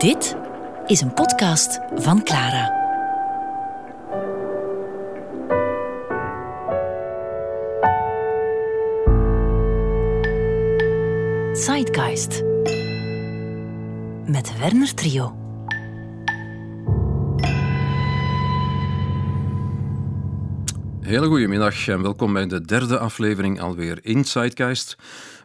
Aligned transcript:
Dit 0.00 0.36
is 0.86 1.00
een 1.00 1.14
podcast 1.14 1.80
van 1.94 2.22
Clara. 2.22 2.78
Zeitgeist. 11.52 12.42
Met 14.26 14.58
Werner 14.58 14.94
Trio. 14.94 15.36
Hele 21.00 21.26
goedemiddag 21.26 21.88
en 21.88 22.02
welkom 22.02 22.32
bij 22.32 22.46
de 22.46 22.60
derde 22.60 22.98
aflevering 22.98 23.60
alweer 23.60 23.98
in 24.02 24.24
Zeitgeist 24.24 24.96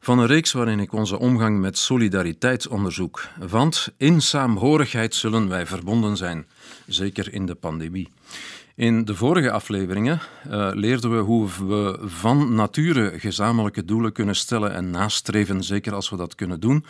van 0.06 0.20
een 0.20 0.28
reeks 0.28 0.52
waarin 0.52 0.80
ik 0.80 0.94
onze 0.94 1.20
omgang 1.20 1.60
met 1.60 1.78
solidariteit 1.78 2.68
onderzoek. 2.68 3.28
Want 3.48 3.90
in 3.98 4.22
saamhorigheid 4.22 5.16
zullen 5.16 5.50
wij 5.50 5.66
verbonden 5.66 6.18
zijn, 6.18 6.46
zeker 6.88 7.34
in 7.34 7.46
de 7.46 7.56
pandemie. 7.56 8.10
In 8.76 9.06
de 9.06 9.16
vorige 9.16 9.52
afleveringen 9.52 10.20
uh, 10.48 10.70
leerden 10.74 11.16
we 11.16 11.18
hoe 11.18 11.48
we 11.68 12.00
van 12.04 12.56
nature 12.56 13.20
gezamenlijke 13.20 13.86
doelen 13.86 14.12
kunnen 14.12 14.36
stellen 14.36 14.74
en 14.74 14.90
nastreven, 14.90 15.64
zeker 15.64 15.94
als 15.94 16.10
we 16.10 16.18
dat 16.18 16.36
kunnen 16.36 16.60
doen 16.60 16.86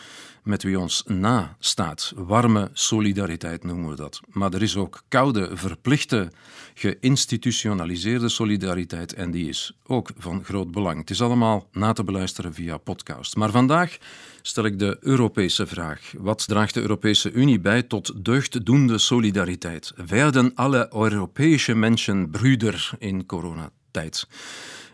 met 0.46 0.64
wie 0.64 0.80
ons 0.80 1.04
nastaat. 1.08 2.14
Warme 2.16 2.70
solidariteit 2.74 3.64
noemen 3.64 3.90
we 3.90 3.96
dat. 3.96 4.20
Maar 4.28 4.54
er 4.54 4.62
is 4.62 4.76
ook 4.78 5.04
koude, 5.08 5.50
verplichte, 5.54 6.32
geïnstitutionaliseerde 6.74 8.30
solidariteit 8.30 9.14
en 9.14 9.32
die 9.32 9.50
is 9.50 9.78
ook 9.84 10.10
van 10.18 10.44
groot 10.44 10.72
belang. 10.72 11.00
Het 11.00 11.10
is 11.10 11.22
allemaal 11.22 11.68
na 11.72 11.94
te 11.94 12.04
beluisteren 12.04 12.54
via 12.54 12.78
podcast. 12.78 13.36
Maar 13.36 13.52
vandaag 13.52 13.98
stel 14.42 14.66
ik 14.66 14.80
de 14.80 14.98
Europese 15.00 15.68
vraag. 15.68 16.14
Wat 16.18 16.48
draagt 16.48 16.74
de 16.74 16.82
Europese 16.82 17.32
Unie 17.32 17.60
bij 17.60 17.84
tot 17.84 18.26
deugddoende 18.26 18.98
solidariteit? 18.98 19.94
Werden 20.08 20.52
alle 20.56 20.88
Europese 20.94 21.76
mensen 21.76 22.30
broeder 22.30 22.92
in 23.00 23.26
coronatijd? 23.26 24.28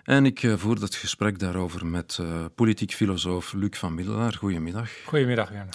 En 0.03 0.25
ik 0.25 0.43
eh, 0.43 0.53
voer 0.57 0.79
dat 0.79 0.95
gesprek 0.95 1.39
daarover 1.39 1.85
met 1.85 2.17
uh, 2.21 2.45
politiek 2.55 2.93
filosoof 2.93 3.53
Luc 3.53 3.77
van 3.77 3.95
Middelaar. 3.95 4.33
Goedemiddag. 4.33 4.89
Goedemiddag, 5.05 5.49
Werner. 5.49 5.73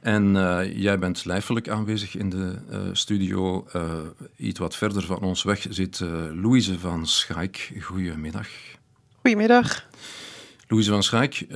En 0.00 0.34
uh, 0.34 0.82
jij 0.82 0.98
bent 0.98 1.24
lijfelijk 1.24 1.68
aanwezig 1.68 2.16
in 2.16 2.30
de 2.30 2.58
studio. 2.92 3.66
iets 4.36 4.58
wat 4.58 4.76
verder 4.76 5.02
van 5.02 5.20
ons 5.20 5.42
weg 5.42 5.66
zit 5.70 6.00
Louise 6.34 6.78
van 6.78 7.06
Schaik. 7.06 7.72
Goedemiddag. 7.80 8.48
Goedemiddag. 9.20 9.86
Louise 10.68 10.90
van 10.90 11.02
Schaik, 11.02 11.46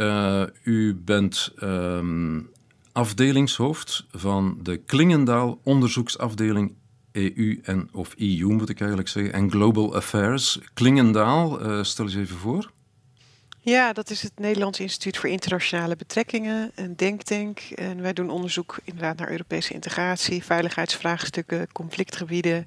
u 0.62 0.94
bent 0.94 1.52
um, 1.62 2.50
afdelingshoofd 2.92 4.06
van 4.10 4.58
de 4.62 4.76
Klingendaal 4.76 5.60
onderzoeksafdeling 5.62 6.74
EU 7.18 7.60
en, 7.62 7.88
of 7.92 8.14
EU 8.16 8.46
moet 8.46 8.68
ik 8.68 8.78
eigenlijk 8.78 9.08
zeggen, 9.08 9.32
en 9.32 9.50
Global 9.50 9.94
Affairs. 9.94 10.58
Klingendaal, 10.74 11.66
uh, 11.66 11.82
stel 11.82 12.04
eens 12.04 12.16
even 12.16 12.36
voor. 12.36 12.70
Ja, 13.60 13.92
dat 13.92 14.10
is 14.10 14.22
het 14.22 14.32
Nederlands 14.36 14.80
Instituut 14.80 15.16
voor 15.16 15.28
Internationale 15.28 15.96
Betrekkingen, 15.96 16.70
een 16.74 16.96
denktank. 16.96 17.60
En 17.74 18.02
wij 18.02 18.12
doen 18.12 18.30
onderzoek 18.30 18.78
inderdaad 18.84 19.18
naar 19.18 19.30
Europese 19.30 19.74
integratie, 19.74 20.44
veiligheidsvraagstukken, 20.44 21.72
conflictgebieden. 21.72 22.66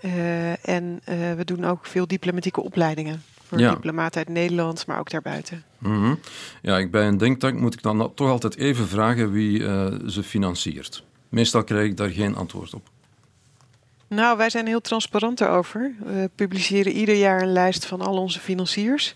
Uh, 0.00 0.68
en 0.68 1.00
uh, 1.08 1.32
we 1.32 1.44
doen 1.44 1.64
ook 1.64 1.86
veel 1.86 2.06
diplomatieke 2.06 2.60
opleidingen 2.62 3.22
voor 3.42 3.58
ja. 3.58 3.70
diplomaten 3.70 4.18
uit 4.18 4.28
Nederland, 4.28 4.86
maar 4.86 4.98
ook 4.98 5.10
daarbuiten. 5.10 5.64
Mm 5.78 6.02
-hmm. 6.02 6.18
Ja, 6.62 6.88
bij 6.88 7.06
een 7.06 7.18
denktank 7.18 7.60
moet 7.60 7.74
ik 7.74 7.82
dan 7.82 8.14
toch 8.14 8.28
altijd 8.28 8.56
even 8.56 8.88
vragen 8.88 9.32
wie 9.32 9.58
ze 10.10 10.22
financiert. 10.22 11.04
Meestal 11.28 11.64
krijg 11.64 11.86
ik 11.86 11.96
daar 11.96 12.10
geen 12.10 12.36
antwoord 12.36 12.74
op. 12.74 12.88
Nou, 14.14 14.36
wij 14.36 14.50
zijn 14.50 14.66
heel 14.66 14.80
transparant 14.80 15.38
daarover. 15.38 15.94
We 16.04 16.30
publiceren 16.34 16.92
ieder 16.92 17.14
jaar 17.14 17.42
een 17.42 17.52
lijst 17.52 17.86
van 17.86 18.00
al 18.00 18.16
onze 18.16 18.40
financiers. 18.40 19.14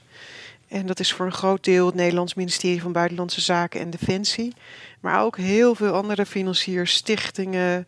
En 0.68 0.86
dat 0.86 1.00
is 1.00 1.12
voor 1.12 1.26
een 1.26 1.32
groot 1.32 1.64
deel 1.64 1.86
het 1.86 1.94
Nederlands 1.94 2.34
ministerie 2.34 2.80
van 2.80 2.92
Buitenlandse 2.92 3.40
Zaken 3.40 3.80
en 3.80 3.90
Defensie. 3.90 4.52
Maar 5.00 5.22
ook 5.22 5.36
heel 5.36 5.74
veel 5.74 5.92
andere 5.92 6.26
financiers, 6.26 6.94
stichtingen, 6.94 7.86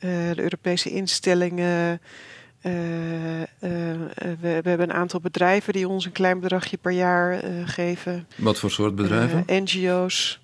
uh, 0.00 0.10
de 0.34 0.42
Europese 0.42 0.90
instellingen. 0.90 2.00
Uh, 2.62 2.72
we, 3.58 4.36
we, 4.40 4.48
hebben 4.68 4.80
een 4.80 4.92
aantal 4.92 5.20
bedrijven 5.20 5.72
die 5.72 5.88
ons 5.88 6.04
een 6.04 6.12
klein 6.12 6.40
bedragje 6.40 6.76
per 6.76 6.92
jaar 6.92 7.42
geven. 7.64 8.26
Wat 8.36 8.58
voor 8.58 8.70
soort 8.70 8.94
bedrijven? 8.94 9.44
NGO's. 9.46 10.40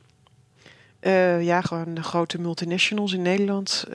ja, 1.41 1.60
gewoon 1.60 1.94
de 1.94 2.02
grote 2.02 2.41
multinationals 2.41 3.12
in 3.12 3.22
Nederland. 3.22 3.86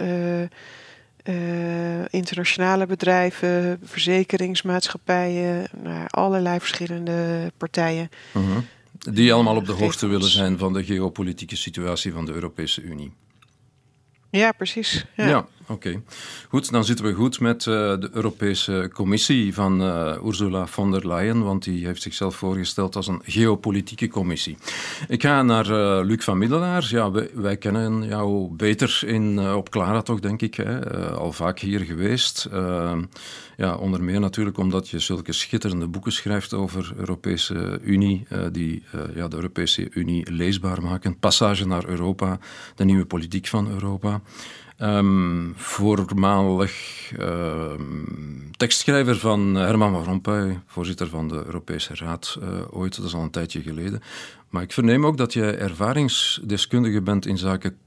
Uh, 1.23 2.05
internationale 2.09 2.85
bedrijven, 2.85 3.79
verzekeringsmaatschappijen, 3.83 5.67
nou, 5.83 6.05
allerlei 6.07 6.59
verschillende 6.59 7.51
partijen. 7.57 8.09
-huh. 8.31 8.57
Die 8.99 9.33
allemaal 9.33 9.55
op 9.55 9.65
de 9.65 9.71
hoogte 9.71 10.07
willen 10.07 10.29
zijn 10.29 10.57
van 10.57 10.73
de 10.73 10.83
geopolitieke 10.83 11.55
situatie 11.55 12.13
van 12.13 12.25
de 12.25 12.31
Europese 12.31 12.81
Unie. 12.81 13.13
Ja, 14.29 14.51
precies. 14.51 15.05
Ja, 15.15 15.27
ja 15.27 15.47
oké. 15.71 16.01
Goed, 16.49 16.71
dan 16.71 16.85
zitten 16.85 17.05
we 17.05 17.13
goed 17.13 17.39
met 17.39 17.65
uh, 17.65 17.75
de 17.75 18.09
Europese 18.11 18.89
Commissie 18.93 19.53
van 19.53 19.81
uh, 19.81 20.15
Ursula 20.25 20.67
von 20.67 20.91
der 20.91 21.07
Leyen, 21.07 21.43
want 21.43 21.63
die 21.63 21.85
heeft 21.85 22.01
zichzelf 22.01 22.35
voorgesteld 22.35 22.95
als 22.95 23.07
een 23.07 23.21
geopolitieke 23.23 24.07
commissie. 24.07 24.57
Ik 25.07 25.21
ga 25.21 25.41
naar 25.41 25.69
uh, 25.69 26.05
Luc 26.05 26.23
van 26.23 26.37
Middelaar. 26.37 26.87
Ja, 26.89 27.11
wij, 27.11 27.29
wij 27.33 27.57
kennen 27.57 28.03
jou 28.07 28.51
beter 28.51 29.01
in, 29.05 29.39
op 29.53 29.69
Clara 29.69 30.01
toch, 30.01 30.19
denk 30.19 30.41
ik. 30.41 30.55
Hè? 30.55 30.79
al 31.11 31.31
vaak 31.31 31.59
hier 31.59 31.79
geweest. 31.79 32.49
ja, 33.57 33.75
onder 33.75 34.03
meer 34.03 34.19
natuurlijk 34.19 34.57
omdat 34.57 34.89
je 34.89 34.99
zulke 34.99 35.31
schitterende 35.31 35.87
boeken 35.87 36.11
schrijft 36.11 36.53
over 36.53 36.93
Europese 36.97 37.79
Unie, 37.83 38.27
die 38.51 38.83
ja, 39.15 39.27
de 39.27 39.35
Europese 39.35 39.89
Unie 39.91 40.31
leesbaar 40.31 40.81
maken. 40.81 41.19
Passage 41.19 41.67
naar 41.67 41.85
Europa, 41.85 42.39
de 42.75 42.85
nieuwe 42.85 43.05
politiek 43.05 43.47
van 43.47 43.69
Europa. 43.69 44.21
Um, 44.83 45.53
voormalig 45.55 46.73
um, 47.19 48.51
tekstschrijver 48.57 49.17
van 49.17 49.55
Herman 49.55 49.91
van 49.91 50.03
Rompuy, 50.03 50.59
voorzitter 50.65 51.07
van 51.07 51.27
de 51.27 51.43
Europese 51.45 51.95
Raad 51.95 52.37
uh, 52.41 52.49
ooit, 52.69 52.95
dat 52.95 53.05
is 53.05 53.13
al 53.13 53.21
een 53.21 53.31
tijdje 53.31 53.61
geleden. 53.61 54.01
Maar 54.49 54.61
ik 54.61 54.73
verneem 54.73 55.05
ook 55.05 55.17
dat 55.17 55.33
jij 55.33 55.57
ervaringsdeskundige 55.57 57.01
bent 57.01 57.25
in 57.25 57.37
zaken 57.37 57.77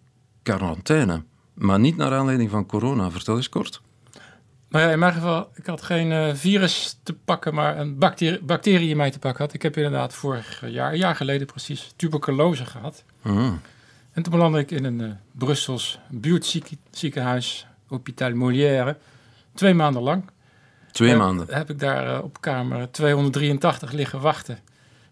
quarantaine, 0.42 1.22
maar 1.54 1.80
niet 1.80 1.96
naar 1.96 2.12
aanleiding 2.12 2.50
van 2.50 2.66
corona. 2.66 3.10
Vertel 3.10 3.36
eens 3.36 3.48
kort. 3.48 3.80
Nou 4.68 4.84
ja, 4.84 4.92
in 4.92 4.98
mijn 4.98 5.12
geval, 5.12 5.50
ik 5.54 5.66
had 5.66 5.82
geen 5.82 6.10
uh, 6.10 6.34
virus 6.34 6.98
te 7.02 7.14
pakken, 7.14 7.54
maar 7.54 7.78
een 7.78 7.98
bacterie, 7.98 8.42
bacterie 8.42 8.88
in 8.88 8.96
mij 8.96 9.10
te 9.10 9.18
pakken 9.18 9.44
had. 9.44 9.54
Ik 9.54 9.62
heb 9.62 9.76
inderdaad 9.76 10.14
vorig 10.14 10.62
jaar, 10.66 10.92
een 10.92 10.98
jaar 10.98 11.16
geleden 11.16 11.46
precies, 11.46 11.92
tuberculose 11.96 12.64
gehad. 12.66 13.04
Uh 13.22 13.52
en 14.14 14.22
toen 14.22 14.32
belandde 14.32 14.58
ik 14.58 14.70
in 14.70 14.84
een 14.84 15.00
uh, 15.00 15.10
Brussels 15.32 15.98
buurtziekenhuis, 16.10 17.66
Hôpital 17.86 18.34
Molière, 18.34 18.96
twee 19.54 19.74
maanden 19.74 20.02
lang. 20.02 20.24
Twee 20.92 21.16
maanden? 21.16 21.46
Heb 21.50 21.70
ik 21.70 21.78
daar 21.78 22.16
uh, 22.16 22.24
op 22.24 22.40
kamer 22.40 22.90
283 22.90 23.92
liggen 23.92 24.20
wachten 24.20 24.58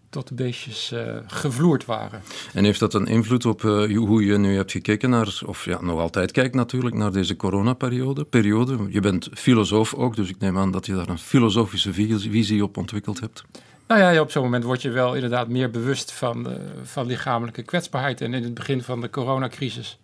tot 0.09 0.27
de 0.27 0.33
beestjes 0.33 0.93
gevloerd 1.27 1.85
waren. 1.85 2.21
En 2.53 2.63
heeft 2.63 2.79
dat 2.79 2.93
een 2.93 3.07
invloed 3.07 3.45
op 3.45 3.61
hoe 3.61 4.25
je 4.25 4.37
nu 4.37 4.55
hebt 4.55 4.71
gekeken 4.71 5.09
naar, 5.09 5.41
of 5.45 5.65
ja, 5.65 5.81
nog 5.81 5.99
altijd 5.99 6.31
kijkt 6.31 6.55
natuurlijk, 6.55 6.95
naar 6.95 7.11
deze 7.11 7.35
coronaperiode? 7.35 8.23
Periode? 8.23 8.77
Je 8.89 8.99
bent 8.99 9.29
filosoof 9.33 9.93
ook, 9.93 10.15
dus 10.15 10.29
ik 10.29 10.39
neem 10.39 10.57
aan 10.57 10.71
dat 10.71 10.85
je 10.85 10.95
daar 10.95 11.09
een 11.09 11.17
filosofische 11.17 11.93
visie 11.93 12.63
op 12.63 12.77
ontwikkeld 12.77 13.19
hebt. 13.19 13.43
Nou 13.87 14.01
ja, 14.01 14.21
op 14.21 14.31
zo'n 14.31 14.43
moment 14.43 14.63
word 14.63 14.81
je 14.81 14.89
wel 14.89 15.13
inderdaad 15.13 15.47
meer 15.47 15.69
bewust 15.69 16.11
van, 16.11 16.49
uh, 16.49 16.55
van 16.83 17.05
lichamelijke 17.05 17.63
kwetsbaarheid. 17.63 18.21
En 18.21 18.33
in 18.33 18.43
het 18.43 18.53
begin 18.53 18.83
van 18.83 19.01
de 19.01 19.09
coronacrisis 19.09 19.99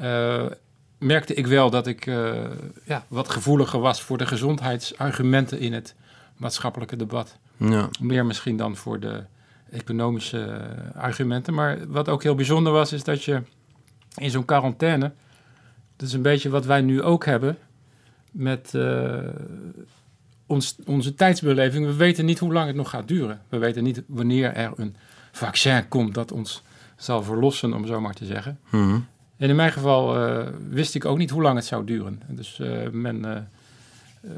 uh, 0.00 0.44
merkte 0.98 1.34
ik 1.34 1.46
wel 1.46 1.70
dat 1.70 1.86
ik 1.86 2.06
uh, 2.06 2.34
ja, 2.84 3.04
wat 3.08 3.28
gevoeliger 3.28 3.80
was 3.80 4.02
voor 4.02 4.18
de 4.18 4.26
gezondheidsargumenten 4.26 5.58
in 5.58 5.72
het 5.72 5.94
maatschappelijke 6.36 6.96
debat. 6.96 7.36
Ja. 7.56 7.88
Meer 8.00 8.26
misschien 8.26 8.56
dan 8.56 8.76
voor 8.76 9.00
de 9.00 9.24
economische 9.70 10.60
argumenten. 10.94 11.54
Maar 11.54 11.78
wat 11.88 12.08
ook 12.08 12.22
heel 12.22 12.34
bijzonder 12.34 12.72
was, 12.72 12.92
is 12.92 13.04
dat 13.04 13.24
je 13.24 13.42
in 14.14 14.30
zo'n 14.30 14.44
quarantaine, 14.44 15.12
dat 15.96 16.08
is 16.08 16.14
een 16.14 16.22
beetje 16.22 16.48
wat 16.50 16.64
wij 16.64 16.80
nu 16.80 17.02
ook 17.02 17.24
hebben, 17.24 17.58
met 18.30 18.70
ons, 20.48 20.76
onze 20.84 21.14
tijdsbeleving, 21.14 21.86
we 21.86 21.94
weten 21.94 22.24
niet 22.24 22.38
hoe 22.38 22.52
lang 22.52 22.66
het 22.66 22.76
nog 22.76 22.90
gaat 22.90 23.08
duren. 23.08 23.40
We 23.48 23.58
weten 23.58 23.82
niet 23.84 24.02
wanneer 24.06 24.52
er 24.52 24.72
een 24.76 24.96
vaccin 25.32 25.88
komt 25.88 26.14
dat 26.14 26.32
ons 26.32 26.62
zal 26.96 27.22
verlossen, 27.22 27.74
om 27.74 27.86
zo 27.86 28.00
maar 28.00 28.14
te 28.14 28.24
zeggen. 28.24 28.58
Mm 28.70 29.06
En 29.36 29.48
in 29.48 29.56
mijn 29.56 29.72
geval 29.72 30.28
uh, 30.28 30.46
wist 30.70 30.94
ik 30.94 31.04
ook 31.04 31.18
niet 31.18 31.30
hoe 31.30 31.42
lang 31.42 31.56
het 31.56 31.64
zou 31.64 31.84
duren. 31.84 32.22
Dus 32.28 32.58
uh, 32.58 32.88
men, 32.90 33.24
uh, 33.24 34.36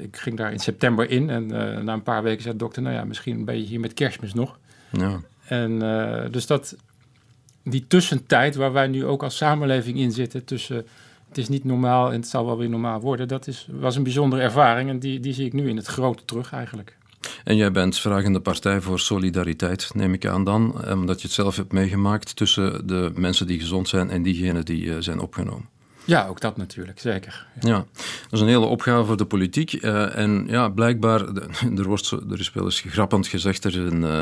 ik 0.00 0.16
ging 0.16 0.36
daar 0.36 0.52
in 0.52 0.58
september 0.58 1.10
in 1.10 1.30
en 1.30 1.46
na 1.84 1.92
een 1.92 2.02
paar 2.02 2.22
weken 2.22 2.42
zei 2.42 2.54
de 2.54 2.60
dokter, 2.60 2.82
nou 2.82 2.94
ja, 2.94 3.04
misschien 3.04 3.44
ben 3.44 3.56
je 3.56 3.64
hier 3.64 3.80
met 3.80 3.94
kerstmis 3.94 4.34
nog. 4.34 4.58
Ja. 4.90 5.20
En 5.46 5.78
dus 6.30 6.46
dat, 6.46 6.76
die 7.62 7.86
tussentijd 7.86 8.54
waar 8.54 8.72
wij 8.72 8.86
nu 8.86 9.04
ook 9.04 9.22
als 9.22 9.36
samenleving 9.36 9.98
in 9.98 10.12
zitten, 10.12 10.44
tussen 10.44 10.86
het 11.34 11.42
is 11.42 11.48
niet 11.48 11.64
normaal 11.64 12.12
en 12.12 12.20
het 12.20 12.28
zal 12.28 12.46
wel 12.46 12.58
weer 12.58 12.68
normaal 12.68 13.00
worden, 13.00 13.28
dat 13.28 13.46
is, 13.46 13.68
was 13.70 13.96
een 13.96 14.02
bijzondere 14.02 14.42
ervaring 14.42 14.90
en 14.90 14.98
die, 14.98 15.20
die 15.20 15.32
zie 15.32 15.46
ik 15.46 15.52
nu 15.52 15.68
in 15.68 15.76
het 15.76 15.86
grote 15.86 16.24
terug 16.24 16.52
eigenlijk. 16.52 16.96
En 17.44 17.56
jij 17.56 17.70
bent 17.70 17.98
vragende 17.98 18.40
partij 18.40 18.80
voor 18.80 19.00
solidariteit, 19.00 19.90
neem 19.94 20.12
ik 20.12 20.26
aan 20.26 20.44
dan, 20.44 20.90
omdat 20.90 21.20
je 21.20 21.26
het 21.26 21.36
zelf 21.36 21.56
hebt 21.56 21.72
meegemaakt 21.72 22.36
tussen 22.36 22.86
de 22.86 23.10
mensen 23.14 23.46
die 23.46 23.58
gezond 23.58 23.88
zijn 23.88 24.10
en 24.10 24.22
diegenen 24.22 24.64
die 24.64 24.84
uh, 24.84 24.96
zijn 24.98 25.20
opgenomen. 25.20 25.68
Ja, 26.04 26.26
ook 26.26 26.40
dat 26.40 26.56
natuurlijk, 26.56 27.00
zeker. 27.00 27.46
Ja, 27.60 27.68
ja 27.68 27.84
dat 28.22 28.32
is 28.32 28.40
een 28.40 28.46
hele 28.46 28.66
opgave 28.66 29.04
voor 29.04 29.16
de 29.16 29.24
politiek. 29.24 29.72
Uh, 29.72 30.16
en 30.18 30.46
ja, 30.48 30.68
blijkbaar, 30.68 31.20
er, 31.78 31.84
wordt, 31.84 32.10
er 32.10 32.38
is 32.38 32.52
wel 32.52 32.64
eens 32.64 32.80
grappend 32.80 33.26
gezegd, 33.26 33.64
er 33.64 33.70
is 33.70 33.92
een 33.92 34.02
uh, 34.02 34.20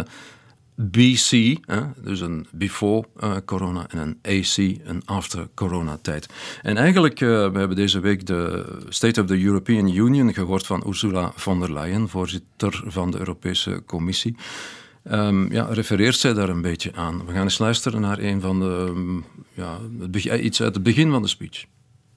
BC, 0.74 1.56
hè, 1.66 1.80
dus 1.96 2.20
een 2.20 2.46
before 2.50 3.06
uh, 3.20 3.36
corona, 3.44 3.86
en 3.88 3.98
een 3.98 4.18
AC, 4.22 4.56
een 4.88 5.02
after 5.04 5.48
corona 5.54 5.98
tijd. 6.02 6.26
En 6.62 6.76
eigenlijk, 6.76 7.20
uh, 7.20 7.28
we 7.28 7.58
hebben 7.58 7.76
deze 7.76 8.00
week 8.00 8.26
de 8.26 8.64
State 8.88 9.20
of 9.20 9.26
the 9.26 9.42
European 9.42 9.88
Union 9.88 10.34
gehoord 10.34 10.66
van 10.66 10.84
Ursula 10.86 11.32
von 11.36 11.60
der 11.60 11.72
Leyen, 11.72 12.08
voorzitter 12.08 12.82
van 12.86 13.10
de 13.10 13.18
Europese 13.18 13.82
Commissie. 13.86 14.36
Um, 15.10 15.52
ja, 15.52 15.64
refereert 15.64 16.16
zij 16.16 16.32
daar 16.32 16.48
een 16.48 16.62
beetje 16.62 16.92
aan? 16.94 17.26
We 17.26 17.32
gaan 17.32 17.42
eens 17.42 17.58
luisteren 17.58 18.00
naar 18.00 18.18
een 18.18 18.40
van 18.40 18.60
de, 18.60 18.86
um, 18.88 19.24
ja, 19.54 19.78
iets 20.36 20.62
uit 20.62 20.74
het 20.74 20.82
begin 20.82 21.10
van 21.10 21.22
de 21.22 21.28
speech. 21.28 21.64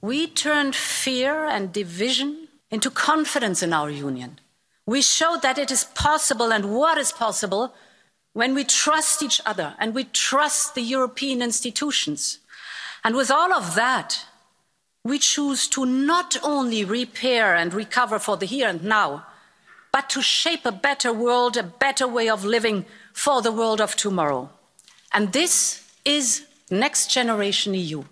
We 0.00 0.30
turned 0.32 0.76
fear 0.76 1.50
and 1.50 1.74
division 1.74 2.34
into 2.68 2.90
confidence 2.90 3.64
in 3.64 3.72
our 3.72 3.90
union. 3.90 4.38
We 4.84 5.02
showed 5.02 5.40
that 5.40 5.58
it 5.58 5.70
is 5.70 5.88
possible 5.92 6.54
and 6.54 6.64
what 6.64 6.96
is 6.96 7.12
possible 7.12 7.70
when 8.36 8.54
we 8.54 8.64
trust 8.64 9.22
each 9.22 9.40
other 9.46 9.74
and 9.78 9.94
we 9.94 10.04
trust 10.04 10.74
the 10.74 10.82
European 10.82 11.40
institutions. 11.40 12.38
And 13.02 13.16
with 13.16 13.30
all 13.30 13.50
of 13.50 13.74
that, 13.76 14.26
we 15.02 15.18
choose 15.18 15.66
to 15.68 15.86
not 15.86 16.36
only 16.42 16.84
repair 16.84 17.54
and 17.54 17.72
recover 17.72 18.18
for 18.18 18.36
the 18.36 18.44
here 18.44 18.68
and 18.68 18.84
now, 18.84 19.24
but 19.90 20.10
to 20.10 20.20
shape 20.20 20.66
a 20.66 20.80
better 20.88 21.14
world, 21.14 21.56
a 21.56 21.62
better 21.62 22.06
way 22.06 22.28
of 22.28 22.44
living 22.44 22.84
for 23.14 23.40
the 23.40 23.50
world 23.50 23.80
of 23.80 23.96
tomorrow. 23.96 24.50
And 25.14 25.32
this 25.32 25.90
is 26.04 26.44
Next 26.70 27.10
Generation 27.10 27.72
EU. 27.72 28.04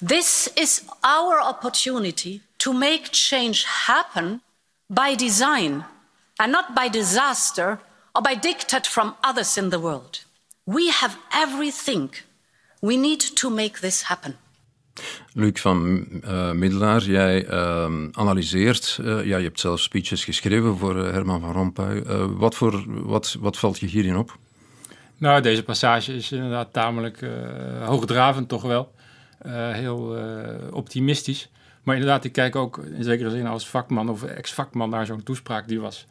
This 0.00 0.48
is 0.56 0.88
our 1.04 1.38
opportunity 1.38 2.40
to 2.60 2.72
make 2.72 3.12
change 3.12 3.64
happen 3.64 4.40
by 4.88 5.14
design 5.14 5.84
and 6.38 6.50
not 6.50 6.74
by 6.74 6.88
disaster 6.88 7.78
or 8.12 8.22
by 8.22 8.34
diktat 8.40 8.86
from 8.86 9.14
others 9.20 9.56
in 9.56 9.70
the 9.70 9.80
world. 9.80 10.24
We 10.64 10.90
have 11.00 11.16
everything 11.30 12.14
we 12.80 12.96
need 12.96 13.36
to 13.36 13.50
make 13.50 13.80
this 13.80 14.02
happen. 14.02 14.36
Luc 15.32 15.60
van 15.60 16.06
uh, 16.24 16.50
Middelaar, 16.50 17.02
jij 17.02 17.46
uh, 17.46 17.84
analyseert, 18.12 18.98
uh, 19.00 19.24
ja, 19.24 19.36
je 19.36 19.44
hebt 19.44 19.60
zelf 19.60 19.80
speeches 19.80 20.24
geschreven 20.24 20.76
voor 20.76 20.96
Herman 20.96 21.40
van 21.40 21.52
Rompuy. 21.52 22.02
wat, 22.36 22.54
voor, 22.54 22.84
wat, 22.86 23.36
wat 23.40 23.58
valt 23.58 23.78
je 23.78 23.86
hierin 23.86 24.16
op? 24.16 24.38
Nou, 25.16 25.40
deze 25.40 25.62
passage 25.62 26.14
is 26.14 26.32
inderdaad 26.32 26.72
tamelijk 26.72 27.26
hoogdravend 27.84 28.48
toch 28.48 28.62
wel. 28.62 28.94
heel 29.72 30.16
optimistisch. 30.70 31.48
Maar 31.82 31.94
inderdaad, 31.94 32.24
ik 32.24 32.32
kijk 32.32 32.56
ook 32.56 32.78
in 32.78 33.04
zekere 33.04 33.30
zin 33.30 33.46
als 33.46 33.68
vakman 33.68 34.08
of 34.08 34.22
ex-vakman 34.22 34.90
naar 34.90 35.06
zo'n 35.06 35.22
toespraak. 35.22 35.68
Die 35.68 35.80
was 35.80 36.06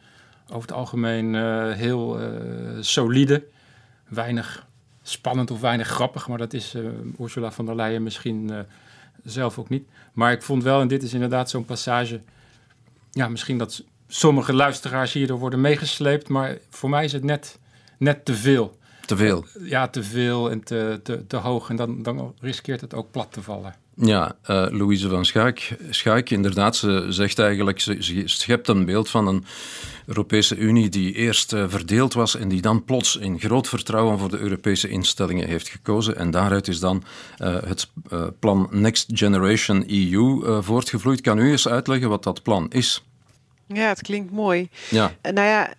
over 0.50 0.68
het 0.68 0.72
algemeen 0.72 1.34
uh, 1.34 1.72
heel 1.72 2.20
uh, 2.20 2.28
solide. 2.80 3.44
Weinig 4.08 4.66
spannend 5.02 5.50
of 5.50 5.60
weinig 5.60 5.88
grappig, 5.88 6.28
maar 6.28 6.38
dat 6.38 6.52
is 6.52 6.74
uh, 6.74 6.88
Ursula 7.20 7.50
von 7.50 7.66
der 7.66 7.74
Leyen 7.74 8.02
misschien 8.02 8.66
zelf 9.24 9.58
ook 9.58 9.68
niet. 9.68 9.88
Maar 10.12 10.32
ik 10.32 10.42
vond 10.42 10.62
wel, 10.62 10.80
en 10.80 10.88
dit 10.88 11.02
is 11.02 11.14
inderdaad 11.14 11.50
zo'n 11.50 11.64
passage, 11.64 12.20
ja, 13.10 13.28
misschien 13.28 13.58
dat 13.58 13.84
sommige 14.08 14.52
luisteraars 14.52 15.12
hierdoor 15.12 15.38
worden 15.38 15.60
meegesleept, 15.60 16.28
maar 16.28 16.58
voor 16.70 16.90
mij 16.90 17.04
is 17.04 17.12
het 17.12 17.24
net, 17.24 17.58
net 17.98 18.24
te 18.24 18.34
veel. 18.34 18.78
Te 19.06 19.16
veel? 19.16 19.44
Ja, 19.62 19.88
te 19.88 20.02
veel 20.02 20.50
en 20.50 20.62
te, 20.62 21.00
te, 21.02 21.26
te 21.26 21.36
hoog. 21.36 21.70
En 21.70 21.76
dan, 21.76 22.02
dan 22.02 22.34
riskeert 22.40 22.80
het 22.80 22.94
ook 22.94 23.10
plat 23.10 23.32
te 23.32 23.42
vallen. 23.42 23.74
Ja, 23.94 24.36
uh, 24.50 24.66
Louise 24.70 25.08
van 25.08 25.24
Schaik, 25.90 26.30
inderdaad, 26.30 26.76
ze 26.76 27.06
zegt 27.08 27.38
eigenlijk, 27.38 27.80
ze, 27.80 27.96
ze 28.00 28.22
schept 28.24 28.68
een 28.68 28.84
beeld 28.84 29.10
van 29.10 29.26
een 29.26 29.44
Europese 30.06 30.56
Unie 30.56 30.88
die 30.88 31.14
eerst 31.14 31.52
uh, 31.52 31.64
verdeeld 31.68 32.12
was 32.12 32.36
en 32.36 32.48
die 32.48 32.60
dan 32.60 32.84
plots 32.84 33.16
in 33.16 33.40
groot 33.40 33.68
vertrouwen 33.68 34.18
voor 34.18 34.30
de 34.30 34.38
Europese 34.38 34.88
instellingen 34.88 35.48
heeft 35.48 35.68
gekozen. 35.68 36.16
En 36.16 36.30
daaruit 36.30 36.68
is 36.68 36.80
dan 36.80 37.02
uh, 37.38 37.56
het 37.64 37.90
plan 38.38 38.68
Next 38.70 39.10
Generation 39.14 39.84
EU 39.88 40.62
voortgevloeid. 40.62 41.20
Kan 41.20 41.38
u 41.38 41.50
eens 41.50 41.68
uitleggen 41.68 42.08
wat 42.08 42.22
dat 42.22 42.42
plan 42.42 42.70
is? 42.70 43.02
Ja, 43.72 43.88
het 43.88 44.02
klinkt 44.02 44.32
mooi. 44.32 44.68
Ja. 44.88 45.12
nou 45.22 45.48
ja, 45.48 45.70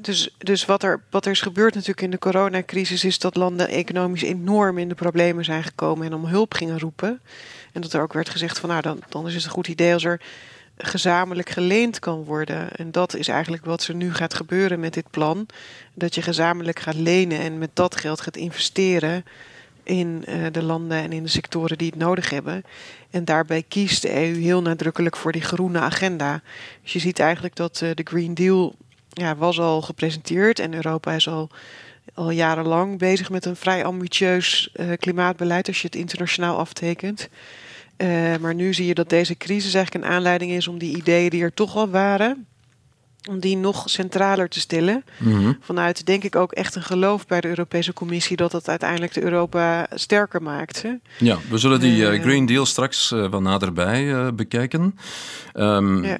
dus, 0.00 0.34
dus 0.38 0.64
wat, 0.64 0.82
er, 0.82 1.02
wat 1.10 1.24
er 1.24 1.30
is 1.30 1.40
gebeurd 1.40 1.74
natuurlijk 1.74 2.00
in 2.00 2.10
de 2.10 2.18
coronacrisis 2.18 3.04
is 3.04 3.18
dat 3.18 3.36
landen 3.36 3.68
economisch 3.68 4.22
enorm 4.22 4.78
in 4.78 4.88
de 4.88 4.94
problemen 4.94 5.44
zijn 5.44 5.62
gekomen 5.62 6.06
en 6.06 6.14
om 6.14 6.24
hulp 6.24 6.54
gingen 6.54 6.78
roepen. 6.78 7.20
En 7.72 7.80
dat 7.80 7.92
er 7.92 8.02
ook 8.02 8.12
werd 8.12 8.28
gezegd 8.28 8.58
van 8.58 8.68
nou 8.68 8.82
dan, 8.82 8.98
dan 9.08 9.26
is 9.26 9.34
het 9.34 9.44
een 9.44 9.50
goed 9.50 9.68
idee 9.68 9.92
als 9.92 10.04
er 10.04 10.20
gezamenlijk 10.76 11.50
geleend 11.50 11.98
kan 11.98 12.24
worden. 12.24 12.72
En 12.72 12.92
dat 12.92 13.14
is 13.14 13.28
eigenlijk 13.28 13.64
wat 13.64 13.86
er 13.86 13.94
nu 13.94 14.14
gaat 14.14 14.34
gebeuren 14.34 14.80
met 14.80 14.94
dit 14.94 15.10
plan. 15.10 15.46
Dat 15.94 16.14
je 16.14 16.22
gezamenlijk 16.22 16.78
gaat 16.78 16.94
lenen 16.94 17.40
en 17.40 17.58
met 17.58 17.70
dat 17.72 17.96
geld 17.96 18.20
gaat 18.20 18.36
investeren 18.36 19.24
in 19.82 20.24
uh, 20.28 20.46
de 20.52 20.62
landen 20.62 20.98
en 20.98 21.12
in 21.12 21.22
de 21.22 21.28
sectoren 21.28 21.78
die 21.78 21.90
het 21.90 21.98
nodig 21.98 22.30
hebben. 22.30 22.62
En 23.10 23.24
daarbij 23.24 23.62
kiest 23.68 24.02
de 24.02 24.14
EU 24.14 24.36
heel 24.36 24.62
nadrukkelijk 24.62 25.16
voor 25.16 25.32
die 25.32 25.42
groene 25.42 25.78
agenda. 25.78 26.42
Dus 26.82 26.92
je 26.92 26.98
ziet 26.98 27.18
eigenlijk 27.18 27.56
dat 27.56 27.80
uh, 27.84 27.90
de 27.94 28.04
Green 28.04 28.34
Deal 28.34 28.74
ja, 29.08 29.36
was 29.36 29.60
al 29.60 29.82
gepresenteerd 29.82 30.58
en 30.58 30.74
Europa 30.74 31.12
is 31.12 31.28
al, 31.28 31.50
al 32.14 32.30
jarenlang 32.30 32.98
bezig 32.98 33.30
met 33.30 33.44
een 33.44 33.56
vrij 33.56 33.84
ambitieus 33.84 34.70
uh, 34.74 34.92
klimaatbeleid 34.96 35.66
als 35.66 35.80
je 35.80 35.86
het 35.86 35.96
internationaal 35.96 36.58
aftekent. 36.58 37.28
Maar 38.40 38.54
nu 38.54 38.74
zie 38.74 38.86
je 38.86 38.94
dat 38.94 39.08
deze 39.08 39.36
crisis 39.36 39.74
eigenlijk 39.74 40.04
een 40.04 40.10
aanleiding 40.10 40.50
is 40.50 40.68
om 40.68 40.78
die 40.78 40.96
ideeën 40.96 41.30
die 41.30 41.42
er 41.42 41.54
toch 41.54 41.76
al 41.76 41.88
waren, 41.88 42.46
om 43.28 43.40
die 43.40 43.56
nog 43.56 43.90
centraler 43.90 44.48
te 44.48 44.60
stellen. 44.60 45.04
Mhm. 45.18 45.52
Vanuit 45.60 46.06
denk 46.06 46.24
ik 46.24 46.36
ook 46.36 46.52
echt 46.52 46.74
een 46.74 46.82
geloof 46.82 47.26
bij 47.26 47.40
de 47.40 47.48
Europese 47.48 47.92
Commissie 47.92 48.36
dat 48.36 48.50
dat 48.50 48.68
uiteindelijk 48.68 49.12
de 49.12 49.22
Europa 49.22 49.86
sterker 49.94 50.42
maakt. 50.42 50.82
Hè? 50.82 50.92
Ja, 51.18 51.38
we 51.50 51.58
zullen 51.58 51.80
die 51.80 51.96
uh, 51.96 52.22
Green 52.22 52.46
Deal 52.46 52.66
straks 52.66 53.12
uh, 53.12 53.30
van 53.30 53.42
naderbij 53.42 54.04
uh, 54.04 54.28
bekijken. 54.34 54.98
Um, 55.54 56.04
ja. 56.04 56.18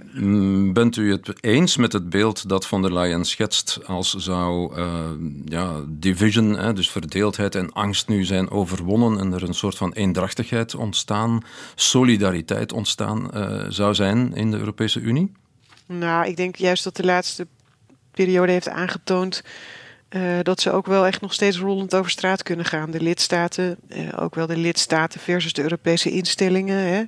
Bent 0.73 0.97
u 0.97 1.11
het 1.11 1.33
eens 1.41 1.77
met 1.77 1.93
het 1.93 2.11
beeld 2.11 2.49
dat 2.49 2.67
von 2.67 2.83
der 2.83 2.93
Leyen 2.93 3.25
schetst 3.25 3.79
als 3.87 4.15
zou 4.15 4.75
ja, 5.45 5.81
division, 5.89 6.59
hè, 6.59 6.73
dus 6.73 6.91
verdeeldheid 6.91 7.55
en 7.55 7.73
angst 7.73 8.09
nu 8.09 8.25
zijn 8.25 8.51
overwonnen 8.51 9.19
en 9.19 9.33
er 9.33 9.43
een 9.43 9.55
soort 9.55 9.77
van 9.77 9.93
eendrachtigheid 9.93 10.75
ontstaan, 10.75 11.45
solidariteit 11.75 12.73
ontstaan 12.73 13.31
zou 13.69 13.95
zijn 13.95 14.35
in 14.35 14.51
de 14.51 14.59
Europese 14.59 15.01
Unie? 15.01 15.33
Nou, 15.93 16.27
ik 16.27 16.37
denk 16.37 16.57
juist 16.57 16.85
dat 16.85 16.97
de 16.97 17.05
laatste 17.05 17.47
periode 18.11 18.53
heeft 18.53 18.69
aangetoond 18.69 19.43
uh, 20.11 20.39
dat 20.43 20.61
ze 20.61 20.71
ook 20.71 20.87
wel 20.87 21.07
echt 21.07 21.21
nog 21.21 21.33
steeds 21.33 21.59
rollend 21.59 21.95
over 21.95 22.11
straat 22.11 22.43
kunnen 22.43 22.65
gaan. 22.65 22.91
De 22.91 23.01
lidstaten, 23.01 23.77
uh, 23.89 24.09
ook 24.17 24.35
wel 24.35 24.47
de 24.47 24.57
lidstaten 24.57 25.21
versus 25.21 25.53
de 25.53 25.63
Europese 25.63 26.11
instellingen. 26.11 26.79
Hè. 26.79 27.03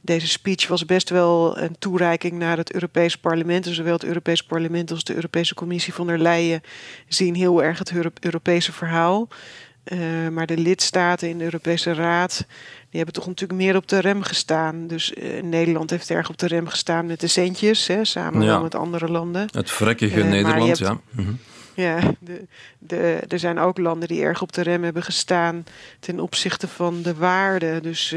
Deze 0.00 0.28
speech 0.28 0.68
was 0.68 0.84
best 0.84 1.10
wel 1.10 1.58
een 1.58 1.78
toereiking 1.78 2.32
naar 2.32 2.56
het 2.56 2.72
Europees 2.72 3.16
Parlement. 3.16 3.66
En 3.66 3.74
zowel 3.74 3.92
het 3.92 4.04
Europees 4.04 4.42
Parlement 4.42 4.90
als 4.90 5.04
de 5.04 5.14
Europese 5.14 5.54
Commissie 5.54 5.94
van 5.94 6.06
der 6.06 6.18
Leyen 6.18 6.60
zien 7.08 7.34
heel 7.34 7.62
erg 7.62 7.78
het 7.78 7.92
Europese 8.20 8.72
verhaal. 8.72 9.28
Uh, 9.84 10.28
maar 10.28 10.46
de 10.46 10.58
lidstaten 10.58 11.28
in 11.28 11.38
de 11.38 11.44
Europese 11.44 11.94
Raad 11.94 12.44
die 12.92 13.00
hebben 13.00 13.14
toch 13.14 13.26
natuurlijk 13.26 13.60
meer 13.60 13.76
op 13.76 13.88
de 13.88 13.98
rem 13.98 14.22
gestaan. 14.22 14.86
Dus 14.86 15.12
uh, 15.12 15.42
Nederland 15.42 15.90
heeft 15.90 16.10
erg 16.10 16.28
op 16.28 16.38
de 16.38 16.46
rem 16.46 16.66
gestaan 16.66 17.06
met 17.06 17.20
de 17.20 17.26
centjes, 17.26 17.86
hè, 17.86 18.04
samen 18.04 18.42
ja. 18.42 18.58
met 18.58 18.74
andere 18.74 19.08
landen. 19.08 19.48
Het 19.50 19.70
vrekkige 19.70 20.18
uh, 20.18 20.28
Nederland, 20.28 20.66
hebt, 20.66 20.78
ja. 20.78 20.92
Mm 20.92 21.24
-hmm. 21.24 21.38
Ja, 21.74 21.98
de, 22.18 22.46
de, 22.78 23.20
er 23.28 23.38
zijn 23.38 23.58
ook 23.58 23.78
landen 23.78 24.08
die 24.08 24.22
erg 24.22 24.42
op 24.42 24.52
de 24.52 24.62
rem 24.62 24.84
hebben 24.84 25.02
gestaan 25.02 25.64
ten 26.00 26.20
opzichte 26.20 26.68
van 26.68 27.02
de 27.02 27.14
waarden. 27.14 27.82
Dus 27.82 28.10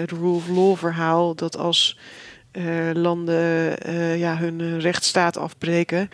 het 0.00 0.10
rule 0.10 0.34
of 0.34 0.48
law 0.48 0.76
verhaal, 0.76 1.34
dat 1.34 1.56
als 1.56 1.98
landen 2.92 3.38
ja, 4.18 4.36
hun 4.36 4.80
rechtsstaat 4.80 5.36
afbreken, 5.36 6.10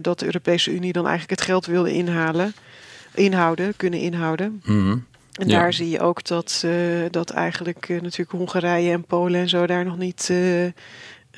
dat 0.00 0.18
de 0.18 0.24
Europese 0.24 0.70
Unie 0.70 0.92
dan 0.92 1.06
eigenlijk 1.06 1.40
het 1.40 1.48
geld 1.48 1.66
wil 1.66 1.84
inhalen, 1.84 2.54
inhouden, 3.14 3.76
kunnen 3.76 4.00
inhouden. 4.00 4.62
Mm 4.64 4.88
-hmm. 4.88 5.04
En 5.32 5.48
ja. 5.48 5.58
daar 5.58 5.72
zie 5.72 5.90
je 5.90 6.00
ook 6.00 6.24
dat, 6.24 6.62
uh, 6.64 7.04
dat 7.10 7.30
eigenlijk 7.30 7.88
uh, 7.88 8.00
natuurlijk 8.00 8.30
Hongarije 8.30 8.92
en 8.92 9.04
Polen 9.04 9.40
en 9.40 9.48
zo 9.48 9.66
daar 9.66 9.84
nog 9.84 9.98
niet 9.98 10.28
uh, 10.30 10.66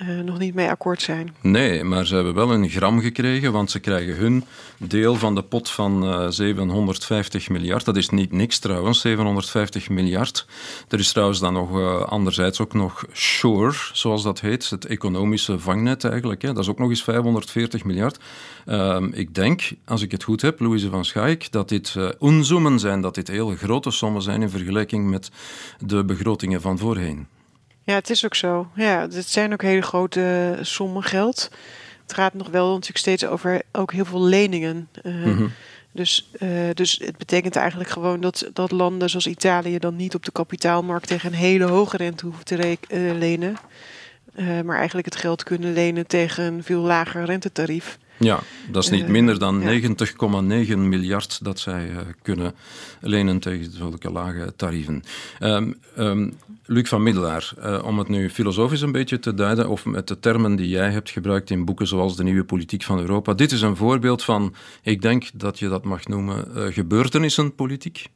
uh, 0.02 0.20
nog 0.20 0.38
niet 0.38 0.54
mee 0.54 0.68
akkoord 0.68 1.02
zijn. 1.02 1.34
Nee, 1.40 1.84
maar 1.84 2.06
ze 2.06 2.14
hebben 2.14 2.34
wel 2.34 2.52
een 2.52 2.68
gram 2.68 3.00
gekregen, 3.00 3.52
want 3.52 3.70
ze 3.70 3.80
krijgen 3.80 4.16
hun 4.16 4.44
deel 4.78 5.14
van 5.14 5.34
de 5.34 5.42
pot 5.42 5.70
van 5.70 6.04
uh, 6.04 6.26
750 6.28 7.48
miljard. 7.48 7.84
Dat 7.84 7.96
is 7.96 8.08
niet 8.08 8.32
niks 8.32 8.58
trouwens, 8.58 9.00
750 9.00 9.88
miljard. 9.88 10.46
Er 10.88 10.98
is 10.98 11.12
trouwens 11.12 11.40
dan 11.40 11.52
nog 11.52 11.78
uh, 11.78 12.00
anderzijds 12.00 12.60
ook 12.60 12.74
nog 12.74 13.04
SURE, 13.12 13.74
zoals 13.92 14.22
dat 14.22 14.40
heet, 14.40 14.70
het 14.70 14.84
economische 14.84 15.58
vangnet 15.58 16.04
eigenlijk. 16.04 16.42
Hè. 16.42 16.52
Dat 16.52 16.62
is 16.62 16.70
ook 16.70 16.78
nog 16.78 16.90
eens 16.90 17.02
540 17.02 17.84
miljard. 17.84 18.18
Ehm, 18.66 19.08
ik 19.12 19.34
denk, 19.34 19.70
als 19.84 20.02
ik 20.02 20.10
het 20.10 20.24
goed 20.24 20.42
heb, 20.42 20.60
Louise 20.60 20.90
van 20.90 21.04
Schaik, 21.04 21.52
dat 21.52 21.68
dit 21.68 21.94
unzoomen 22.20 22.78
zijn, 22.78 23.00
dat 23.00 23.14
dit 23.14 23.28
heel 23.28 23.48
grote 23.48 23.90
sommen 23.90 24.22
zijn 24.22 24.42
in 24.42 24.50
vergelijking 24.50 25.10
met 25.10 25.30
de 25.78 26.04
begrotingen 26.04 26.60
van 26.60 26.78
voorheen. 26.78 27.26
Ja, 27.84 27.94
het 27.94 28.10
is 28.10 28.24
ook 28.24 28.34
zo. 28.34 28.68
Ja, 28.74 29.00
het 29.00 29.28
zijn 29.28 29.52
ook 29.52 29.62
hele 29.62 29.82
grote 29.82 30.58
sommen 30.60 31.02
geld. 31.02 31.50
Het 32.02 32.14
gaat 32.14 32.34
nog 32.34 32.48
wel 32.48 32.68
natuurlijk 32.68 32.98
steeds 32.98 33.24
over 33.26 33.62
ook 33.72 33.92
heel 33.92 34.04
veel 34.04 34.22
leningen. 34.22 34.88
Uh, 35.02 35.14
mm 35.14 35.36
-hmm. 35.36 35.52
dus, 35.92 36.30
uh, 36.40 36.50
dus 36.74 37.00
het 37.04 37.16
betekent 37.16 37.56
eigenlijk 37.56 37.90
gewoon 37.90 38.20
dat, 38.20 38.50
dat 38.52 38.70
landen 38.70 39.10
zoals 39.10 39.26
Italië 39.26 39.78
dan 39.78 39.96
niet 39.96 40.14
op 40.14 40.24
de 40.24 40.32
kapitaalmarkt 40.32 41.06
tegen 41.06 41.32
een 41.32 41.38
hele 41.38 41.64
hoge 41.64 41.96
rente 41.96 42.26
hoeven 42.26 42.44
te 42.44 42.78
uh, 42.88 43.12
lenen. 43.18 43.56
maar 44.64 44.76
eigenlijk 44.76 45.06
het 45.06 45.16
geld 45.16 45.42
kunnen 45.42 45.72
lenen 45.72 46.06
tegen 46.06 46.44
een 46.44 46.62
veel 46.62 46.80
lager 46.80 47.24
rentetarief. 47.24 47.98
Ja, 48.18 48.40
dat 48.70 48.82
is 48.82 48.90
niet 48.90 49.08
minder 49.08 49.38
dan 49.38 49.62
uh, 49.62 49.82
ja. 49.82 49.88
90,9 50.68 50.78
miljard 50.78 51.44
dat 51.44 51.58
zij 51.58 51.90
uh, 51.90 51.96
kunnen 52.22 52.54
lenen 53.00 53.38
tegen 53.38 53.72
zulke 53.72 54.10
lage 54.10 54.52
tarieven. 54.56 55.02
Um, 55.40 55.74
um, 55.98 56.36
Luc 56.66 56.88
van 56.88 57.02
Middelaar, 57.02 57.52
uh, 57.58 57.82
om 57.84 57.98
het 57.98 58.08
nu 58.08 58.30
filosofisch 58.30 58.80
een 58.80 58.92
beetje 58.92 59.18
te 59.18 59.34
duiden, 59.34 59.68
of 59.68 59.84
met 59.84 60.08
de 60.08 60.20
termen 60.20 60.56
die 60.56 60.68
jij 60.68 60.90
hebt 60.90 61.10
gebruikt 61.10 61.50
in 61.50 61.64
boeken 61.64 61.86
zoals 61.86 62.16
De 62.16 62.22
Nieuwe 62.22 62.44
Politiek 62.44 62.82
van 62.82 62.98
Europa. 62.98 63.34
Dit 63.34 63.52
is 63.52 63.60
een 63.60 63.76
voorbeeld 63.76 64.24
van, 64.24 64.54
ik 64.82 65.02
denk 65.02 65.30
dat 65.34 65.58
je 65.58 65.68
dat 65.68 65.84
mag 65.84 66.06
noemen, 66.06 66.72
gebeurtenissenpolitiek. 66.72 68.06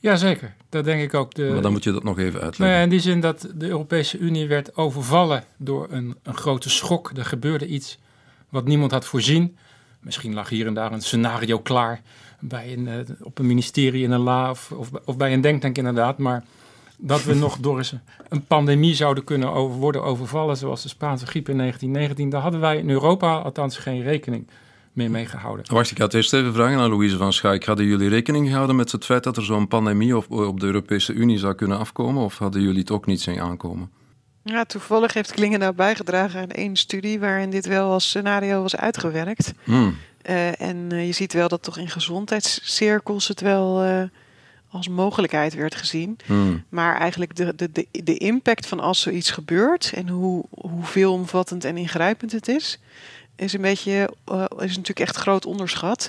Jazeker, 0.00 0.54
dat 0.68 0.84
denk 0.84 1.02
ik 1.02 1.14
ook. 1.14 1.34
De, 1.34 1.50
maar 1.52 1.62
dan 1.62 1.72
moet 1.72 1.84
je 1.84 1.92
dat 1.92 2.04
nog 2.04 2.18
even 2.18 2.40
uitleggen. 2.40 2.64
Nou 2.64 2.76
ja, 2.76 2.82
in 2.82 2.88
die 2.88 3.00
zin 3.00 3.20
dat 3.20 3.48
de 3.54 3.68
Europese 3.68 4.18
Unie 4.18 4.48
werd 4.48 4.76
overvallen 4.76 5.44
door 5.56 5.86
een, 5.90 6.16
een 6.22 6.36
grote 6.36 6.70
schok. 6.70 7.10
Er 7.16 7.24
gebeurde 7.24 7.66
iets 7.66 7.98
wat 8.50 8.64
niemand 8.64 8.90
had 8.90 9.06
voorzien. 9.06 9.56
Misschien 10.00 10.34
lag 10.34 10.48
hier 10.48 10.66
en 10.66 10.74
daar 10.74 10.92
een 10.92 11.02
scenario 11.02 11.58
klaar 11.58 12.02
bij 12.40 12.72
een, 12.72 12.86
uh, 12.86 12.94
op 13.22 13.38
een 13.38 13.46
ministerie 13.46 14.04
in 14.04 14.10
een 14.10 14.20
la 14.20 14.50
of, 14.50 14.72
of, 15.04 15.16
bij 15.16 15.32
een 15.32 15.40
denktank 15.40 15.78
inderdaad. 15.78 16.18
Maar 16.18 16.44
dat 16.96 17.24
we 17.24 17.34
nog 17.34 17.58
door 17.58 17.78
eens 17.78 17.94
een 18.28 18.44
pandemie 18.44 18.94
zouden 18.94 19.24
kunnen 19.24 19.52
over, 19.52 19.78
worden 19.78 20.02
overvallen, 20.02 20.56
zoals 20.56 20.82
de 20.82 20.88
Spaanse 20.88 21.26
griep 21.26 21.48
in 21.48 21.56
1919, 21.56 22.30
daar 22.30 22.42
hadden 22.42 22.60
wij 22.60 22.78
in 22.78 22.90
Europa 22.90 23.38
althans 23.38 23.76
geen 23.76 24.02
rekening 24.02 24.46
mee 24.92 25.08
meegehouden. 25.08 25.64
Wacht, 25.72 25.90
ik 25.90 25.98
had 25.98 26.14
eerst 26.14 26.32
even 26.32 26.52
vragen 26.52 26.78
aan 26.78 26.90
Louise 26.90 27.16
van 27.16 27.32
Schaik. 27.32 27.64
Hadden 27.64 27.86
jullie 27.86 28.08
rekening 28.08 28.48
gehouden 28.48 28.76
met 28.76 28.92
het 28.92 29.04
feit 29.04 29.24
dat 29.24 29.36
er 29.36 29.44
zo'n 29.44 29.68
pandemie 29.68 30.16
op, 30.16 30.30
op 30.30 30.60
de 30.60 30.66
Europese 30.66 31.12
Unie 31.12 31.38
zou 31.38 31.54
kunnen 31.54 31.78
afkomen? 31.78 32.24
Of 32.24 32.38
hadden 32.38 32.62
jullie 32.62 32.80
het 32.80 32.90
ook 32.90 33.06
niet 33.06 33.20
zien 33.20 33.40
aankomen? 33.40 33.90
Ja, 34.42 34.64
toevallig 34.64 35.14
heeft 35.14 35.32
Klingendaal 35.32 35.72
bijgedragen 35.72 36.40
aan 36.40 36.50
één 36.50 36.76
studie 36.76 37.20
waarin 37.20 37.50
dit 37.50 37.66
wel 37.66 37.92
als 37.92 38.08
scenario 38.08 38.62
was 38.62 38.76
uitgewerkt. 38.76 39.52
Hmm. 39.64 39.98
Uh, 40.28 40.60
en 40.60 40.88
uh, 40.92 41.06
je 41.06 41.12
ziet 41.12 41.32
wel 41.32 41.48
dat 41.48 41.62
toch 41.62 41.78
in 41.78 41.88
gezondheidscirkels 41.88 43.28
het 43.28 43.40
wel 43.40 43.84
uh, 43.84 44.02
als 44.70 44.88
mogelijkheid 44.88 45.54
werd 45.54 45.74
gezien. 45.74 46.18
Hmm. 46.26 46.64
Maar 46.68 46.96
eigenlijk 46.96 47.36
de, 47.36 47.54
de, 47.54 47.70
de, 47.72 47.86
de 48.04 48.16
impact 48.16 48.66
van 48.66 48.80
als 48.80 49.00
zoiets 49.00 49.30
gebeurt 49.30 49.92
en 49.94 50.08
hoe, 50.08 50.44
hoe 50.50 50.84
veelomvattend 50.84 51.64
en 51.64 51.76
ingrijpend 51.76 52.32
het 52.32 52.48
is, 52.48 52.78
is 53.36 53.52
een 53.52 53.60
beetje 53.60 54.10
is 54.58 54.76
natuurlijk 54.76 55.00
echt 55.00 55.16
groot 55.16 55.46
onderschat. 55.46 56.08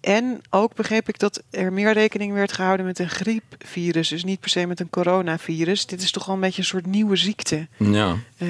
En 0.00 0.40
ook 0.50 0.74
begreep 0.74 1.08
ik 1.08 1.18
dat 1.18 1.42
er 1.50 1.72
meer 1.72 1.92
rekening 1.92 2.32
werd 2.32 2.52
gehouden 2.52 2.86
met 2.86 2.98
een 2.98 3.08
griepvirus. 3.08 4.08
Dus 4.08 4.24
niet 4.24 4.40
per 4.40 4.50
se 4.50 4.66
met 4.66 4.80
een 4.80 4.90
coronavirus. 4.90 5.86
Dit 5.86 6.02
is 6.02 6.10
toch 6.10 6.26
wel 6.26 6.34
een 6.34 6.40
beetje 6.40 6.58
een 6.58 6.66
soort 6.68 6.86
nieuwe 6.86 7.16
ziekte. 7.16 7.68
Ja. 7.76 8.16
Uh, 8.38 8.48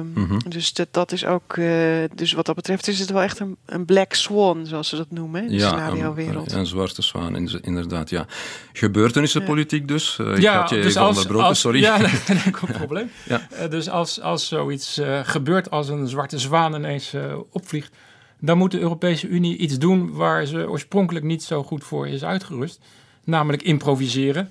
mm 0.00 0.26
-hmm. 0.26 0.38
Dus 0.48 0.72
dat, 0.72 0.88
dat 0.90 1.12
is 1.12 1.24
ook. 1.24 1.56
Uh, 1.56 2.04
dus 2.14 2.32
wat 2.32 2.46
dat 2.46 2.54
betreft 2.54 2.88
is 2.88 2.98
het 2.98 3.10
wel 3.10 3.22
echt 3.22 3.38
een, 3.38 3.56
een 3.66 3.84
black 3.84 4.12
swan, 4.12 4.66
zoals 4.66 4.88
ze 4.88 4.96
dat 4.96 5.10
noemen. 5.10 5.42
In 5.42 5.48
de 5.48 5.54
ja, 5.54 5.68
scenario-wereld. 5.68 6.52
Een, 6.52 6.58
een 6.58 6.66
zwarte 6.66 7.02
zwaan, 7.02 7.36
inderdaad. 7.62 8.10
Ja. 8.10 8.26
Gebeurtenissenpolitiek 8.72 9.80
ja. 9.80 9.86
dus. 9.86 10.18
Uh, 10.20 10.36
ik 10.36 10.40
ja, 10.40 10.60
had 10.60 10.70
je 10.70 10.76
dus 10.76 10.86
even 10.86 11.00
als, 11.00 11.16
onderbroken, 11.16 11.48
als, 11.48 11.60
sorry. 11.60 11.80
Ja, 11.80 11.98
geen 12.08 12.52
probleem. 12.72 13.10
ja. 13.24 13.68
dus 13.68 13.88
als, 13.88 14.20
als 14.20 14.48
zoiets 14.48 15.00
gebeurt, 15.22 15.70
als 15.70 15.88
een 15.88 16.08
zwarte 16.08 16.38
zwaan 16.38 16.74
ineens 16.74 17.14
opvliegt 17.50 17.92
dan 18.40 18.58
moet 18.58 18.70
de 18.70 18.78
Europese 18.78 19.28
Unie 19.28 19.56
iets 19.56 19.78
doen 19.78 20.12
waar 20.12 20.46
ze 20.46 20.68
oorspronkelijk 20.68 21.24
niet 21.24 21.42
zo 21.42 21.62
goed 21.62 21.84
voor 21.84 22.08
is 22.08 22.24
uitgerust. 22.24 22.80
Namelijk 23.24 23.62
improviseren, 23.62 24.50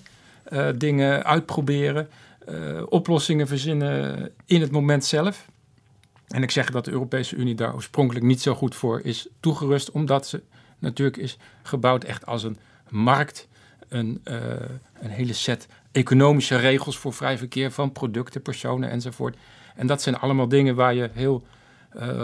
uh, 0.49 0.67
dingen 0.75 1.23
uitproberen, 1.23 2.09
uh, 2.49 2.81
oplossingen 2.89 3.47
verzinnen 3.47 4.31
in 4.45 4.61
het 4.61 4.71
moment 4.71 5.05
zelf. 5.05 5.47
En 6.27 6.43
ik 6.43 6.51
zeg 6.51 6.71
dat 6.71 6.85
de 6.85 6.91
Europese 6.91 7.35
Unie 7.35 7.55
daar 7.55 7.73
oorspronkelijk 7.73 8.25
niet 8.25 8.41
zo 8.41 8.53
goed 8.55 8.75
voor 8.75 9.01
is 9.03 9.27
toegerust, 9.39 9.91
omdat 9.91 10.27
ze 10.27 10.41
natuurlijk 10.79 11.17
is 11.17 11.37
gebouwd 11.63 12.03
echt 12.03 12.25
als 12.25 12.43
een 12.43 12.57
markt, 12.89 13.47
een, 13.87 14.21
uh, 14.23 14.37
een 14.99 15.09
hele 15.09 15.33
set 15.33 15.67
economische 15.91 16.55
regels 16.55 16.97
voor 16.97 17.13
vrij 17.13 17.37
verkeer 17.37 17.71
van 17.71 17.91
producten, 17.91 18.41
personen 18.41 18.89
enzovoort. 18.89 19.37
En 19.75 19.87
dat 19.87 20.01
zijn 20.01 20.17
allemaal 20.17 20.47
dingen 20.47 20.75
waar 20.75 20.93
je 20.93 21.09
heel 21.13 21.43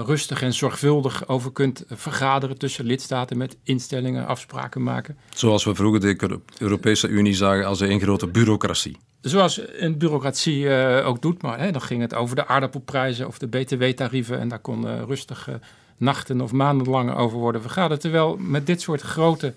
rustig 0.05 0.41
en 0.41 0.53
zorgvuldig 0.53 1.27
over 1.27 1.51
kunt 1.51 1.83
vergaderen 1.87 2.57
tussen 2.57 2.85
lidstaten 2.85 3.37
met 3.37 3.57
instellingen, 3.63 4.27
afspraken 4.27 4.83
maken. 4.83 5.17
Zoals 5.29 5.63
we 5.63 5.75
vroeger 5.75 5.99
de 5.99 6.39
Europese 6.57 7.07
Unie 7.07 7.33
zagen 7.33 7.65
als 7.65 7.79
een 7.79 7.99
grote 7.99 8.27
bureaucratie. 8.27 8.97
Zoals 9.21 9.61
een 9.77 9.97
bureaucratie 9.97 10.63
uh, 10.63 11.07
ook 11.07 11.21
doet, 11.21 11.41
maar 11.41 11.59
hè, 11.59 11.71
dan 11.71 11.81
ging 11.81 12.01
het 12.01 12.13
over 12.13 12.35
de 12.35 12.47
aardappelprijzen 12.47 13.27
of 13.27 13.37
de 13.37 13.47
btw-tarieven 13.47 14.39
en 14.39 14.47
daar 14.47 14.59
kon 14.59 14.85
uh, 14.85 15.01
rustig 15.07 15.49
nachten 15.97 16.41
of 16.41 16.51
maandenlang 16.51 17.15
over 17.15 17.37
worden 17.37 17.61
vergaderd. 17.61 18.01
Terwijl 18.01 18.37
met 18.37 18.65
dit 18.65 18.81
soort 18.81 19.01
grote, 19.01 19.53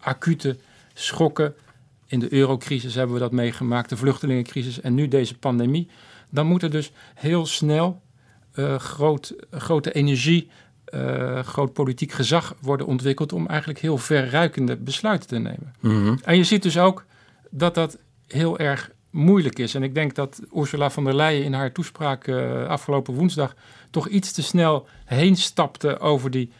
acute 0.00 0.56
schokken, 0.94 1.54
in 2.06 2.18
de 2.18 2.32
eurocrisis 2.32 2.94
hebben 2.94 3.14
we 3.14 3.20
dat 3.20 3.32
meegemaakt, 3.32 3.88
de 3.88 3.96
vluchtelingencrisis 3.96 4.80
en 4.80 4.94
nu 4.94 5.08
deze 5.08 5.38
pandemie, 5.38 5.88
dan 6.30 6.46
moet 6.46 6.62
er 6.62 6.70
dus 6.70 6.92
heel 7.14 7.46
snel 7.46 8.02
uh, 8.56 8.78
groot, 8.78 9.34
grote 9.50 9.92
energie, 9.92 10.50
uh, 10.94 11.38
groot 11.38 11.72
politiek 11.72 12.12
gezag 12.12 12.54
worden 12.60 12.86
ontwikkeld 12.86 13.32
om 13.32 13.46
eigenlijk 13.46 13.78
heel 13.78 13.98
verruikende 13.98 14.76
besluiten 14.76 15.28
te 15.28 15.38
nemen. 15.38 15.74
Mm 15.80 16.04
-hmm. 16.04 16.18
En 16.24 16.36
je 16.36 16.44
ziet 16.44 16.62
dus 16.62 16.78
ook 16.78 17.04
dat 17.50 17.74
dat 17.74 17.98
heel 18.26 18.58
erg 18.58 18.90
moeilijk 19.10 19.58
is. 19.58 19.74
En 19.74 19.82
ik 19.82 19.94
denk 19.94 20.14
dat 20.14 20.40
Ursula 20.56 20.90
von 20.90 21.04
der 21.04 21.14
Leyen 21.14 21.44
in 21.44 21.52
haar 21.52 21.72
toespraak 21.72 22.26
uh, 22.26 22.66
afgelopen 22.66 23.14
woensdag 23.14 23.54
toch 23.90 24.08
iets 24.08 24.32
te 24.32 24.42
snel 24.42 24.86
heen 25.04 25.36
stapte 25.36 25.98
over 25.98 26.30
die 26.30 26.50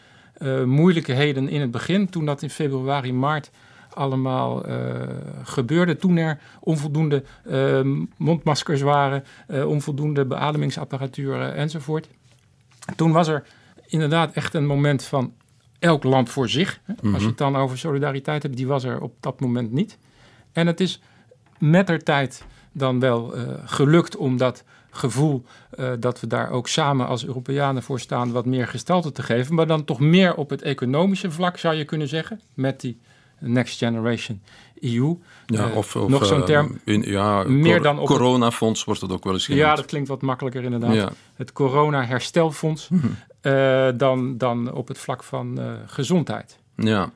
moeilijkheden 0.65 1.49
in 1.49 1.61
het 1.61 1.71
begin. 1.71 2.09
Toen 2.09 2.25
dat 2.25 2.41
in 2.41 2.49
februari, 2.49 3.13
maart 3.13 3.51
allemaal 3.97 4.69
uh, 4.69 4.75
gebeurde. 5.43 5.95
Toen 5.95 6.17
er 6.17 6.39
onvoldoende 6.59 7.23
uh, 7.47 7.79
mondmaskers 8.17 8.81
waren, 8.81 9.23
uh, 9.47 9.67
onvoldoende 9.67 10.25
beademingsapparatuur 10.25 11.41
enzovoort. 11.41 12.09
Toen 12.95 13.11
was 13.11 13.27
er 13.27 13.43
inderdaad 13.85 14.31
echt 14.33 14.53
een 14.53 14.65
moment 14.65 15.03
van 15.03 15.33
elk 15.79 16.03
land 16.03 16.29
voor 16.29 16.49
zich. 16.49 16.79
Hè? 16.83 16.93
Mm 16.93 16.99
-hmm. 17.01 17.13
Als 17.13 17.23
je 17.23 17.29
het 17.29 17.37
dan 17.37 17.55
over 17.55 17.77
solidariteit 17.77 18.43
hebt, 18.43 18.57
die 18.57 18.67
was 18.67 18.83
er 18.83 19.01
op 19.01 19.13
dat 19.19 19.39
moment 19.39 19.71
niet. 19.71 19.97
En 20.51 20.67
het 20.67 20.79
is 20.79 21.01
met 21.59 21.87
der 21.87 22.03
tijd 22.03 22.45
dan 22.71 22.99
wel 22.99 23.33
gelukt 23.65 24.15
om 24.15 24.37
dat 24.37 24.63
gevoel 24.97 25.43
uh, 25.79 25.91
dat 25.99 26.19
we 26.19 26.27
daar 26.27 26.49
ook 26.49 26.67
samen 26.67 27.07
als 27.07 27.25
Europeanen 27.25 27.83
voor 27.83 27.99
staan 27.99 28.31
wat 28.31 28.45
meer 28.45 28.67
gestalte 28.67 29.11
te 29.11 29.23
geven. 29.23 29.55
Maar 29.55 29.67
dan 29.67 29.85
toch 29.85 29.99
meer 29.99 30.35
op 30.35 30.49
het 30.49 30.61
economische 30.61 31.31
vlak 31.31 31.57
zou 31.57 31.75
je 31.75 31.85
kunnen 31.85 32.07
zeggen. 32.07 32.41
Met 32.53 32.81
die 32.81 32.99
Next 33.39 33.77
Generation 33.77 34.41
EU. 34.81 35.15
Ja, 35.45 35.69
of, 35.73 35.95
of 35.95 36.09
nog 36.09 36.25
zo'n 36.25 36.45
term. 36.45 36.79
Uh, 36.85 36.93
in, 36.93 37.01
ja, 37.01 37.43
meer 37.43 37.81
dan 37.81 37.99
op 37.99 38.07
coronafonds 38.07 38.83
wordt 38.83 39.01
het 39.01 39.11
ook 39.11 39.23
wel 39.23 39.33
eens 39.33 39.45
genoemd. 39.45 39.63
Ja, 39.63 39.75
dat 39.75 39.85
klinkt 39.85 40.07
wat 40.07 40.21
makkelijker 40.21 40.63
inderdaad. 40.63 40.93
Ja. 40.93 41.11
Het 41.35 41.51
corona-herstelfonds 41.51 42.89
mm 42.89 42.99
-hmm. 42.99 43.15
uh, 43.41 43.89
dan, 43.95 44.37
dan 44.37 44.73
op 44.73 44.87
het 44.87 44.97
vlak 44.97 45.23
van 45.23 45.59
gezondheid. 45.85 46.59
Ja, 46.79 47.11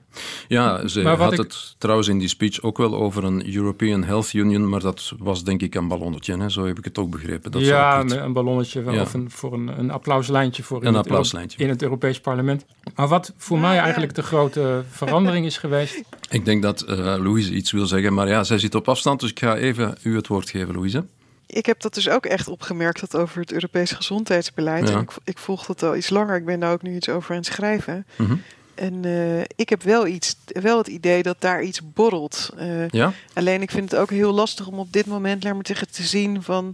ja 0.47 0.87
ze 0.87 1.01
had 1.07 1.31
ik- 1.31 1.37
het 1.39 1.75
trouwens 1.77 2.07
in 2.07 2.17
die 2.19 2.27
speech 2.27 2.61
ook 2.61 2.77
wel 2.77 2.95
over 2.95 3.23
een 3.23 3.55
European 3.55 4.03
Health 4.03 4.33
Union, 4.33 4.69
maar 4.69 4.79
dat 4.79 5.11
was 5.19 5.43
denk 5.43 5.61
ik 5.61 5.75
een 5.75 5.87
ballonnetje, 5.87 6.37
hè? 6.37 6.49
zo 6.49 6.65
heb 6.65 6.77
ik 6.77 6.85
het 6.85 6.97
ook 6.97 7.09
begrepen. 7.09 7.51
Dat 7.51 7.61
ja, 7.61 8.03
niet- 8.03 8.11
een, 8.11 8.33
ballonnetje 8.33 8.81
wel, 8.81 8.93
Ja. 8.93 9.01
of 9.01 9.13
een, 9.13 9.31
voor 9.31 9.53
een, 9.53 9.79
een 9.79 9.91
applauslijntje 9.91 10.63
voor 10.63 10.81
in, 10.81 10.87
Een 10.87 10.95
het 10.95 11.57
in 11.57 11.77
Europees 11.81 12.19
Parlement. 12.21 12.65
Maar 12.95 13.07
wat 13.07 13.33
voor 13.37 13.57
Ja, 13.57 13.63
mij 13.63 13.75
ja. 13.75 13.81
eigenlijk 13.81 14.15
de 14.15 14.23
grote 14.23 14.83
verandering 14.89 15.45
is 15.45 15.57
geweest. 15.57 16.01
Ik 16.29 16.45
denk 16.45 16.61
dat 16.61 16.81
eh 16.81 16.97
Louise 16.97 17.53
iets 17.53 17.71
wil 17.71 17.85
zeggen, 17.85 18.13
maar 18.13 18.27
ja, 18.27 18.43
zij 18.43 18.57
zit 18.59 18.75
op 18.75 18.87
afstand, 18.89 19.19
dus 19.19 19.29
ik 19.29 19.39
ga 19.39 19.55
even 19.57 19.97
u 20.03 20.15
het 20.15 20.27
woord 20.27 20.49
geven, 20.49 20.73
Louise. 20.73 21.05
ik 21.47 21.65
heb 21.65 21.81
dat 21.81 21.93
dus 21.93 22.09
ook 22.09 22.25
echt 22.25 22.47
opgemerkt 22.47 22.99
dat 22.99 23.15
over 23.17 23.39
het 23.41 23.51
Europese 23.53 23.95
gezondheidsbeleid. 23.95 24.87
Ja. 24.89 24.95
En 24.95 25.01
ik, 25.01 25.11
ik 25.23 25.37
volg 25.37 25.65
dat 25.65 25.83
al 25.83 25.95
iets 25.95 26.09
langer. 26.09 26.35
Ik 26.35 26.45
ben 26.45 26.59
daar 26.59 26.71
ook 26.71 26.81
nu 26.81 26.95
iets 26.95 27.09
over 27.09 27.29
aan 27.31 27.37
het 27.37 27.45
schrijven. 27.45 28.05
Mhm. 28.17 28.35
En 28.75 29.05
eh, 29.05 29.39
ik 29.55 29.69
heb 29.69 29.83
wel, 29.83 30.07
iets, 30.07 30.35
wel 30.45 30.77
het 30.77 30.87
idee 30.87 31.23
dat 31.23 31.35
daar 31.39 31.63
iets 31.63 31.81
borrelt. 31.93 32.49
Eh, 32.57 32.87
Ja? 32.89 33.13
Alleen 33.33 33.61
ik 33.61 33.71
vind 33.71 33.91
het 33.91 33.99
ook 33.99 34.09
heel 34.09 34.31
lastig 34.31 34.67
om 34.67 34.79
op 34.79 34.93
dit 34.93 35.05
moment, 35.05 35.43
laat 35.43 35.53
maar 35.53 35.65
zeggen, 35.67 35.91
te 35.91 36.03
zien 36.03 36.43
van 36.43 36.73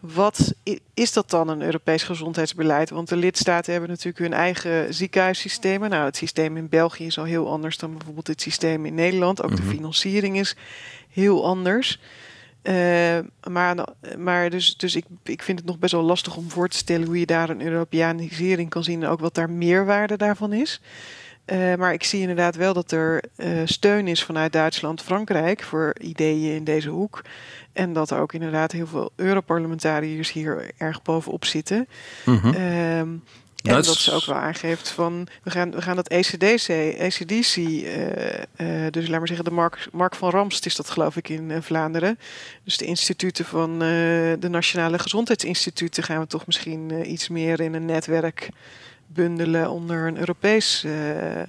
wat 0.00 0.54
is 0.94 1.12
dat 1.12 1.30
dan 1.30 1.48
een 1.48 1.62
Europees 1.62 2.02
gezondheidsbeleid? 2.02 2.90
Want 2.90 3.08
de 3.08 3.16
lidstaten 3.16 3.72
hebben 3.72 3.90
natuurlijk 3.90 4.18
hun 4.18 4.32
eigen 4.32 4.94
ziekenhuissystemen. 4.94 5.90
Nou, 5.90 6.04
het 6.04 6.16
systeem 6.16 6.56
in 6.56 6.68
België 6.68 7.06
is 7.06 7.18
al 7.18 7.24
heel 7.24 7.50
anders 7.50 7.78
dan 7.78 7.92
bijvoorbeeld 7.96 8.26
het 8.26 8.40
systeem 8.42 8.86
in 8.86 8.94
Nederland. 8.94 9.42
Ook 9.42 9.50
Mhm. 9.50 9.60
de 9.60 9.66
financiering 9.68 10.38
is 10.38 10.56
heel 11.10 11.46
anders. 11.46 12.00
Eh, 12.62 13.18
maar 13.50 13.76
maar 14.18 14.50
dus, 14.50 14.76
dus 14.76 14.96
ik, 14.96 15.04
ik 15.24 15.42
vind 15.42 15.58
het 15.58 15.66
nog 15.68 15.78
best 15.78 15.92
wel 15.92 16.02
lastig 16.02 16.36
om 16.36 16.50
voor 16.50 16.68
te 16.68 16.76
stellen 16.76 17.06
hoe 17.06 17.18
je 17.18 17.26
daar 17.26 17.50
een 17.50 17.62
Europeanisering 17.62 18.70
kan 18.70 18.84
zien 18.84 19.02
en 19.02 19.08
ook 19.08 19.20
wat 19.20 19.34
daar 19.34 19.50
meerwaarde 19.50 20.16
daarvan 20.16 20.52
is. 20.52 20.80
Eh, 21.48 21.74
maar 21.74 21.92
ik 21.92 22.04
zie 22.04 22.20
inderdaad 22.20 22.56
wel 22.56 22.72
dat 22.72 22.90
er 22.92 23.22
eh, 23.36 23.50
steun 23.64 24.08
is 24.08 24.24
vanuit 24.24 24.52
Duitsland, 24.52 25.02
Frankrijk 25.02 25.62
voor 25.62 25.94
ideeën 26.00 26.54
in 26.54 26.64
deze 26.64 26.88
hoek. 26.88 27.22
En 27.72 27.92
dat 27.92 28.10
er 28.10 28.20
ook 28.20 28.32
inderdaad 28.32 28.72
heel 28.72 28.86
veel 28.86 29.10
Europarlementariërs 29.16 30.32
hier 30.32 30.70
erg 30.76 31.02
bovenop 31.02 31.44
zitten. 31.44 31.88
Mhm. 32.24 32.46
Ehm, 32.46 33.08
en 33.62 33.82
dat 33.82 33.86
ze 33.86 34.12
ook 34.12 34.24
wel 34.24 34.36
aangeeft 34.36 34.88
van 34.88 35.26
we 35.42 35.50
gaan, 35.50 35.70
we 35.70 35.82
gaan 35.82 35.96
dat 35.96 36.08
ECDC, 36.08 36.68
ECDC, 36.98 37.56
eh, 37.56 38.86
dus 38.90 39.08
laat 39.08 39.18
maar 39.18 39.28
zeggen, 39.28 39.44
de 39.44 39.50
Mark, 39.50 39.88
Mark 39.92 40.14
van 40.14 40.30
Ramst 40.30 40.66
is 40.66 40.76
dat 40.76 40.90
geloof 40.90 41.16
ik 41.16 41.28
in 41.28 41.62
Vlaanderen. 41.62 42.18
Dus 42.64 42.76
de 42.76 42.84
instituten 42.84 43.44
van 43.44 43.78
de 43.78 44.48
Nationale 44.50 44.98
Gezondheidsinstituten 44.98 46.02
gaan 46.02 46.20
we 46.20 46.26
toch 46.26 46.46
misschien 46.46 47.10
iets 47.12 47.28
meer 47.28 47.60
in 47.60 47.74
een 47.74 47.84
netwerk 47.84 48.50
bundelen 49.12 49.70
onder 49.70 50.06
een 50.06 50.18
Europees 50.18 50.84
eh, 50.84 51.40
eh, 51.42 51.46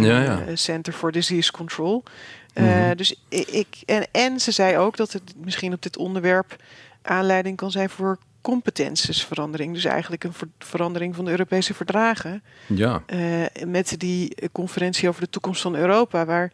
Ja, 0.00 0.22
ja. 0.22 0.56
Center 0.56 0.92
for 0.92 1.12
Disease 1.12 1.52
Control. 1.52 2.02
Eh, 2.52 2.64
Mhm. 2.64 2.96
Dus 2.96 3.14
ik, 3.28 3.66
en, 3.86 4.06
en 4.12 4.40
ze 4.40 4.50
zei 4.50 4.76
ook 4.76 4.96
dat 4.96 5.12
het 5.12 5.22
misschien 5.36 5.72
op 5.72 5.82
dit 5.82 5.96
onderwerp 5.96 6.56
aanleiding 7.02 7.56
kan 7.56 7.70
zijn 7.70 7.90
voor 7.90 8.18
competentiesverandering. 8.40 9.74
Dus 9.74 9.84
eigenlijk 9.84 10.24
een 10.24 10.32
ver- 10.32 10.48
verandering 10.58 11.14
van 11.14 11.24
de 11.24 11.30
Europese 11.30 11.74
verdragen. 11.74 12.42
Ja. 12.66 13.02
Met 13.66 13.94
die 13.98 14.34
conferentie 14.52 15.08
over 15.08 15.20
de 15.20 15.30
toekomst 15.30 15.62
van 15.62 15.74
Europa, 15.74 16.24
waar 16.24 16.52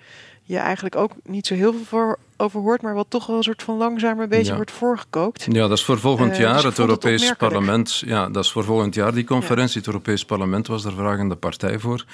je 0.49 0.59
eigenlijk 0.59 0.97
ook 0.97 1.11
niet 1.25 1.47
zo 1.47 1.55
heel 1.55 1.73
veel 1.73 1.85
voor 1.85 2.19
over 2.37 2.61
hoort, 2.61 2.83
maar 2.83 2.95
wat 2.95 3.07
toch 3.09 3.27
wel 3.27 3.37
een 3.37 3.43
soort 3.43 3.63
van 3.63 3.77
langzaam 3.77 4.21
een 4.21 4.29
beetje 4.29 4.51
Ja. 4.51 4.57
wordt 4.57 4.71
voorgekookt. 4.71 5.47
Ja, 5.51 5.69
dat 5.69 5.79
is 5.79 5.85
voor 5.85 5.99
volgend 5.99 6.33
Eh, 6.33 6.39
jaar. 6.39 6.55
dus 6.55 6.63
het 6.63 6.79
Europees. 6.79 7.33
Parlement. 7.39 7.99
Ja, 8.07 8.29
dat 8.29 8.45
is 8.45 8.51
voor 8.53 8.65
volgend 8.65 8.95
jaar 8.95 9.15
die 9.15 9.25
conferentie. 9.25 9.77
Het 9.79 9.87
Europees 9.87 10.25
Parlement 10.25 10.67
was 10.67 10.83
daar 10.83 10.93
vragende 10.93 11.35
partij 11.37 11.79
voor. 11.79 12.05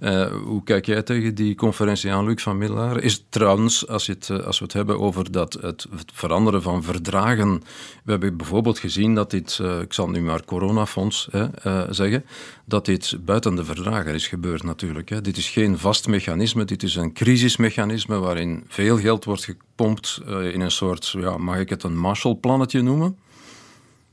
Eh, 0.00 0.26
hoe 0.44 0.62
kijk 0.64 0.86
jij 0.86 1.02
tegen 1.02 1.34
die 1.34 1.54
conferentie 1.54 2.12
aan, 2.12 2.24
Luc 2.24 2.42
van 2.42 2.58
Middelaar? 2.58 3.00
Is 3.00 3.12
het 3.12 3.22
trouwens, 3.28 3.88
als, 3.88 4.06
je 4.06 4.12
het, 4.12 4.30
eh, 4.30 4.38
als 4.46 4.58
we 4.58 4.64
het 4.64 4.72
hebben 4.72 4.98
over 5.00 5.32
dat 5.32 5.52
het, 5.52 5.86
het 5.96 6.10
veranderen 6.12 6.62
van 6.62 6.82
verdragen. 6.82 7.62
We 8.04 8.10
hebben 8.10 8.36
bijvoorbeeld 8.36 8.78
gezien 8.78 9.14
dat 9.14 9.30
dit, 9.30 9.58
eh, 9.62 9.80
ik 9.80 9.92
zal 9.92 10.08
nu 10.08 10.20
maar 10.20 10.44
coronafonds 10.44 11.28
hè, 11.30 11.46
zeggen, 11.94 12.24
dat 12.64 12.84
dit 12.84 13.16
buiten 13.24 13.54
de 13.54 13.64
verdragen 13.64 14.14
is 14.14 14.26
gebeurd 14.28 14.62
natuurlijk. 14.62 15.08
Hè. 15.08 15.20
Dit 15.20 15.36
is 15.36 15.48
geen 15.48 15.78
vast 15.78 16.06
mechanisme, 16.06 16.64
dit 16.64 16.82
is 16.82 16.94
een 16.96 17.12
crisismechanisme 17.12 18.18
waarin 18.18 18.64
veel 18.68 18.98
geld 18.98 19.24
wordt 19.24 19.44
gepompt 19.44 20.20
in 20.26 20.60
een 20.60 20.70
soort, 20.70 21.08
ja, 21.18 21.36
mag 21.36 21.58
ik 21.58 21.68
het 21.68 21.82
een 21.82 21.98
Marshallplannetje 21.98 22.82
noemen? 22.82 23.18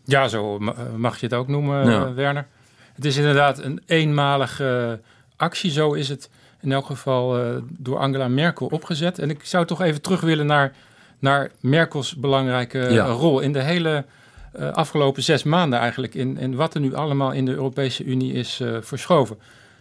Ja, 0.05 0.27
zo 0.27 0.59
ma- 0.59 0.75
mag 0.97 1.19
je 1.19 1.25
het 1.25 1.35
ook 1.35 1.47
noemen, 1.47 1.89
Ja. 1.89 2.13
Werner. 2.13 2.47
Het 2.93 3.05
is 3.05 3.17
inderdaad 3.17 3.59
een 3.59 3.81
eenmalige 3.85 4.99
eh, 5.01 5.07
actie. 5.37 5.71
Zo 5.71 5.93
is 5.93 6.09
het 6.09 6.29
in 6.61 6.71
elk 6.71 6.85
geval 6.85 7.37
eh, 7.39 7.55
door 7.77 7.97
Angela 7.97 8.27
Merkel 8.27 8.67
opgezet. 8.67 9.19
En 9.19 9.29
ik 9.29 9.45
zou 9.45 9.65
toch 9.65 9.81
even 9.81 10.01
terug 10.01 10.21
willen 10.21 10.45
naar, 10.45 10.73
naar 11.19 11.51
Merkels 11.59 12.15
belangrijke 12.15 12.79
eh, 12.79 12.93
Ja. 12.93 13.05
rol 13.05 13.39
in 13.39 13.53
de 13.53 13.61
hele 13.61 14.05
eh, 14.53 14.71
afgelopen 14.71 15.23
zes 15.23 15.43
maanden 15.43 15.79
eigenlijk. 15.79 16.13
In, 16.15 16.37
in 16.37 16.55
wat 16.55 16.73
er 16.73 16.79
nu 16.81 16.95
allemaal 16.95 17.31
in 17.31 17.45
de 17.45 17.51
Europese 17.53 18.03
Unie 18.03 18.33
is 18.33 18.61
verschoven. 18.81 19.37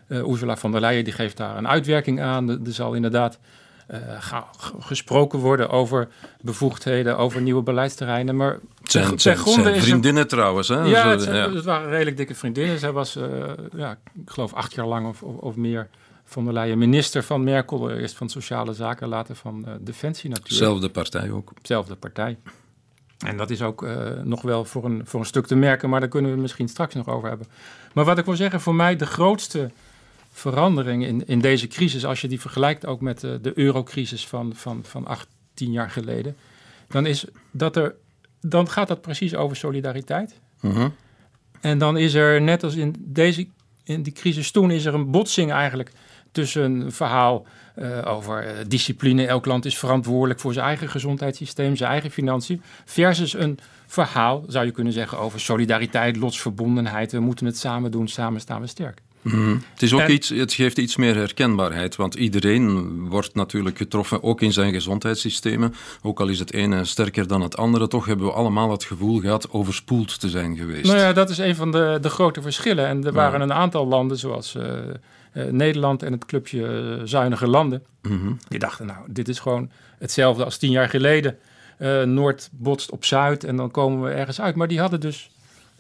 Ursula 0.09 0.57
von 0.57 0.73
der 0.73 0.81
Leyen 0.81 1.05
die 1.05 1.12
geeft 1.12 1.37
daar 1.37 1.57
een 1.57 1.69
uitwerking 1.69 2.21
aan. 2.21 2.49
Er 2.51 2.59
zal 2.73 2.95
inderdaad 2.95 3.38
gesproken 4.79 5.38
worden 5.38 5.70
over 5.70 6.09
bevoegdheden, 6.40 7.18
over 7.18 7.40
nieuwe 7.40 7.62
beleidsterreinen. 7.62 8.37
Maar 8.37 8.59
zijn, 8.83 9.16
ten 9.16 9.37
gronde 9.37 9.70
is 9.72 9.83
vriendinnen 9.83 10.29
trouwens. 10.29 10.68
Hè? 10.68 10.81
ja, 10.81 11.03
Zo, 11.03 11.09
het, 11.09 11.22
zijn- 11.22 11.37
ja. 11.37 11.53
het 11.53 11.64
waren 11.64 11.88
redelijk 11.90 12.16
dikke 12.16 12.35
vriendinnen. 12.35 12.79
Zij 12.79 12.92
was, 12.92 13.16
eh, 13.16 13.29
ja, 13.77 13.99
ik 14.14 14.31
geloof, 14.31 14.53
acht 14.53 14.75
jaar 14.75 14.87
lang 14.87 15.09
of, 15.09 15.22
of, 15.22 15.37
of 15.37 15.57
meer 15.57 15.88
van 16.25 16.44
der 16.44 16.53
Leyen 16.53 16.79
minister 16.79 17.22
van 17.22 17.44
Merkel. 17.44 17.90
Eerst 17.90 18.16
van 18.16 18.29
Sociale 18.29 18.75
Zaken, 18.75 19.09
later 19.09 19.35
van 19.35 19.66
eh, 19.66 19.72
Defensie 19.81 20.31
natuurlijk. 20.31 20.64
Zelfde 20.64 20.88
partij 20.88 21.31
ook. 21.31 21.53
Zelfde 21.62 21.94
partij. 21.94 22.38
En 23.27 23.37
dat 23.37 23.51
is 23.51 23.62
ook 23.62 23.83
eh, 23.83 23.96
nog 24.22 24.42
wel 24.42 24.64
voor 24.64 24.85
een, 24.85 25.01
voor 25.05 25.20
een 25.20 25.27
stuk 25.27 25.46
te 25.46 25.55
merken, 25.55 25.90
maar 25.90 26.01
daar 26.01 26.09
kunnen 26.09 26.31
we 26.35 26.40
misschien 26.40 26.68
straks 26.68 26.94
nog 26.94 27.09
over 27.09 27.29
hebben. 27.29 27.46
Maar 27.92 28.05
wat 28.05 28.18
ik 28.18 28.25
wil 28.25 28.37
zeggen, 28.37 28.61
voor 28.61 28.75
mij 28.75 28.96
de 28.96 29.07
grootste 29.07 29.70
verandering 30.37 31.07
in, 31.07 31.27
in 31.27 31.40
deze 31.40 31.66
crisis, 31.66 32.05
als 32.05 32.20
je 32.20 32.29
die 32.29 32.40
vergelijkt 32.40 32.87
ook 32.87 33.01
met 33.01 33.20
de, 33.20 33.38
de 33.42 33.59
eurocrisis 33.59 34.27
van, 34.27 34.55
van, 34.55 34.81
van 34.85 35.07
acht, 35.07 35.29
tien 35.55 35.72
jaar 35.72 35.90
geleden, 35.90 36.37
dan, 36.88 37.07
is 37.07 37.25
dat 37.51 37.77
er, 37.77 37.94
dan 38.40 38.68
gaat 38.68 38.88
dat 38.88 39.01
precies 39.01 39.35
over 39.35 39.57
solidariteit. 39.57 40.40
Mhm. 40.61 40.88
En 41.61 41.79
dan 41.79 41.96
is 41.96 42.14
er, 42.14 42.42
net 42.42 42.62
als 42.62 42.75
in, 42.75 42.94
deze, 42.99 43.46
in 43.85 44.03
die 44.03 44.12
crisis 44.12 44.51
toen, 44.51 44.70
is 44.70 44.85
er 44.85 44.94
een 44.94 45.11
botsing 45.11 45.53
eigenlijk 45.53 45.92
tussen 46.33 46.62
een 46.62 46.92
verhaal 46.92 47.46
eh, 47.75 48.03
over 48.05 48.44
eh, 48.44 48.64
discipline. 48.68 49.27
Elk 49.27 49.46
land 49.46 49.64
is 49.64 49.79
verantwoordelijk 49.79 50.40
voor 50.40 50.53
zijn 50.53 50.66
eigen 50.66 50.88
gezondheidssysteem, 50.88 51.77
zijn 51.77 51.90
eigen 51.90 52.11
financiën. 52.11 52.62
Versus 52.85 53.35
een 53.35 53.59
verhaal, 53.87 54.44
zou 54.49 54.66
je 54.66 54.70
kunnen 54.70 54.92
zeggen, 54.92 55.18
over 55.18 55.40
solidariteit, 55.40 56.16
lotsverbondenheid. 56.16 57.12
We 57.12 57.20
moeten 57.20 57.46
het 57.46 57.59
samen 57.59 57.90
doen, 57.90 58.09
samen 58.09 58.40
staan 58.40 58.61
we 58.61 58.66
sterk. 58.66 59.05
Mhm. 59.33 59.57
Het, 59.73 59.83
is 59.83 59.93
ook 59.93 60.01
En- 60.01 60.12
iets, 60.12 60.29
het 60.29 60.53
geeft 60.53 60.79
iets 60.79 60.97
meer 60.97 61.15
herkenbaarheid, 61.15 61.97
want 61.97 62.15
iedereen 62.15 62.99
wordt 63.09 63.35
natuurlijk 63.35 63.77
getroffen, 63.77 64.23
ook 64.23 64.41
in 64.41 64.53
zijn 64.53 64.73
gezondheidssystemen. 64.73 65.75
Ook 66.03 66.21
al 66.21 66.29
is 66.29 66.39
het 66.39 66.53
ene 66.53 66.85
sterker 66.85 67.27
dan 67.27 67.41
het 67.41 67.57
andere, 67.57 67.89
toch 67.89 68.07
hebben 68.07 68.27
we 68.27 68.33
allemaal 68.33 68.71
het 68.71 68.85
gevoel 68.85 69.21
gehad 69.21 69.51
overspoeld 69.51 70.21
te 70.21 70.29
zijn 70.29 70.57
geweest. 70.57 70.85
Nou 70.87 70.99
ja, 70.99 71.12
dat 71.12 71.31
is 71.31 71.39
een 71.39 71.57
van 71.57 71.73
de, 71.73 71.99
de 72.01 72.09
grote 72.11 72.43
verschillen. 72.43 72.87
En 72.87 73.05
er 73.05 73.12
waren 73.12 73.39
Ja. 73.39 73.45
een 73.45 73.53
aantal 73.53 73.87
landen, 73.87 74.17
zoals 74.19 74.55
eh, 74.55 74.79
eh, 75.33 75.47
Nederland 75.51 76.03
en 76.03 76.12
het 76.12 76.25
clubje 76.25 76.67
eh, 76.67 77.01
zuinige 77.05 77.47
landen, 77.47 77.83
Mhm. 78.03 78.33
Die 78.49 78.59
dachten, 78.59 78.87
nou, 78.87 78.99
dit 79.07 79.29
is 79.29 79.39
gewoon 79.39 79.71
hetzelfde 79.99 80.45
als 80.45 80.57
tien 80.59 80.71
jaar 80.71 80.89
geleden. 80.89 81.39
Eh, 81.79 82.03
Noord 82.03 82.49
botst 82.53 82.91
op 82.91 83.05
Zuid 83.05 83.45
en 83.45 83.57
dan 83.57 83.71
komen 83.71 84.03
we 84.03 84.11
ergens 84.11 84.41
uit. 84.41 84.55
Maar 84.55 84.69
die 84.69 84.81
hadden 84.81 85.01
dus 85.01 85.31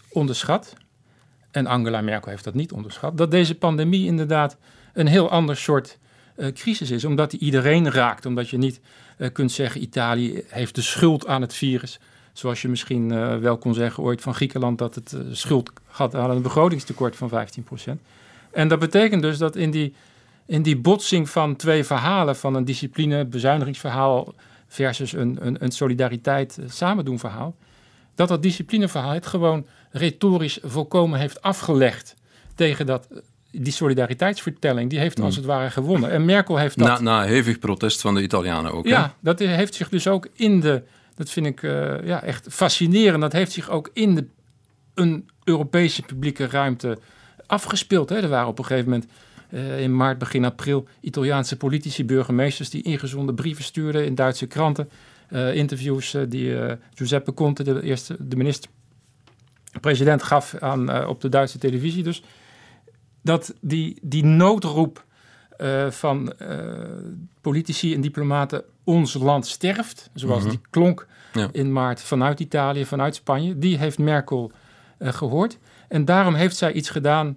onderschat, 0.08 0.72
en 1.56 1.66
Angela 1.66 2.00
Merkel 2.00 2.30
heeft 2.30 2.44
dat 2.44 2.54
niet 2.54 2.72
onderschat, 2.72 3.18
dat 3.18 3.30
deze 3.30 3.54
pandemie 3.54 4.06
inderdaad 4.06 4.56
een 4.92 5.06
heel 5.06 5.30
ander 5.30 5.56
soort 5.56 5.98
eh, 6.34 6.52
crisis 6.52 6.90
is. 6.90 7.04
Omdat 7.04 7.30
die 7.30 7.40
iedereen 7.40 7.90
raakt. 7.90 8.26
Omdat 8.26 8.48
je 8.48 8.58
niet 8.58 8.80
eh, 9.16 9.32
kunt 9.32 9.52
zeggen, 9.52 9.82
Italië 9.82 10.44
heeft 10.48 10.74
de 10.74 10.82
schuld 10.82 11.26
aan 11.26 11.40
het 11.40 11.54
virus. 11.54 12.00
Zoals 12.32 12.62
je 12.62 12.68
misschien 12.68 13.10
eh, 13.10 13.36
wel 13.36 13.58
kon 13.58 13.74
zeggen 13.74 14.02
ooit 14.02 14.20
van 14.20 14.34
Griekenland 14.34 14.78
dat 14.78 14.94
het 14.94 15.16
schuld 15.30 15.72
had 15.86 16.14
aan 16.14 16.30
een 16.30 16.42
begrotingstekort 16.42 17.16
van 17.16 17.30
15%. 17.30 17.92
En 18.50 18.68
dat 18.68 18.78
betekent 18.78 19.22
dus 19.22 19.38
dat 19.38 19.56
in 19.56 19.70
die 19.70 19.94
in 20.46 20.62
die 20.62 20.76
botsing 20.76 21.30
van 21.30 21.56
twee 21.56 21.84
verhalen, 21.84 22.36
van 22.36 22.54
een 22.54 22.64
discipline 22.64 23.24
bezuinigingsverhaal 23.24 24.34
versus 24.66 25.12
een, 25.12 25.38
een, 25.40 25.64
een 25.64 25.70
solidariteit 25.70 26.58
samen 26.66 27.04
doen 27.04 27.18
verhaal, 27.18 27.54
dat 28.16 28.28
dat 28.28 28.42
disciplineverhaal 28.42 29.12
het 29.12 29.26
gewoon 29.26 29.66
retorisch 29.90 30.58
volkomen 30.62 31.18
heeft 31.18 31.42
afgelegd 31.42 32.14
tegen 32.54 32.86
dat, 32.86 33.08
die 33.50 33.72
solidariteitsvertelling. 33.72 34.90
Die 34.90 34.98
heeft 34.98 35.20
als 35.20 35.36
het 35.36 35.44
ware 35.44 35.70
gewonnen. 35.70 36.10
En 36.10 36.24
Merkel 36.24 36.56
heeft 36.56 36.78
dat... 36.78 36.88
Na, 36.88 37.00
na 37.00 37.22
hevig 37.22 37.58
protest 37.58 38.00
van 38.00 38.14
de 38.14 38.22
Italianen 38.22 38.72
ook. 38.72 38.84
hè? 38.84 38.90
Ja, 38.90 39.14
dat 39.20 39.38
heeft 39.38 39.74
zich 39.74 39.88
dus 39.88 40.08
ook 40.08 40.28
in 40.32 40.60
de. 40.60 40.82
Dat 41.14 41.30
vind 41.30 41.46
ik 41.46 41.62
eh, 41.62 42.04
ja, 42.04 42.22
echt 42.22 42.46
fascinerend. 42.50 43.20
Dat 43.20 43.32
heeft 43.32 43.52
zich 43.52 43.70
ook 43.70 43.90
in 43.92 44.14
de, 44.14 44.26
een 44.94 45.28
Europese 45.44 46.02
publieke 46.02 46.46
ruimte 46.46 46.98
afgespeeld. 47.46 48.08
Hè. 48.08 48.16
Er 48.16 48.28
waren 48.28 48.48
op 48.48 48.58
een 48.58 48.64
gegeven 48.64 48.90
moment 48.90 49.10
eh, 49.50 49.80
in 49.80 49.96
maart, 49.96 50.18
begin 50.18 50.44
april 50.44 50.88
Italiaanse 51.00 51.56
politici, 51.56 52.04
burgemeesters 52.04 52.70
die 52.70 52.82
ingezonde 52.82 53.34
brieven 53.34 53.64
stuurden 53.64 54.04
in 54.04 54.14
Duitse 54.14 54.46
kranten. 54.46 54.88
Eh, 55.28 55.54
interviews 55.54 56.14
eh, 56.14 56.22
die 56.28 56.58
eh, 56.60 56.76
Giuseppe 56.94 57.34
Conte, 57.34 57.62
de 57.62 57.82
eerste 57.82 58.16
de 58.20 58.36
minister-president, 58.36 60.22
gaf 60.22 60.54
aan, 60.58 61.06
op 61.06 61.20
de 61.20 61.28
Duitse 61.28 61.58
televisie. 61.58 62.02
Dus 62.02 62.22
dat 63.22 63.54
die, 63.60 63.98
die 64.02 64.24
noodroep 64.24 65.04
van 65.88 66.32
politici 67.40 67.94
en 67.94 68.00
diplomaten 68.00 68.62
ons 68.84 69.14
land 69.14 69.46
sterft, 69.46 70.10
zoals 70.14 70.42
Mhm. 70.42 70.50
die 70.50 70.60
klonk 70.70 71.06
Ja. 71.32 71.48
in 71.52 71.72
maart 71.72 72.00
vanuit 72.02 72.40
Italië, 72.40 72.84
vanuit 72.84 73.14
Spanje, 73.14 73.58
die 73.58 73.78
heeft 73.78 73.98
Merkel 73.98 74.52
eh, 74.98 75.12
gehoord. 75.12 75.58
En 75.88 76.04
daarom 76.04 76.34
heeft 76.34 76.56
zij 76.56 76.72
iets 76.72 76.90
gedaan 76.90 77.36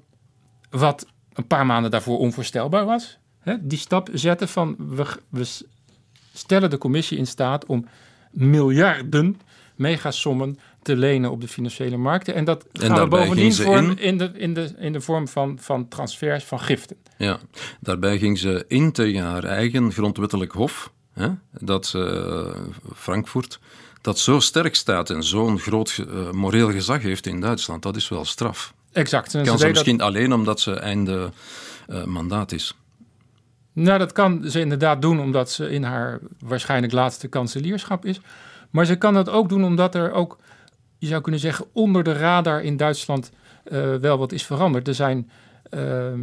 wat 0.70 1.06
een 1.34 1.48
paar 1.48 1.66
maanden 1.66 1.92
daarvoor 1.92 2.18
onvoorstelbaar 2.18 2.86
was. 2.86 3.18
Hè? 3.40 3.56
Die 3.68 3.78
stap 3.78 4.10
zetten 4.14 4.48
van 4.48 4.76
we, 4.78 5.06
we 5.30 5.48
stellen 6.40 6.70
de 6.70 6.78
commissie 6.78 7.18
in 7.18 7.28
staat 7.28 7.66
om 7.66 7.86
miljarden 8.32 9.40
megasommen 9.76 10.60
te 10.82 10.96
lenen 10.96 11.32
op 11.32 11.42
de 11.42 11.48
financiële 11.48 11.98
markten. 11.98 12.34
En 12.36 12.44
dat 12.46 12.66
gaan 12.74 13.00
we 13.00 13.08
bovendien 13.08 13.66
in- 13.66 13.98
in, 13.98 14.18
de, 14.18 14.32
in, 14.36 14.54
de, 14.54 14.74
in 14.78 14.94
de 14.94 15.02
vorm 15.02 15.28
van, 15.28 15.58
van 15.62 15.88
transfers 15.88 16.44
van 16.44 16.60
giften. 16.60 16.96
Ja, 17.18 17.40
daarbij 17.80 18.18
ging 18.18 18.38
ze 18.38 18.66
in 18.68 18.92
tegen 18.92 19.22
haar 19.24 19.44
eigen 19.44 19.92
grondwettelijk 19.92 20.52
hof, 20.52 20.92
hè, 21.14 21.28
dat 21.52 21.92
eh, 21.96 22.48
Frankfurt, 22.96 23.60
dat 24.02 24.20
zo 24.20 24.40
sterk 24.40 24.76
staat 24.76 25.10
en 25.10 25.24
zo'n 25.24 25.60
groot 25.60 26.06
eh, 26.10 26.32
moreel 26.32 26.72
gezag 26.72 27.02
heeft 27.02 27.26
in 27.26 27.40
Duitsland. 27.42 27.84
Dat 27.84 27.96
is 27.96 28.10
wel 28.10 28.26
straf. 28.26 28.74
Exact. 28.92 29.34
En 29.36 29.44
Kan 29.46 29.52
ze 29.52 29.58
ze 29.60 29.66
deed 29.66 29.76
dat- 29.76 29.86
misschien 29.86 30.02
alleen 30.08 30.34
omdat 30.34 30.60
ze 30.60 30.74
einde 30.74 31.32
eh, 31.88 32.04
mandaat 32.04 32.52
is. 32.52 32.78
Nou, 33.84 34.00
dat 34.00 34.12
kan 34.12 34.50
ze 34.50 34.60
inderdaad 34.60 35.02
doen 35.02 35.20
omdat 35.20 35.52
ze 35.52 35.70
in 35.70 35.84
haar 35.84 36.20
waarschijnlijk 36.40 36.94
laatste 36.94 37.28
kanselierschap 37.28 38.06
is. 38.06 38.20
Maar 38.70 38.86
ze 38.86 38.96
kan 38.96 39.14
dat 39.14 39.30
ook 39.30 39.50
doen 39.50 39.64
omdat 39.64 39.96
er 39.96 40.12
ook, 40.12 40.38
je 40.98 41.08
zou 41.08 41.22
kunnen 41.22 41.42
zeggen, 41.42 41.66
onder 41.74 42.04
de 42.04 42.14
radar 42.14 42.64
in 42.64 42.78
Duitsland 42.78 43.32
eh, 43.64 43.96
wel 43.96 44.18
wat 44.18 44.32
is 44.32 44.46
veranderd. 44.46 44.88
Er 44.88 44.94
zijn, 44.94 45.30
ehm, 45.70 46.20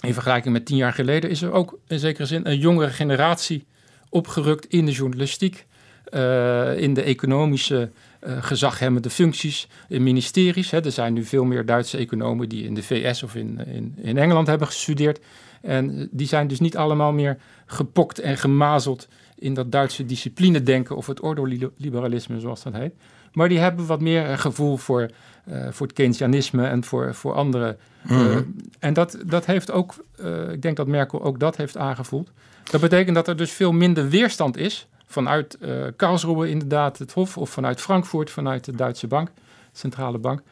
in 0.00 0.12
vergelijking 0.12 0.52
met 0.52 0.66
tien 0.66 0.76
jaar 0.76 0.92
geleden, 0.92 1.30
is 1.30 1.42
er 1.42 1.52
ook 1.52 1.78
in 1.86 1.98
zekere 1.98 2.26
zin 2.26 2.46
een 2.46 2.58
jongere 2.58 2.90
generatie 2.90 3.66
opgerukt 4.08 4.66
in 4.66 4.86
de 4.86 4.92
journalistiek, 4.92 5.66
eh, 6.04 6.78
in 6.78 6.94
de 6.94 7.02
economische 7.02 7.90
eh, 8.20 8.42
gezaghebbende 8.42 9.10
functies, 9.10 9.68
in 9.88 10.02
ministeries. 10.02 10.70
Hè. 10.70 10.84
Er 10.84 10.92
zijn 10.92 11.12
nu 11.12 11.24
veel 11.24 11.44
meer 11.44 11.66
Duitse 11.66 11.96
economen 11.96 12.48
die 12.48 12.64
in 12.64 12.74
de 12.74 12.82
VS 12.82 13.22
of 13.22 13.34
in, 13.34 13.66
in, 13.66 13.94
in 13.96 14.18
Engeland 14.18 14.46
hebben 14.46 14.66
gestudeerd. 14.66 15.20
En 15.60 16.08
die 16.10 16.26
zijn 16.26 16.48
dus 16.48 16.60
niet 16.60 16.76
allemaal 16.76 17.12
meer 17.12 17.38
gepokt 17.66 18.18
en 18.18 18.36
gemazeld 18.36 19.08
in 19.38 19.54
dat 19.54 19.72
Duitse 19.72 20.06
disciplinedenken 20.06 20.96
of 20.96 21.06
het 21.06 21.20
ordoliberalisme, 21.20 22.40
zoals 22.40 22.62
dat 22.62 22.72
heet. 22.72 22.92
Maar 23.32 23.48
die 23.48 23.58
hebben 23.58 23.86
wat 23.86 24.00
meer 24.00 24.38
gevoel 24.38 24.76
voor, 24.76 25.10
eh, 25.44 25.66
voor 25.70 25.86
het 25.86 25.96
Keynesianisme 25.96 26.66
en 26.66 26.84
voor, 26.84 27.14
voor 27.14 27.34
andere. 27.34 27.76
eh, 28.08 28.36
en 28.78 28.92
dat, 28.92 29.18
dat 29.26 29.46
heeft 29.46 29.70
ook, 29.70 29.94
eh, 30.16 30.52
ik 30.52 30.62
denk 30.62 30.76
dat 30.76 30.86
Merkel 30.86 31.22
ook 31.22 31.40
dat 31.40 31.56
heeft 31.56 31.76
aangevoeld. 31.76 32.30
Dat 32.70 32.80
betekent 32.80 33.14
dat 33.14 33.28
er 33.28 33.36
dus 33.36 33.52
veel 33.52 33.72
minder 33.72 34.08
weerstand 34.08 34.56
is 34.56 34.88
vanuit 35.06 35.58
Karlsruhe 35.96 36.48
inderdaad, 36.48 36.98
het 36.98 37.12
Hof, 37.12 37.38
of 37.38 37.50
vanuit 37.50 37.80
Frankfurt, 37.80 38.30
vanuit 38.30 38.64
de 38.64 38.74
Duitse 38.74 39.06
bank, 39.06 39.30
centrale 39.72 40.18
bank, 40.18 40.42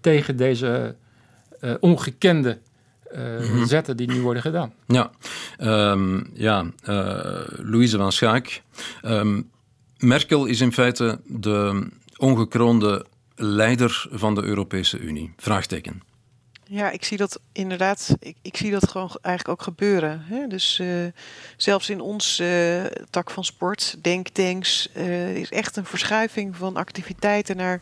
tegen 0.00 0.36
deze 0.36 0.94
eh, 1.60 1.74
eh, 3.14 3.62
zetten 3.64 3.96
die 3.96 4.06
nu 4.12 4.20
worden 4.20 4.42
gedaan. 4.42 4.72
Ja, 4.86 5.10
Ehm, 5.56 6.20
ja 6.34 6.64
eh, 6.82 7.40
Louise 7.46 7.96
van 7.96 8.12
Schaik. 8.12 8.62
Ehm, 9.02 9.42
Merkel 9.98 10.44
is 10.46 10.60
in 10.60 10.72
feite 10.72 11.20
de 11.26 11.86
ongekroonde 12.16 13.06
leider 13.36 14.06
van 14.10 14.34
de 14.34 14.42
Europese 14.42 14.98
Unie. 14.98 15.32
Vraagteken. 15.36 16.02
Ja, 16.64 16.90
ik 16.90 17.04
zie 17.04 17.16
dat 17.16 17.40
inderdaad. 17.52 18.16
Ik, 18.20 18.36
ik 18.42 18.56
zie 18.56 18.70
dat 18.70 18.88
gewoon 18.90 19.16
eigenlijk 19.22 19.60
ook 19.60 19.64
gebeuren. 19.66 20.22
Hè? 20.24 20.46
Dus 20.46 20.78
eh, 20.78 20.86
zelfs 21.56 21.90
in 21.90 22.00
ons 22.00 22.38
eh, 22.38 22.84
tak 23.10 23.30
van 23.30 23.44
sport, 23.44 23.96
denktanks, 24.02 24.88
eh 24.92 25.36
is 25.36 25.50
echt 25.50 25.76
een 25.76 25.84
verschuiving 25.84 26.56
van 26.56 26.76
activiteiten 26.76 27.56
naar 27.56 27.80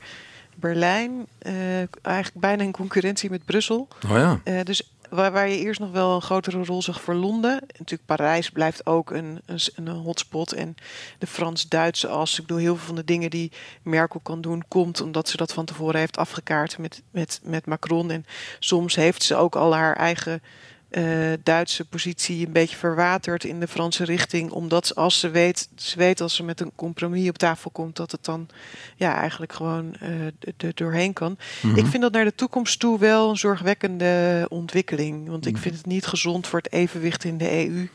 Berlijn. 0.54 1.26
Eh, 1.38 1.78
eigenlijk 2.02 2.32
bijna 2.40 2.62
in 2.62 2.72
concurrentie 2.72 3.30
met 3.30 3.44
Brussel. 3.44 3.88
Oh 4.06 4.16
ja, 4.16 4.40
Eh, 4.44 4.60
dus 4.62 4.92
waar, 5.10 5.48
je 5.48 5.58
eerst 5.58 5.80
nog 5.80 5.90
wel 5.90 6.14
een 6.14 6.22
grotere 6.22 6.64
rol 6.64 6.82
zag 6.82 7.00
voor 7.00 7.14
Londen. 7.14 7.60
Natuurlijk, 7.66 8.04
Parijs 8.04 8.50
blijft 8.50 8.86
ook 8.86 9.10
een, 9.10 9.40
een, 9.46 9.60
een 9.74 9.88
hotspot. 9.88 10.52
En 10.52 10.74
de 11.18 11.26
Frans-Duitse 11.26 12.08
as. 12.08 12.38
Ik 12.38 12.46
bedoel, 12.46 12.62
heel 12.62 12.76
veel 12.76 12.86
van 12.86 12.94
de 12.94 13.04
dingen 13.04 13.30
die 13.30 13.52
Merkel 13.82 14.20
kan 14.20 14.40
doen, 14.40 14.64
komt 14.68 15.00
omdat 15.00 15.28
ze 15.28 15.36
dat 15.36 15.52
van 15.52 15.64
tevoren 15.64 15.98
heeft 15.98 16.16
afgekaart 16.16 16.78
met, 16.78 17.02
met, 17.10 17.40
met 17.42 17.66
Macron. 17.66 18.10
En 18.10 18.26
soms 18.58 18.94
heeft 18.94 19.22
ze 19.22 19.36
ook 19.36 19.56
al 19.56 19.74
haar 19.74 19.96
eigen 19.96 20.42
eh, 20.88 21.04
Duitse 21.42 21.84
positie 21.84 22.46
een 22.46 22.52
beetje 22.52 22.76
verwaterd 22.76 23.44
in 23.44 23.60
de 23.60 23.68
Franse 23.68 24.04
richting. 24.04 24.50
Omdat 24.50 24.86
ze, 24.86 24.94
als 24.94 25.20
ze 25.20 25.30
weet, 25.30 25.68
ze 25.76 25.98
weet 25.98 26.20
als 26.20 26.34
ze 26.34 26.42
met 26.42 26.60
een 26.60 26.72
compromis 26.74 27.28
op 27.28 27.38
tafel 27.38 27.70
komt, 27.70 27.96
dat 27.96 28.10
het 28.12 28.24
dan 28.24 28.48
ja, 28.96 29.14
eigenlijk 29.20 29.52
gewoon 29.52 29.94
eh, 30.00 30.26
er 30.26 30.32
er 30.56 30.72
doorheen 30.74 31.12
kan. 31.12 31.38
Ik 31.74 31.86
vind 31.86 32.02
dat 32.02 32.12
naar 32.12 32.24
de 32.24 32.34
toekomst 32.34 32.80
toe 32.80 32.98
wel 32.98 33.30
een 33.30 33.36
zorgwekkende 33.36 34.46
ontwikkeling. 34.48 35.28
Want 35.28 35.46
ik 35.46 35.56
vind 35.56 35.76
het 35.76 35.86
niet 35.86 36.06
gezond 36.06 36.46
voor 36.46 36.58
het 36.58 36.72
evenwicht 36.72 37.24
in 37.24 37.38
de 37.38 37.50
EU. 37.66 37.88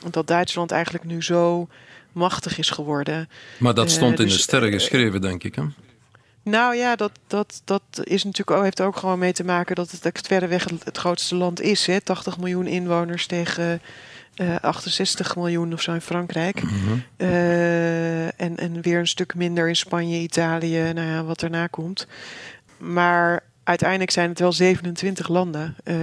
Want 0.00 0.14
dat 0.14 0.26
Duitsland 0.26 0.70
eigenlijk 0.70 1.04
nu 1.04 1.22
zo 1.22 1.68
machtig 2.12 2.58
is 2.58 2.70
geworden. 2.70 3.28
maar 3.58 3.74
dat 3.74 3.86
Eh, 3.86 3.92
stond 3.92 4.18
in 4.18 4.24
dus, 4.24 4.34
de 4.34 4.40
sterren 4.40 4.68
eh, 4.68 4.74
geschreven, 4.74 5.20
denk 5.20 5.44
ik. 5.44 5.54
Hè? 5.54 5.62
Nou 6.48 6.76
ja, 6.76 6.96
dat, 6.96 7.12
dat, 7.26 7.62
dat 7.64 7.82
is 8.02 8.24
natuurlijk 8.24 8.56
ook, 8.56 8.62
heeft 8.62 8.80
ook 8.80 8.96
gewoon 8.96 9.18
mee 9.18 9.32
te 9.32 9.44
maken 9.44 9.74
dat 9.74 9.90
het 9.90 10.04
echt 10.04 10.26
verreweg 10.26 10.64
het, 10.64 10.84
het 10.84 10.98
grootste 10.98 11.34
land 11.34 11.60
is. 11.60 11.86
Hè? 11.86 12.00
80 12.00 12.38
miljoen 12.38 12.66
inwoners 12.66 13.26
tegen 13.26 13.80
eh 14.34 14.56
68 14.60 15.36
miljoen 15.36 15.72
of 15.72 15.82
zo 15.82 15.92
in 15.92 16.00
Frankrijk. 16.00 16.62
Eh, 17.16 18.40
en, 18.40 18.56
en 18.56 18.80
weer 18.82 18.98
een 18.98 19.06
stuk 19.06 19.34
minder 19.34 19.68
in 19.68 19.76
Spanje, 19.76 20.18
Italië, 20.18 20.92
nou 20.92 21.08
ja, 21.08 21.24
wat 21.24 21.40
daarna 21.40 21.66
komt. 21.66 22.06
Maar 22.76 23.42
uiteindelijk 23.64 24.10
zijn 24.10 24.28
het 24.28 24.38
wel 24.38 24.52
27 24.52 25.28
landen. 25.28 25.76
Eh, 25.84 25.96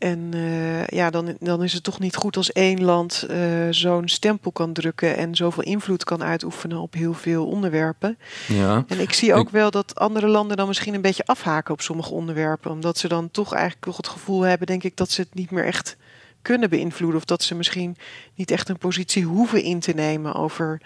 en 0.00 0.28
eh, 0.32 0.86
ja, 0.86 1.10
dan, 1.10 1.36
dan 1.40 1.62
is 1.62 1.72
het 1.72 1.82
toch 1.82 1.98
niet 1.98 2.16
goed 2.16 2.36
als 2.36 2.52
één 2.52 2.84
land 2.84 3.22
eh, 3.28 3.38
zo'n 3.70 4.08
stempel 4.08 4.52
kan 4.52 4.72
drukken 4.72 5.16
en 5.16 5.34
zoveel 5.34 5.62
invloed 5.62 6.04
kan 6.04 6.22
uitoefenen 6.22 6.78
op 6.78 6.94
heel 6.94 7.12
veel 7.14 7.46
onderwerpen. 7.46 8.18
Ja. 8.48 8.84
En 8.88 9.00
ik 9.00 9.12
zie 9.12 9.34
ook 9.34 9.46
Ik- 9.46 9.52
wel 9.52 9.70
dat 9.70 9.94
andere 9.98 10.26
landen 10.26 10.56
dan 10.56 10.66
misschien 10.66 10.94
een 10.94 11.00
beetje 11.00 11.26
afhaken 11.26 11.72
op 11.72 11.80
sommige 11.80 12.12
onderwerpen. 12.12 12.70
Omdat 12.70 12.98
ze 12.98 13.08
dan 13.08 13.30
toch 13.30 13.52
eigenlijk 13.52 13.84
toch 13.84 13.96
het 13.96 14.08
gevoel 14.08 14.40
hebben, 14.40 14.66
denk 14.66 14.82
ik, 14.84 14.96
dat 14.96 15.10
ze 15.10 15.20
het 15.20 15.34
niet 15.34 15.50
meer 15.50 15.64
echt 15.64 15.96
kunnen 16.42 16.70
beïnvloeden. 16.70 17.18
Of 17.18 17.24
dat 17.24 17.42
ze 17.42 17.54
misschien 17.54 17.96
niet 18.34 18.50
echt 18.50 18.68
een 18.68 18.78
positie 18.78 19.24
hoeven 19.24 19.62
in 19.62 19.80
te 19.80 19.92
nemen 19.92 20.34
over 20.34 20.80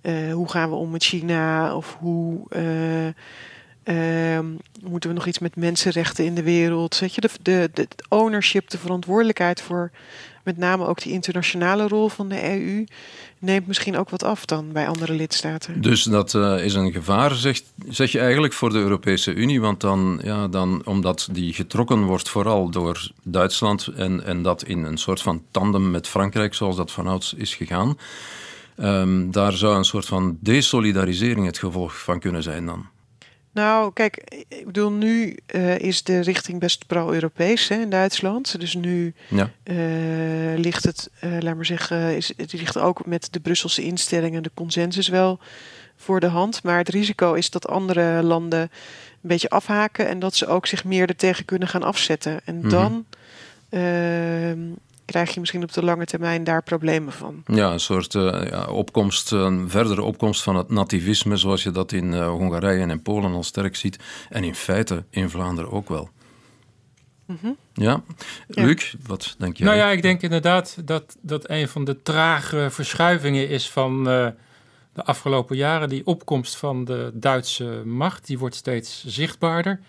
eh, 0.00 0.32
hoe 0.32 0.48
gaan 0.50 0.70
we 0.70 0.76
om 0.76 0.90
met 0.90 1.04
China 1.04 1.76
of 1.76 1.96
hoe. 2.00 2.40
Ehm, 3.86 4.46
moeten 4.82 5.10
we 5.10 5.16
nog 5.16 5.26
iets 5.26 5.38
met 5.38 5.56
mensenrechten 5.56 6.24
in 6.24 6.34
de 6.34 6.42
wereld? 6.42 6.98
Weet 6.98 7.14
je, 7.14 7.20
de, 7.20 7.30
de, 7.42 7.70
de 7.72 7.88
ownership, 8.08 8.70
de 8.70 8.78
verantwoordelijkheid 8.78 9.60
voor 9.60 9.90
met 10.46 10.56
name 10.56 10.86
ook 10.86 11.02
die 11.02 11.12
internationale 11.12 11.88
rol 11.88 12.08
van 12.08 12.28
de 12.28 12.58
EU 12.58 12.84
neemt 13.38 13.66
misschien 13.66 13.96
ook 13.96 14.10
wat 14.10 14.22
af 14.22 14.44
dan 14.44 14.72
bij 14.72 14.88
andere 14.88 15.12
lidstaten. 15.12 15.80
Dus 15.80 16.02
dat 16.02 16.34
eh, 16.34 16.64
is 16.64 16.74
een 16.74 16.92
gevaar, 16.92 17.34
zeg, 17.34 17.60
zeg 17.88 18.12
je 18.12 18.18
eigenlijk, 18.18 18.52
voor 18.52 18.70
de 18.70 18.78
Europese 18.78 19.34
Unie. 19.34 19.60
Want 19.60 19.80
dan, 19.80 20.20
ja, 20.22 20.48
dan, 20.48 20.82
omdat 20.84 21.28
die 21.32 21.52
getrokken 21.52 22.02
wordt 22.02 22.28
vooral 22.28 22.70
door 22.70 23.10
Duitsland 23.22 23.86
en, 23.86 24.24
en 24.24 24.42
dat 24.42 24.62
in 24.62 24.84
een 24.84 24.98
soort 24.98 25.22
van 25.22 25.42
tandem 25.50 25.90
met 25.90 26.08
Frankrijk, 26.08 26.54
zoals 26.54 26.76
dat 26.76 26.92
vanouds 26.92 27.34
is 27.34 27.54
gegaan. 27.54 27.98
ehm, 28.76 29.30
daar 29.30 29.52
zou 29.52 29.76
een 29.76 29.84
soort 29.84 30.06
van 30.06 30.38
desolidarisering 30.40 31.46
het 31.46 31.58
gevolg 31.58 31.98
van 31.98 32.20
kunnen 32.20 32.42
zijn 32.42 32.66
dan. 32.66 32.86
Nou, 33.56 33.92
kijk, 33.92 34.44
ik 34.48 34.66
bedoel, 34.66 34.90
nu 34.92 35.36
eh, 35.46 35.78
is 35.78 36.02
de 36.02 36.20
richting 36.20 36.60
best 36.60 36.86
pro-Europees 36.86 37.68
hè, 37.68 37.80
in 37.80 37.90
Duitsland. 37.90 38.60
Dus 38.60 38.74
nu 38.74 39.14
Ja, 39.28 39.50
eh, 39.62 39.76
ligt 40.56 40.84
het, 40.84 41.10
eh, 41.20 41.30
laat 41.40 41.54
maar 41.56 41.66
zeggen, 41.66 42.16
is, 42.16 42.32
het 42.36 42.52
ligt 42.52 42.78
ook 42.78 43.06
met 43.06 43.28
de 43.30 43.40
Brusselse 43.40 43.82
instellingen 43.82 44.42
de 44.42 44.50
consensus 44.54 45.08
wel 45.08 45.38
voor 45.96 46.20
de 46.20 46.26
hand. 46.26 46.62
Maar 46.62 46.78
het 46.78 46.88
risico 46.88 47.32
is 47.32 47.50
dat 47.50 47.68
andere 47.68 48.22
landen 48.22 48.60
een 48.60 48.68
beetje 49.20 49.48
afhaken 49.50 50.08
en 50.08 50.18
dat 50.18 50.34
ze 50.34 50.46
ook 50.46 50.66
zich 50.66 50.84
meer 50.84 51.08
ertegen 51.08 51.44
kunnen 51.44 51.68
gaan 51.68 51.82
afzetten. 51.82 52.40
En 52.44 52.56
Mhm. 52.58 52.68
dan 52.68 53.04
ehm, 53.68 54.58
krijg 55.06 55.34
je 55.34 55.40
misschien 55.40 55.62
op 55.62 55.72
de 55.72 55.84
lange 55.84 56.04
termijn 56.04 56.44
daar 56.44 56.62
problemen 56.62 57.12
van. 57.12 57.42
ja 57.46 57.72
een 57.72 57.80
soort 57.80 58.14
eh, 58.14 58.48
ja, 58.50 58.66
opkomst, 58.66 59.30
een 59.30 59.70
verdere 59.70 60.02
opkomst 60.02 60.42
van 60.42 60.56
het 60.56 60.70
nativisme, 60.70 61.36
zoals 61.36 61.62
je 61.62 61.70
dat 61.70 61.92
in 61.92 62.14
eh, 62.14 62.28
Hongarije 62.28 62.82
en 62.82 62.90
in 62.90 63.02
Polen 63.02 63.32
al 63.32 63.42
sterk 63.42 63.76
ziet. 63.76 63.98
En 64.28 64.44
in 64.44 64.54
feite 64.54 65.04
in 65.10 65.30
Vlaanderen 65.30 65.70
ook 65.70 65.88
wel. 65.88 66.10
Ja, 67.72 68.02
Ja. 68.48 68.64
Luc, 68.64 68.94
wat 69.06 69.34
denk 69.38 69.56
jij? 69.56 69.66
Nou 69.66 69.78
ja, 69.78 69.90
ik 69.90 70.02
denk 70.02 70.22
inderdaad 70.22 70.76
dat 70.84 71.16
dat 71.20 71.50
een 71.50 71.68
van 71.68 71.84
de 71.84 72.02
trage 72.02 72.68
verschuivingen 72.70 73.48
is 73.48 73.70
van 73.70 74.08
eh, 74.08 74.28
de 74.92 75.04
afgelopen 75.04 75.56
jaren. 75.56 75.88
Die 75.88 76.06
opkomst 76.06 76.56
van 76.56 76.84
de 76.84 77.10
Duitse 77.14 77.82
macht, 77.84 78.26
die 78.26 78.38
wordt 78.38 78.54
steeds 78.54 79.04
zichtbaarder. 79.06 79.80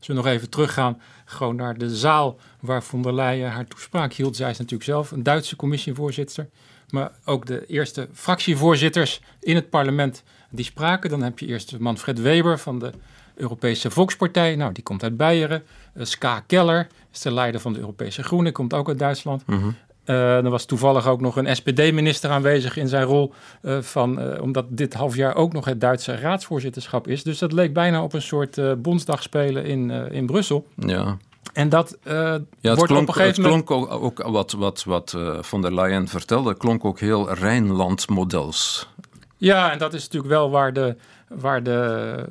Als 0.00 0.08
we 0.08 0.14
nog 0.14 0.26
even 0.26 0.50
teruggaan, 0.50 1.00
gewoon 1.24 1.56
naar 1.56 1.78
de 1.78 1.96
zaal 1.96 2.38
waar 2.60 2.82
von 2.82 3.02
der 3.02 3.14
Leyen 3.14 3.50
haar 3.50 3.66
toespraak 3.66 4.12
hield. 4.12 4.36
Zij 4.36 4.50
is 4.50 4.58
natuurlijk 4.58 4.90
zelf 4.90 5.10
een 5.10 5.22
Duitse 5.22 5.56
commissievoorzitter. 5.56 6.48
Maar 6.90 7.12
ook 7.24 7.46
de 7.46 7.66
eerste 7.66 8.08
fractievoorzitters 8.12 9.20
in 9.40 9.54
het 9.54 9.70
parlement 9.70 10.22
die 10.50 10.64
spraken. 10.64 11.10
Dan 11.10 11.22
heb 11.22 11.38
je 11.38 11.46
eerst 11.46 11.78
Manfred 11.78 12.20
Weber 12.20 12.58
van 12.58 12.78
de 12.78 12.92
Europese 13.34 13.90
Volkspartij. 13.90 14.56
Nou, 14.56 14.72
die 14.72 14.82
komt 14.82 15.02
uit 15.02 15.16
Beieren. 15.16 15.62
Uh, 15.94 16.04
Ska 16.04 16.40
Keller 16.40 16.86
is 17.12 17.20
de 17.20 17.32
leider 17.32 17.60
van 17.60 17.72
de 17.72 17.78
Europese 17.78 18.22
Groenen, 18.22 18.52
komt 18.52 18.74
ook 18.74 18.88
uit 18.88 18.98
Duitsland. 18.98 19.46
Mm 19.46 19.76
er 20.04 20.50
was 20.50 20.64
toevallig 20.64 21.06
ook 21.06 21.20
nog 21.20 21.36
een 21.36 21.56
SPD-minister 21.56 22.30
aanwezig 22.30 22.76
in 22.76 22.88
zijn 22.88 23.04
rol, 23.04 23.32
uh, 23.62 23.78
van, 23.80 24.40
omdat 24.40 24.64
dit 24.68 24.94
half 24.94 25.16
jaar 25.16 25.34
ook 25.34 25.52
nog 25.52 25.64
het 25.64 25.80
Duitse 25.80 26.16
raadsvoorzitterschap 26.16 27.08
is. 27.08 27.22
Dus 27.22 27.38
dat 27.38 27.52
leek 27.52 27.72
bijna 27.72 28.02
op 28.02 28.12
een 28.12 28.22
soort 28.22 28.82
bondsdag 28.82 29.22
spelen 29.22 29.64
in, 29.64 29.90
in 29.90 30.26
Brussel. 30.26 30.66
Ja. 30.76 31.16
En 31.52 31.68
dat 31.68 31.98
uh, 32.04 32.12
ja, 32.12 32.38
het 32.60 32.76
wordt 32.76 32.86
klonk, 32.86 33.02
op 33.02 33.08
een 33.08 33.14
gegeven 33.14 33.42
het 33.42 33.50
moment... 33.50 33.66
klonk 33.66 33.90
ook, 33.92 34.02
ook 34.02 34.22
wat, 34.22 34.52
wat, 34.52 34.84
wat 34.84 35.14
uh, 35.16 35.42
von 35.42 35.62
der 35.62 35.74
Leyen 35.74 36.08
vertelde, 36.08 36.56
klonk 36.56 36.84
ook 36.84 37.00
heel 37.00 37.32
Rijnland-models. 37.32 38.88
Ja, 39.36 39.72
en 39.72 39.78
dat 39.78 39.94
is 39.94 40.02
natuurlijk 40.02 40.32
wel 40.32 40.50
waar 40.50 40.72
de, 40.72 40.96
waar 41.28 41.62
de 41.62 42.24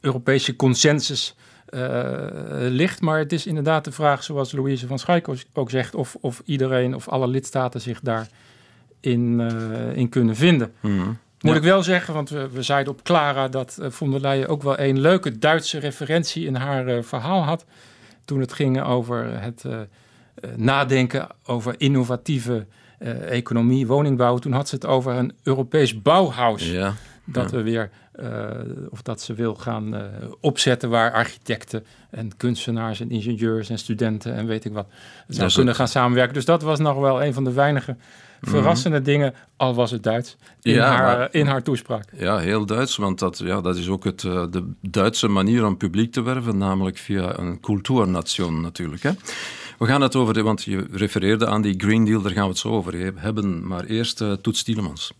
Europese 0.00 0.56
consensus 0.56 1.34
uh, 1.36 1.42
ligt. 2.58 3.00
Maar 3.00 3.18
het 3.18 3.32
is 3.32 3.46
inderdaad 3.46 3.84
de 3.84 3.92
vraag, 3.92 4.22
zoals 4.24 4.52
Louise 4.52 4.86
van 4.86 4.98
Schaik 4.98 5.28
ook 5.52 5.70
zegt, 5.70 5.94
of, 5.94 6.16
of 6.20 6.42
iedereen 6.44 6.94
of 6.94 7.08
alle 7.08 7.26
lidstaten 7.28 7.80
zich 7.80 8.00
daarin 8.00 9.38
uh, 9.40 9.96
in 9.96 10.08
kunnen 10.08 10.36
vinden. 10.36 10.72
Mm. 10.80 11.18
Moet 11.40 11.52
Ja. 11.52 11.58
ik 11.58 11.62
wel 11.62 11.82
zeggen, 11.82 12.14
want 12.14 12.30
we, 12.30 12.48
we 12.52 12.62
zeiden 12.62 12.92
op 12.92 13.02
Clara 13.02 13.48
dat 13.48 13.78
uh, 13.80 13.90
von 13.90 14.10
der 14.10 14.20
Leyen 14.20 14.48
ook 14.48 14.62
wel 14.62 14.78
een 14.78 15.00
leuke 15.00 15.38
Duitse 15.38 15.78
referentie 15.78 16.46
in 16.46 16.54
haar 16.54 16.88
uh, 16.88 17.02
verhaal 17.02 17.42
had. 17.42 17.64
Toen 18.24 18.40
het 18.40 18.52
ging 18.52 18.82
over 18.82 19.40
het 19.40 19.64
uh, 19.66 19.76
nadenken 20.56 21.26
over 21.44 21.74
innovatieve 21.78 22.66
economie, 23.28 23.86
woningbouw. 23.86 24.38
Toen 24.38 24.52
had 24.52 24.68
ze 24.68 24.74
het 24.74 24.86
over 24.86 25.12
een 25.14 25.32
Europees 25.42 26.02
bouwhuis. 26.02 26.70
Ja. 26.70 26.94
Dat 27.24 27.50
Ja. 27.50 27.56
we 27.56 27.62
weer, 27.62 27.90
uh, 28.20 28.50
of 28.90 29.02
dat 29.02 29.20
ze 29.20 29.34
wil 29.34 29.54
gaan 29.54 29.94
uh, 29.94 30.00
opzetten 30.40 30.90
waar 30.90 31.12
architecten 31.12 31.84
en 32.10 32.36
kunstenaars 32.36 33.00
en 33.00 33.10
ingenieurs 33.10 33.70
en 33.70 33.78
studenten 33.78 34.34
en 34.34 34.46
weet 34.46 34.64
ik 34.64 34.72
wat 34.72 34.86
zou 35.28 35.52
kunnen 35.52 35.74
gaan 35.74 35.88
samenwerken. 35.88 36.34
Dus 36.34 36.44
dat 36.44 36.62
was 36.62 36.78
nog 36.78 36.96
wel 36.98 37.22
een 37.24 37.34
van 37.34 37.44
de 37.44 37.52
weinige 37.52 37.96
verrassende 38.40 39.02
dingen, 39.02 39.34
al 39.56 39.74
was 39.74 39.90
het 39.90 40.02
Duits, 40.02 40.36
in, 40.62 40.72
Mhm. 40.72 40.80
Ja, 40.80 40.96
haar, 40.96 41.18
maar- 41.18 41.28
in 41.30 41.46
haar 41.46 41.62
toespraak. 41.62 42.04
Ja, 42.16 42.38
heel 42.38 42.66
Duits, 42.66 42.96
want 42.96 43.18
dat, 43.18 43.38
ja, 43.38 43.60
dat 43.60 43.76
is 43.76 43.88
ook 43.88 44.04
het, 44.04 44.24
eh, 44.24 44.44
de 44.50 44.70
Duitse 44.80 45.28
manier 45.28 45.66
om 45.66 45.76
publiek 45.76 46.12
te 46.12 46.22
werven, 46.22 46.58
namelijk 46.58 46.98
via 46.98 47.38
een 47.38 47.60
cultuurnation 47.60 48.60
natuurlijk. 48.60 49.02
Hè. 49.02 49.10
We 49.78 49.86
gaan 49.86 50.00
het 50.00 50.16
over, 50.16 50.42
want 50.42 50.62
je 50.62 50.86
refereerde 50.92 51.46
aan 51.46 51.62
die 51.62 51.74
Green 51.76 52.04
Deal, 52.04 52.22
daar 52.22 52.32
gaan 52.32 52.42
we 52.42 52.48
het 52.48 52.58
zo 52.58 52.68
over 52.68 52.92
he- 52.94 53.10
hebben. 53.14 53.66
Maar 53.66 53.84
eerst 53.84 54.20
uh, 54.20 54.32
Toets 54.32 54.62
Tielemans. 54.62 55.12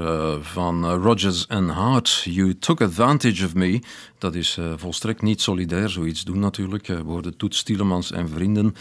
Uh, 0.00 0.34
van 0.40 0.84
uh, 0.84 1.02
Rogers 1.02 1.48
and 1.48 1.70
Hart. 1.70 2.20
You 2.24 2.58
took 2.58 2.80
advantage 2.80 3.44
of 3.44 3.54
me. 3.54 3.80
Dat 4.18 4.34
is 4.34 4.56
uh, 4.60 4.72
volstrekt 4.76 5.22
niet 5.22 5.40
solidair, 5.40 5.88
zoiets 5.88 6.24
doen 6.24 6.38
natuurlijk. 6.38 6.86
We 6.86 7.02
worden 7.02 7.36
Toets 7.36 7.62
Tielemans 7.62 8.12
en 8.12 8.28
vrienden. 8.28 8.74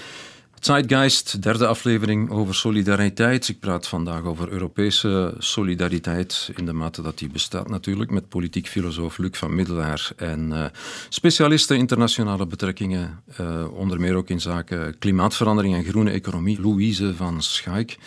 Zeitgeist, 0.60 1.42
derde 1.42 1.68
aflevering 1.68 2.30
over 2.30 2.56
solidariteit. 2.56 3.48
Ik 3.48 3.60
praat 3.60 3.88
vandaag 3.88 4.24
over 4.24 4.50
Europese 4.50 5.34
solidariteit, 5.38 6.52
in 6.56 6.66
de 6.66 6.74
mate 6.74 7.02
dat 7.02 7.18
die 7.18 7.30
bestaat 7.30 7.70
natuurlijk, 7.70 8.12
met 8.12 8.30
politiek 8.30 8.68
filosoof 8.68 9.18
Luc 9.18 9.38
van 9.38 9.56
Middelaar 9.56 10.12
en 10.16 10.50
uh, 10.52 10.66
specialisten 11.10 11.78
internationale 11.78 12.46
betrekkingen, 12.46 13.24
onder 13.72 14.00
meer 14.00 14.16
ook 14.16 14.30
in 14.30 14.42
zaken 14.42 14.98
klimaatverandering 15.00 15.76
en 15.76 15.84
groene 15.84 16.12
economie, 16.12 16.62
Louise 16.62 17.16
van 17.16 17.42
Schaik. 17.44 17.98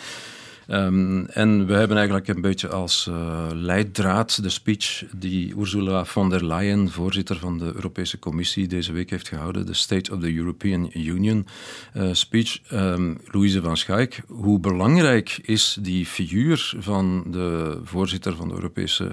Ehm, 0.71 1.25
en 1.25 1.65
we 1.65 1.73
hebben 1.73 1.97
eigenlijk 1.97 2.27
een 2.27 2.41
beetje 2.41 2.69
als 2.69 3.07
uh, 3.09 3.47
leidraad 3.53 4.43
de 4.43 4.49
speech 4.49 5.03
die 5.15 5.55
Ursula 5.57 6.05
von 6.05 6.29
der 6.29 6.45
Leyen, 6.45 6.91
voorzitter 6.91 7.37
van 7.37 7.57
de 7.57 7.65
Europese 7.65 8.19
Commissie, 8.19 8.67
deze 8.67 8.91
week 8.91 9.09
heeft 9.09 9.27
gehouden, 9.27 9.65
de 9.65 9.73
State 9.73 10.13
of 10.13 10.19
the 10.19 10.35
European 10.35 10.89
Union 10.93 11.47
uh, 11.93 12.09
speech. 12.11 12.59
Um, 12.73 13.19
Louise 13.25 13.61
van 13.61 13.77
Schaik, 13.77 14.21
hoe 14.27 14.59
belangrijk 14.59 15.39
is 15.41 15.77
die 15.81 16.05
figuur 16.05 16.73
van 16.77 17.23
de 17.27 17.79
voorzitter 17.83 18.35
van 18.35 18.47
de 18.47 18.53
Europese 18.53 19.11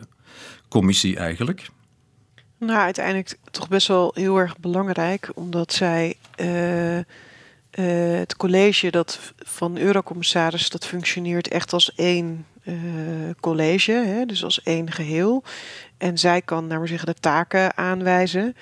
Commissie 0.68 1.16
eigenlijk? 1.16 1.70
Nou, 2.58 2.78
uiteindelijk 2.78 3.38
toch 3.50 3.68
best 3.68 3.88
wel 3.88 4.10
heel 4.14 4.38
erg 4.38 4.58
belangrijk, 4.58 5.30
omdat 5.34 5.72
zij 5.72 6.16
uh, 6.40 6.98
uh, 7.74 8.18
het 8.18 8.36
college 8.36 8.90
dat 8.90 9.18
van 9.38 9.78
eurocommissaris 9.78 10.70
dat 10.70 10.86
functioneert 10.86 11.48
echt 11.48 11.72
als 11.72 11.94
één 11.94 12.46
uh, 12.64 12.74
college, 13.40 13.92
hè, 13.92 14.26
dus 14.26 14.44
als 14.44 14.62
één 14.62 14.90
geheel. 14.90 15.42
En 15.98 16.18
zij 16.18 16.42
kan, 16.42 16.66
naar 16.66 16.88
zeggen, 16.88 17.06
de 17.06 17.20
taken 17.20 17.76
aanwijzen. 17.76 18.56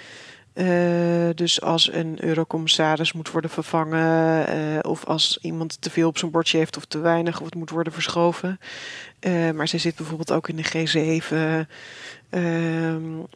Uh, 0.55 1.29
dus 1.35 1.61
als 1.61 1.93
een 1.93 2.25
eurocommissaris 2.25 3.13
moet 3.13 3.31
worden 3.31 3.51
vervangen, 3.51 4.85
of 4.85 5.05
als 5.05 5.39
iemand 5.43 5.81
te 5.81 5.91
veel 5.91 6.09
op 6.09 6.19
zijn 6.19 6.31
bordje 6.31 6.59
heeft 6.59 6.77
of 6.77 6.85
te 6.85 6.99
weinig, 6.99 7.39
of 7.39 7.45
het 7.45 7.55
moet 7.55 7.71
worden 7.71 7.93
verschoven. 7.93 8.61
Maar 9.55 9.69
zij 9.69 9.79
zit 9.79 9.97
bijvoorbeeld 9.97 10.33
ook 10.33 10.49
in 10.49 10.57
de 10.57 10.65
G7. 10.65 11.69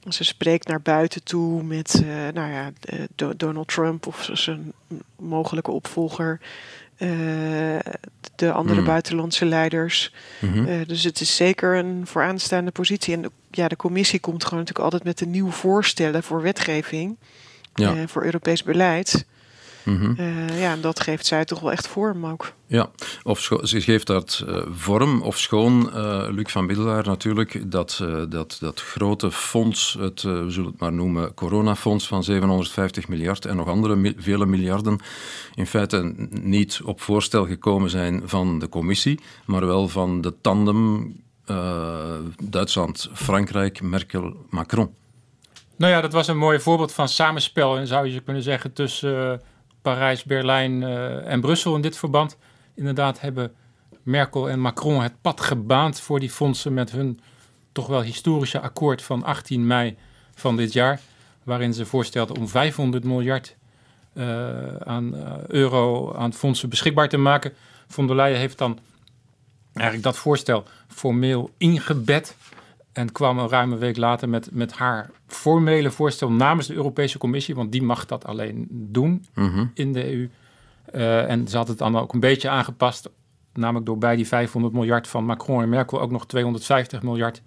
Ze 0.09 0.25
spreekt 0.25 0.69
naar 0.69 0.81
buiten 0.81 1.25
toe 1.25 1.63
met 1.63 2.03
nou 2.35 2.53
ja, 2.53 2.71
Donald 3.37 3.69
Trump 3.69 4.07
of 4.07 4.29
zijn 4.33 4.73
mogelijke 5.17 5.71
opvolger. 5.71 6.41
de 8.37 8.53
andere 8.53 8.81
mm. 8.81 8.87
buitenlandse 8.87 9.45
leiders. 9.45 10.13
Mm 10.39 10.53
-hmm. 10.53 10.85
dus 10.87 11.05
het 11.05 11.21
is 11.21 11.37
zeker 11.37 11.77
een 11.77 12.07
vooraanstaande 12.07 12.71
positie. 12.71 13.15
En 13.15 13.31
ja, 13.51 13.69
de 13.69 13.77
commissie 13.77 14.21
komt 14.21 14.45
gewoon 14.45 14.59
natuurlijk 14.59 14.85
altijd 14.85 15.05
met 15.05 15.19
de 15.19 15.27
nieuwe 15.27 15.53
voorstellen 15.53 16.23
voor 16.23 16.43
wetgeving. 16.43 17.17
Ja. 17.75 18.07
Voor 18.07 18.25
Europees 18.25 18.63
beleid. 18.63 19.27
Mm 19.85 19.97
-hmm. 19.97 20.15
uh, 20.19 20.61
ja, 20.61 20.73
en 20.73 20.81
dat 20.81 21.01
geeft 21.01 21.27
zij 21.27 21.45
toch 21.45 21.61
wel 21.61 21.73
echt 21.73 21.89
vorm 21.89 22.27
ook. 22.27 22.53
Ja, 22.67 22.91
of 23.23 23.41
ze 23.63 23.81
geeft 23.81 24.07
dat 24.07 24.45
uh, 24.49 24.63
vorm, 24.71 25.23
of 25.23 25.39
schoon, 25.39 25.91
Luc 26.35 26.53
van 26.53 26.67
Middelaar 26.67 27.07
natuurlijk, 27.07 27.71
dat, 27.71 28.05
dat, 28.29 28.57
dat 28.61 28.81
grote 28.81 29.31
fonds, 29.31 29.97
het, 30.01 30.23
we 30.23 30.47
zullen 30.49 30.71
het 30.71 30.81
maar 30.81 30.93
noemen, 30.93 31.35
coronafonds 31.35 32.07
van 32.07 32.25
750 32.25 33.09
miljard 33.09 33.45
en 33.45 33.57
nog 33.57 33.69
andere 33.69 33.97
mi 33.97 34.15
vele 34.19 34.47
miljarden, 34.47 34.99
in 35.55 35.67
feite 35.67 36.15
niet 36.31 36.81
op 36.85 37.01
voorstel 37.01 37.47
gekomen 37.47 37.91
zijn 37.91 38.23
van 38.25 38.59
de 38.59 38.69
commissie, 38.69 39.21
maar 39.45 39.67
wel 39.67 39.89
van 39.89 40.21
de 40.21 40.35
tandem 40.41 41.13
uh, 41.51 42.15
Duitsland, 42.43 43.09
Frankrijk, 43.13 43.81
Merkel, 43.83 44.47
Macron. 44.51 44.95
Nou 45.77 45.93
ja, 45.93 46.01
dat 46.01 46.13
was 46.13 46.29
een 46.29 46.39
mooi 46.39 46.61
voorbeeld 46.61 46.93
van 46.93 47.09
samenspel, 47.09 47.77
en 47.77 47.87
zou 47.87 48.09
je 48.09 48.21
kunnen 48.21 48.43
zeggen, 48.43 48.73
tussen 48.73 49.33
uh, 49.33 49.39
Parijs, 49.83 50.25
Berlijn 50.25 50.83
uh, 50.83 51.27
en 51.27 51.41
Brussel 51.41 51.75
in 51.75 51.81
dit 51.81 51.97
verband. 51.97 52.37
Inderdaad 52.75 53.21
hebben 53.21 53.55
Merkel 54.03 54.51
en 54.51 54.61
Macron 54.61 55.03
het 55.03 55.21
pad 55.21 55.41
gebaand 55.41 56.01
voor 56.01 56.21
die 56.21 56.31
fondsen 56.31 56.75
met 56.75 56.91
hun 56.91 57.21
toch 57.73 57.87
wel 57.87 58.03
historische 58.03 58.61
akkoord 58.61 59.03
van 59.03 59.25
18 59.25 59.67
mei 59.67 59.97
van 60.35 60.57
dit 60.57 60.73
jaar, 60.73 61.01
waarin 61.45 61.75
ze 61.75 61.87
voorstelden 61.87 62.37
om 62.37 62.49
500 62.49 63.05
miljard 63.05 63.57
aan 64.85 65.15
euro 65.47 66.15
aan 66.15 66.33
fondsen 66.33 66.69
beschikbaar 66.69 67.09
te 67.09 67.17
maken. 67.17 67.53
Von 67.87 68.07
der 68.07 68.17
Leyen 68.17 68.39
heeft 68.39 68.59
dan 68.59 68.79
eigenlijk 69.73 70.05
dat 70.05 70.17
voorstel 70.17 70.65
formeel 70.89 71.51
ingebed. 71.59 72.37
En 73.01 73.13
kwam 73.13 73.39
een 73.39 73.49
ruime 73.49 73.77
week 73.77 73.97
later 73.97 74.29
met, 74.29 74.49
met 74.53 74.73
haar 74.73 75.11
formele 75.27 75.91
voorstel 75.91 76.31
namens 76.33 76.67
de 76.67 76.75
Europese 76.75 77.19
Commissie, 77.19 77.55
want 77.55 77.73
die 77.73 77.83
mag 77.83 78.07
dat 78.07 78.25
alleen 78.25 78.67
doen 78.71 79.25
Mhm. 79.35 79.67
in 79.75 79.93
de 79.93 80.13
EU. 80.13 80.29
Uh, 80.95 81.31
en 81.31 81.49
ze 81.49 81.57
had 81.57 81.69
het 81.69 81.79
dan 81.79 81.97
ook 81.99 82.13
een 82.13 82.21
beetje 82.21 82.49
aangepast, 82.49 83.11
namelijk 83.53 83.87
door 83.87 83.99
bij 83.99 84.17
die 84.17 84.27
500 84.27 84.75
miljard 84.75 85.09
van 85.09 85.25
Macron 85.25 85.63
en 85.63 85.69
Merkel 85.69 86.01
ook 86.01 86.11
nog 86.11 86.27
250 86.27 87.03
miljard 87.03 87.43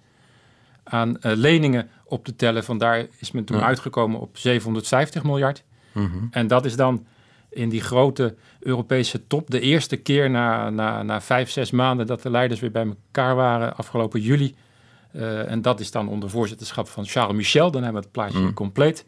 aan 0.84 1.10
uh, 1.10 1.16
leningen 1.36 1.90
op 2.06 2.26
te 2.26 2.36
tellen. 2.36 2.64
Vandaar 2.64 3.06
is 3.20 3.32
men 3.32 3.44
toen 3.46 3.58
Ja. 3.58 3.64
uitgekomen 3.66 4.20
op 4.20 4.38
750 4.38 5.24
miljard. 5.24 5.64
Mhm. 5.92 6.08
En 6.32 6.48
dat 6.48 6.66
is 6.66 6.76
dan 6.76 7.06
in 7.50 7.70
die 7.70 7.82
grote 7.82 8.36
Europese 8.60 9.28
top 9.28 9.50
de 9.50 9.60
eerste 9.60 9.96
keer 9.98 10.30
na, 10.30 10.70
na, 10.70 11.04
na 11.04 11.22
vijf, 11.22 11.50
zes 11.50 11.72
maanden 11.72 12.08
dat 12.08 12.22
de 12.22 12.30
leiders 12.30 12.60
weer 12.60 12.72
bij 12.72 12.86
elkaar 12.86 13.36
waren 13.36 13.76
afgelopen 13.78 14.22
juli. 14.22 14.56
Uh, 15.16 15.52
en 15.52 15.62
dat 15.62 15.80
is 15.80 15.92
dan 15.92 16.08
onder 16.10 16.30
voorzitterschap 16.30 16.88
van 16.88 17.06
Charles 17.06 17.36
Michel. 17.36 17.72
Dan 17.72 17.84
hebben 17.84 18.02
we 18.02 18.08
het 18.08 18.16
plaatje 18.16 18.40
Mm. 18.40 18.54
compleet. 18.54 19.06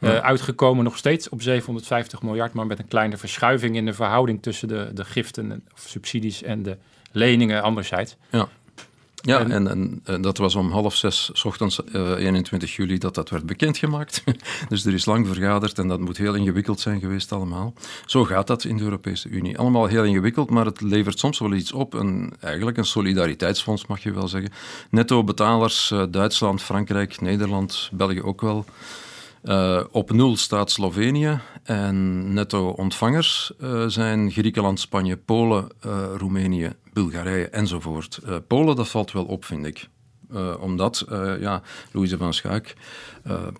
Uh, 0.00 0.12
Ja. 0.12 0.20
Uitgekomen 0.20 0.84
nog 0.84 0.96
steeds 0.96 1.28
op 1.28 1.42
750 1.42 2.22
miljard, 2.22 2.52
maar 2.52 2.66
met 2.66 2.78
een 2.78 2.88
kleine 2.88 3.16
verschuiving 3.16 3.76
in 3.76 3.84
de 3.84 3.92
verhouding 3.92 4.42
tussen 4.42 4.68
de, 4.68 4.90
de 4.94 5.04
giften 5.04 5.52
en- 5.52 5.64
of 5.74 5.80
subsidies 5.80 6.42
en 6.42 6.62
de 6.62 6.76
leningen 7.12 7.62
anderzijds. 7.62 8.16
Ja, 8.30 8.48
En- 9.24 9.50
en, 9.50 9.68
en, 9.68 10.00
en 10.04 10.22
dat 10.22 10.38
was 10.38 10.54
om 10.54 10.70
half 10.70 10.94
zes 10.96 11.42
ochtends, 11.44 11.84
eh, 11.84 12.10
21 12.16 12.76
juli, 12.76 12.98
dat 12.98 13.14
dat 13.14 13.30
werd 13.30 13.46
bekendgemaakt. 13.46 14.24
dus 14.68 14.84
er 14.84 14.94
is 14.94 15.04
lang 15.04 15.26
vergaderd 15.26 15.78
en 15.78 15.88
dat 15.88 16.00
moet 16.00 16.16
heel 16.16 16.34
ingewikkeld 16.34 16.80
zijn 16.80 17.00
geweest 17.00 17.32
allemaal. 17.32 17.74
Zo 18.06 18.24
gaat 18.24 18.46
dat 18.46 18.64
in 18.64 18.76
de 18.76 18.82
Europese 18.82 19.28
Unie. 19.28 19.58
Allemaal 19.58 19.86
heel 19.86 20.04
ingewikkeld, 20.04 20.50
maar 20.50 20.64
het 20.64 20.80
levert 20.80 21.18
soms 21.18 21.38
wel 21.38 21.52
iets 21.54 21.72
op. 21.72 21.94
Een, 21.94 22.32
eigenlijk 22.40 22.76
een 22.76 22.84
solidariteitsfonds, 22.84 23.86
mag 23.86 24.02
je 24.02 24.12
wel 24.12 24.28
zeggen. 24.28 24.52
Netto-betalers, 24.90 25.90
eh, 25.90 26.02
Duitsland, 26.10 26.62
Frankrijk, 26.62 27.20
Nederland, 27.20 27.88
België 27.92 28.22
ook 28.22 28.40
wel. 28.40 28.64
Eh, 29.44 29.80
op 29.90 30.12
nul 30.12 30.36
staat 30.36 30.70
Slovenië 30.70 31.40
en 31.62 32.32
netto-ontvangers 32.32 33.52
eh, 33.60 33.84
zijn 33.86 34.30
Griekenland, 34.30 34.80
Spanje, 34.80 35.16
Polen, 35.16 35.68
eh, 35.80 36.04
Roemenië, 36.16 36.72
Bulgarije 36.92 37.48
enzovoort. 37.48 38.20
Polen, 38.46 38.76
dat 38.76 38.88
valt 38.88 39.12
wel 39.12 39.24
op, 39.24 39.44
vind 39.44 39.66
ik. 39.66 39.88
Omdat, 40.60 41.06
ja, 41.40 41.62
Louise 41.92 42.16
van 42.16 42.34
Schaik, 42.34 42.76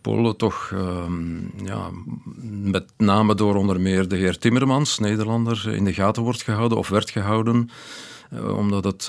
Polen 0.00 0.36
toch, 0.36 0.70
ehm, 0.72 1.64
ja, 1.64 1.90
met 2.50 2.92
name 2.96 3.34
door 3.34 3.54
onder 3.56 3.80
meer 3.80 4.08
de 4.08 4.16
heer 4.16 4.38
Timmermans, 4.38 4.98
Nederlander, 4.98 5.74
in 5.74 5.84
de 5.84 5.92
gaten 5.92 6.22
wordt 6.22 6.42
gehouden 6.42 6.78
of 6.78 6.88
werd 6.88 7.10
gehouden. 7.10 7.70
eh, 8.30 8.56
omdat 8.56 8.84
het 8.84 9.08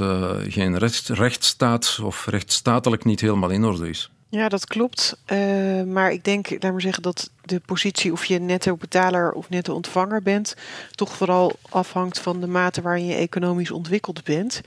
geen 0.51 0.77
recht, 0.77 1.09
rechtsstaat 1.09 1.99
of 2.03 2.25
rechtsstatelijk 2.25 3.03
niet 3.05 3.21
helemaal 3.21 3.49
in 3.49 3.63
orde 3.63 3.89
is. 3.89 4.11
Ja, 4.36 4.50
dat 4.50 4.65
klopt. 4.65 5.17
Eh, 5.26 5.84
maar 5.84 6.12
ik 6.12 6.24
denk, 6.24 6.50
laat 6.50 6.71
maar 6.71 6.82
zeggen, 6.82 7.04
dat 7.04 7.30
de 7.41 7.60
positie 7.65 8.12
of 8.12 8.26
je 8.26 8.39
netto 8.39 8.76
betaler 8.76 9.32
of 9.32 9.50
netto 9.50 9.74
ontvanger 9.74 10.21
bent, 10.21 10.56
toch 10.91 11.15
vooral 11.15 11.52
afhangt 11.69 12.19
van 12.19 12.41
de 12.41 12.48
mate 12.48 12.82
waarin 12.82 13.06
je 13.06 13.15
economisch 13.15 13.71
ontwikkeld 13.71 14.24
bent. 14.24 14.62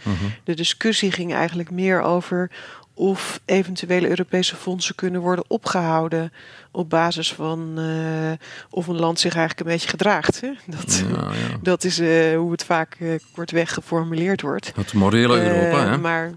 De 0.45 0.55
discussie 0.55 1.13
ging 1.13 1.35
eigenlijk 1.35 1.71
meer 1.71 2.03
over 2.03 2.51
of 2.95 3.41
eventuele 3.45 4.09
Europese 4.09 4.57
fondsen 4.57 4.95
kunnen 4.95 5.21
worden 5.21 5.45
opgehouden 5.49 6.33
op 6.71 6.91
basis 6.91 7.33
van 7.33 7.79
eh, 7.79 8.47
of 8.71 8.87
een 8.87 9.01
land 9.01 9.21
zich 9.21 9.35
eigenlijk 9.35 9.67
een 9.67 9.73
beetje 9.75 9.89
gedraagt. 9.89 10.41
Hè? 10.41 10.51
Dat, 10.67 11.05
ja. 11.11 11.31
dat 11.63 11.85
is 11.85 11.99
eh, 11.99 12.37
hoe 12.37 12.51
het 12.51 12.65
vaak 12.65 12.97
kortweg 13.33 13.75
geformuleerd 13.75 14.41
wordt. 14.41 14.73
Het 14.77 14.93
morele 14.93 15.43
Europa, 15.43 15.91
hè? 15.91 15.99
Maar 15.99 16.33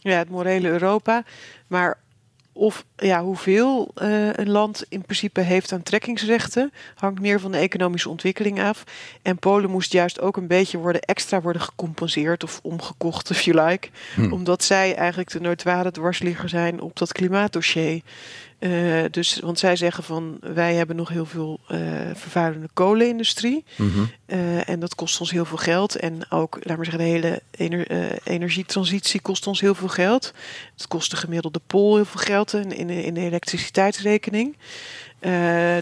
ja, 0.00 0.18
het 0.18 0.30
morele 0.30 0.68
Europa. 0.68 1.24
Maar 1.66 1.98
of 2.52 2.84
ja, 2.96 3.22
hoeveel 3.22 3.90
eh, 3.94 4.32
een 4.32 4.50
land 4.50 4.84
in 4.88 5.02
principe 5.02 5.40
heeft 5.40 5.72
aan 5.72 5.82
trekkingsrechten, 5.82 6.72
hangt 6.94 7.20
meer 7.20 7.40
van 7.40 7.52
de 7.52 7.58
economische 7.58 8.08
ontwikkeling 8.08 8.62
af. 8.62 8.84
En 9.22 9.38
Polen 9.38 9.70
moest 9.70 9.92
juist 9.92 10.20
ook 10.20 10.36
een 10.36 10.46
beetje 10.46 10.78
worden 10.78 11.02
extra 11.02 11.40
worden 11.40 11.62
gecompenseerd 11.62 12.44
of 12.44 12.60
omgekocht, 12.62 13.30
if 13.30 13.40
you 13.40 13.64
like. 13.64 13.88
Hm. 14.14 14.32
Omdat 14.32 14.64
zij 14.64 14.94
eigenlijk 14.94 15.30
de 15.30 15.40
notoire 15.40 15.90
dwarsligger 15.90 16.48
zijn 16.48 16.80
op 16.80 16.96
dat 16.96 17.12
klimaatdossier. 17.12 18.02
Eh, 18.62 19.04
dus, 19.10 19.38
want 19.40 19.58
zij 19.58 19.76
zeggen 19.76 20.04
van 20.04 20.36
wij 20.40 20.74
hebben 20.74 20.96
nog 20.96 21.08
heel 21.08 21.26
veel 21.26 21.60
eh, 21.68 21.78
vervuilende 22.14 22.68
kolenindustrie. 22.72 23.64
Eh, 24.26 24.68
en 24.68 24.80
dat 24.80 24.94
kost 24.94 25.20
ons 25.20 25.30
heel 25.30 25.44
veel 25.44 25.56
geld. 25.56 25.96
En 25.96 26.30
ook, 26.30 26.58
laat 26.62 26.76
maar 26.76 26.84
zeggen, 26.86 27.04
de 27.04 27.10
hele 27.10 27.40
ener- 27.50 28.18
energietransitie 28.24 29.20
kost 29.20 29.46
ons 29.46 29.60
heel 29.60 29.74
veel 29.74 29.88
geld. 29.88 30.32
Het 30.76 30.88
kost 30.88 31.10
de 31.10 31.16
gemiddelde 31.16 31.60
Pool 31.66 31.94
heel 31.94 32.04
veel 32.04 32.20
geld 32.20 32.52
in, 32.52 32.72
in, 32.76 32.86
de- 32.86 33.04
in 33.04 33.14
de 33.14 33.20
elektriciteitsrekening. 33.20 34.56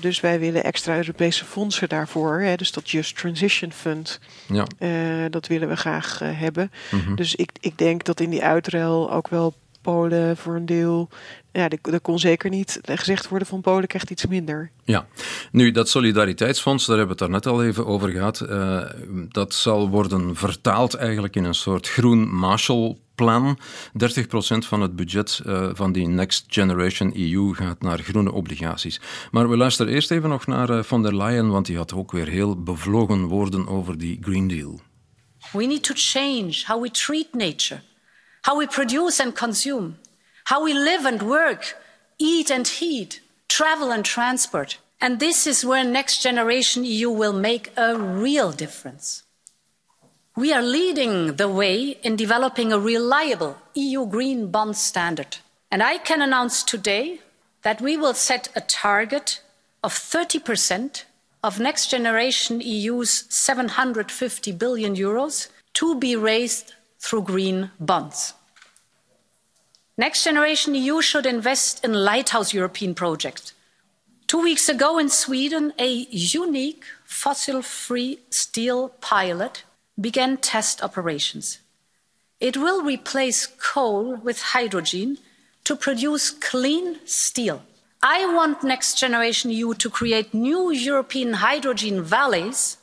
Dus 0.00 0.20
wij 0.20 0.38
willen 0.40 0.64
extra 0.64 0.96
Europese 0.96 1.44
fondsen 1.44 1.88
daarvoor. 1.88 2.40
Hè, 2.40 2.56
dus 2.56 2.72
dat 2.72 2.90
Just 2.90 3.16
Transition 3.16 3.72
Fund, 3.72 4.20
Ja. 4.46 5.28
dat 5.28 5.46
willen 5.46 5.68
we 5.68 5.76
graag 5.76 6.18
hebben. 6.24 6.70
Mhm. 6.90 7.14
Dus 7.14 7.34
ik, 7.34 7.50
ik 7.60 7.78
denk 7.78 8.04
dat 8.04 8.20
in 8.20 8.30
die 8.30 8.42
uitruil 8.44 9.12
ook 9.12 9.28
wel 9.28 9.54
Polen 9.90 10.37
voor 10.37 10.54
een 10.54 10.67
deel. 10.67 11.08
Ja, 11.52 11.69
er 11.83 12.00
kon 12.00 12.19
zeker 12.19 12.50
niet 12.50 12.81
gezegd 12.83 13.29
worden 13.29 13.48
van 13.48 13.60
Polen 13.60 13.87
krijgt 13.87 14.10
iets 14.10 14.27
minder. 14.27 14.71
Ja, 14.85 15.06
nu 15.52 15.71
dat 15.71 15.88
solidariteitsfonds, 15.88 16.87
daar 16.87 16.96
hebben 16.96 17.17
we 17.17 17.25
het 17.25 17.33
daar 17.33 17.42
net 17.42 17.54
al 17.54 17.64
even 17.64 17.87
over 17.87 18.08
gehad. 18.08 18.46
Uh, 18.48 18.83
dat 19.29 19.54
zal 19.54 19.88
worden 19.88 20.37
vertaald 20.37 20.94
eigenlijk 20.94 21.37
in 21.37 21.44
een 21.44 21.54
soort 21.54 21.88
groen 21.88 22.35
Marshall 22.35 22.96
plan. 23.14 23.58
30% 23.58 23.60
van 24.58 24.81
het 24.81 24.96
budget 24.96 25.40
uh, 25.46 25.71
van 25.73 25.92
die 25.92 26.08
Next 26.08 26.44
Generation 26.48 27.12
EU 27.17 27.54
gaat 27.54 27.83
naar 27.83 27.98
groene 27.98 28.33
obligaties. 28.33 29.00
Maar 29.31 29.48
we 29.48 29.56
luisteren 29.56 29.92
eerst 29.92 30.10
even 30.10 30.29
nog 30.29 30.46
naar 30.46 30.71
uh, 30.71 30.83
von 30.83 31.02
der 31.02 31.17
Leyen, 31.17 31.50
want 31.50 31.67
die 31.67 31.77
had 31.77 31.94
ook 31.94 32.12
weer 32.12 32.29
heel 32.29 32.62
bevlogen 32.62 33.25
woorden 33.25 33.69
over 33.69 33.98
die 33.98 34.19
Green 34.21 34.48
Deal. 34.48 34.81
We 35.52 35.67
need 35.67 35.83
to 35.83 35.94
change 35.96 36.64
how 36.67 36.83
we 36.83 36.90
treat 36.90 37.27
nature, 37.33 37.81
how 38.42 38.56
we 38.56 38.66
produce 38.66 39.20
and 39.20 39.34
consume, 39.34 39.98
how 40.44 40.62
we 40.62 40.72
live 40.72 41.04
and 41.04 41.22
work, 41.22 41.76
eat 42.18 42.50
and 42.50 42.66
heat, 42.66 43.20
travel 43.48 43.90
and 43.90 44.04
transport. 44.04 44.78
And 45.00 45.18
this 45.18 45.46
is 45.46 45.64
where 45.64 45.84
Next 45.84 46.22
Generation 46.22 46.84
EU 46.84 47.10
will 47.10 47.32
make 47.32 47.72
a 47.76 47.96
real 47.96 48.52
difference. 48.52 49.22
We 50.36 50.52
are 50.52 50.62
leading 50.62 51.36
the 51.36 51.48
way 51.48 51.98
in 52.02 52.16
developing 52.16 52.72
a 52.72 52.78
reliable 52.78 53.56
EU 53.74 54.06
green 54.06 54.50
bond 54.50 54.76
standard. 54.76 55.38
And 55.70 55.82
I 55.82 55.98
can 55.98 56.22
announce 56.22 56.62
today 56.62 57.20
that 57.62 57.80
we 57.80 57.96
will 57.96 58.14
set 58.14 58.48
a 58.54 58.60
target 58.60 59.42
of 59.82 59.92
30% 59.92 61.04
of 61.42 61.60
Next 61.60 61.90
Generation 61.90 62.60
EU's 62.60 63.24
750 63.28 64.52
billion 64.52 64.94
euros 64.94 65.48
to 65.74 65.98
be 65.98 66.16
raised 66.16 66.74
through 67.01 67.23
green 67.23 67.71
bonds. 67.81 68.35
Next 69.96 70.23
Generation 70.25 70.75
EU 70.75 71.03
should 71.03 71.27
invest 71.27 71.85
in 71.85 71.92
lighthouse 71.92 72.55
European 72.55 72.94
projects. 72.94 73.53
Two 74.27 74.42
weeks 74.42 74.69
ago 74.69 74.98
in 74.98 75.09
Sweden, 75.09 75.73
a 75.79 76.07
unique 76.11 76.85
fossil 77.05 77.63
free 77.63 78.21
steel 78.31 78.90
pilot 79.01 79.65
began 80.01 80.37
test 80.37 80.83
operations. 80.83 81.59
It 82.38 82.57
will 82.57 82.83
replace 82.83 83.46
coal 83.46 84.17
with 84.17 84.40
hydrogen 84.55 85.19
to 85.65 85.77
produce 85.77 86.31
clean 86.31 87.01
steel. 87.07 87.63
I 88.03 88.25
want 88.35 88.63
Next 88.63 88.98
Generation 88.98 89.51
EU 89.51 89.75
to 89.75 89.90
create 89.90 90.33
new 90.33 90.71
European 90.71 91.35
hydrogen 91.35 92.03
valleys, 92.03 92.79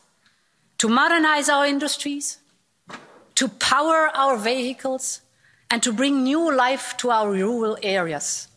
to 0.78 0.88
modernize 0.88 1.50
our 1.50 1.66
industries, 1.66 2.38
to 3.38 3.48
power 3.48 4.12
our 4.14 4.42
vehicles, 4.42 5.22
and 5.68 5.82
to 5.82 5.94
bring 5.94 6.24
new 6.24 6.56
life 6.56 6.96
to 6.96 7.10
our 7.10 7.32
rural 7.32 7.78
areas. 7.80 8.48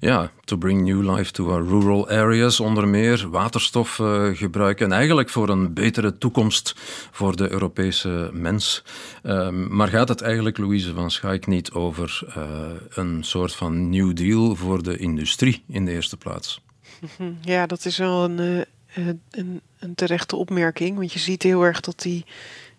Ja, 0.00 0.30
to 0.44 0.56
bring 0.56 0.82
new 0.82 1.16
life 1.16 1.32
to 1.32 1.50
our 1.50 1.64
rural 1.64 2.08
areas, 2.08 2.60
onder 2.60 2.88
meer 2.88 3.30
waterstof 3.30 3.98
uh, 3.98 4.36
gebruiken. 4.36 4.86
En 4.86 4.92
eigenlijk 4.92 5.28
voor 5.28 5.48
een 5.48 5.74
betere 5.74 6.18
toekomst 6.18 6.74
voor 7.10 7.36
de 7.36 7.50
Europese 7.50 8.30
mens. 8.32 8.82
Uh, 9.22 9.48
maar 9.48 9.88
gaat 9.88 10.08
het 10.08 10.20
eigenlijk, 10.20 10.58
Louise 10.58 10.94
van 10.94 11.10
Schaik, 11.10 11.46
niet 11.46 11.72
over 11.72 12.22
uh, 12.36 12.44
een 12.88 13.24
soort 13.24 13.54
van 13.54 13.90
New 13.90 14.16
Deal 14.16 14.54
voor 14.56 14.82
de 14.82 14.96
industrie 14.96 15.64
in 15.68 15.84
de 15.84 15.92
eerste 15.92 16.16
plaats? 16.16 16.60
Ja, 17.40 17.66
dat 17.66 17.84
is 17.84 17.96
wel 17.96 18.24
een, 18.24 18.64
een, 19.30 19.60
een 19.78 19.94
terechte 19.94 20.36
opmerking. 20.36 20.96
Want 20.96 21.12
je 21.12 21.18
ziet 21.18 21.42
heel 21.42 21.62
erg 21.62 21.80
dat 21.80 22.02
die 22.02 22.24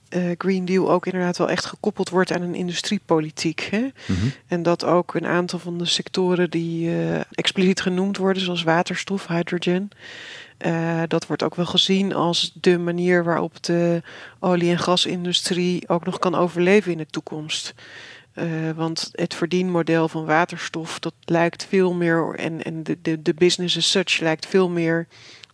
uh, 0.09 0.31
Green 0.37 0.65
Deal 0.65 0.91
ook 0.91 1.05
inderdaad 1.05 1.37
wel 1.37 1.49
echt 1.49 1.65
gekoppeld 1.65 2.09
wordt 2.09 2.31
aan 2.31 2.41
een 2.41 2.55
industriepolitiek. 2.55 3.67
Hè? 3.71 3.87
Mhm. 4.05 4.27
En 4.47 4.63
dat 4.63 4.83
ook 4.83 5.13
een 5.13 5.25
aantal 5.25 5.59
van 5.59 5.77
de 5.77 5.85
sectoren 5.85 6.49
die 6.49 6.89
uh, 6.89 7.19
expliciet 7.31 7.81
genoemd 7.81 8.17
worden, 8.17 8.43
zoals 8.43 8.63
waterstof, 8.63 9.27
hydrogen. 9.27 9.89
Uh, 10.65 11.01
dat 11.07 11.27
wordt 11.27 11.43
ook 11.43 11.55
wel 11.55 11.65
gezien 11.65 12.13
als 12.13 12.51
de 12.61 12.77
manier 12.77 13.23
waarop 13.23 13.63
de 13.63 14.01
olie- 14.39 14.71
en 14.71 14.79
gasindustrie 14.79 15.89
ook 15.89 16.05
nog 16.05 16.19
kan 16.19 16.35
overleven 16.35 16.91
in 16.91 16.97
de 16.97 17.05
toekomst. 17.05 17.73
want 18.75 19.09
het 19.11 19.33
verdienmodel 19.33 20.07
van 20.07 20.25
waterstof, 20.25 20.99
dat 20.99 21.13
lijkt 21.25 21.65
veel 21.69 21.93
meer, 21.93 22.35
en, 22.35 22.63
en 22.63 22.83
de, 22.83 22.97
de, 23.01 23.21
de 23.21 23.33
business 23.33 23.77
as 23.77 23.91
such 23.91 24.19
lijkt 24.19 24.45
veel 24.45 24.69
meer 24.69 25.07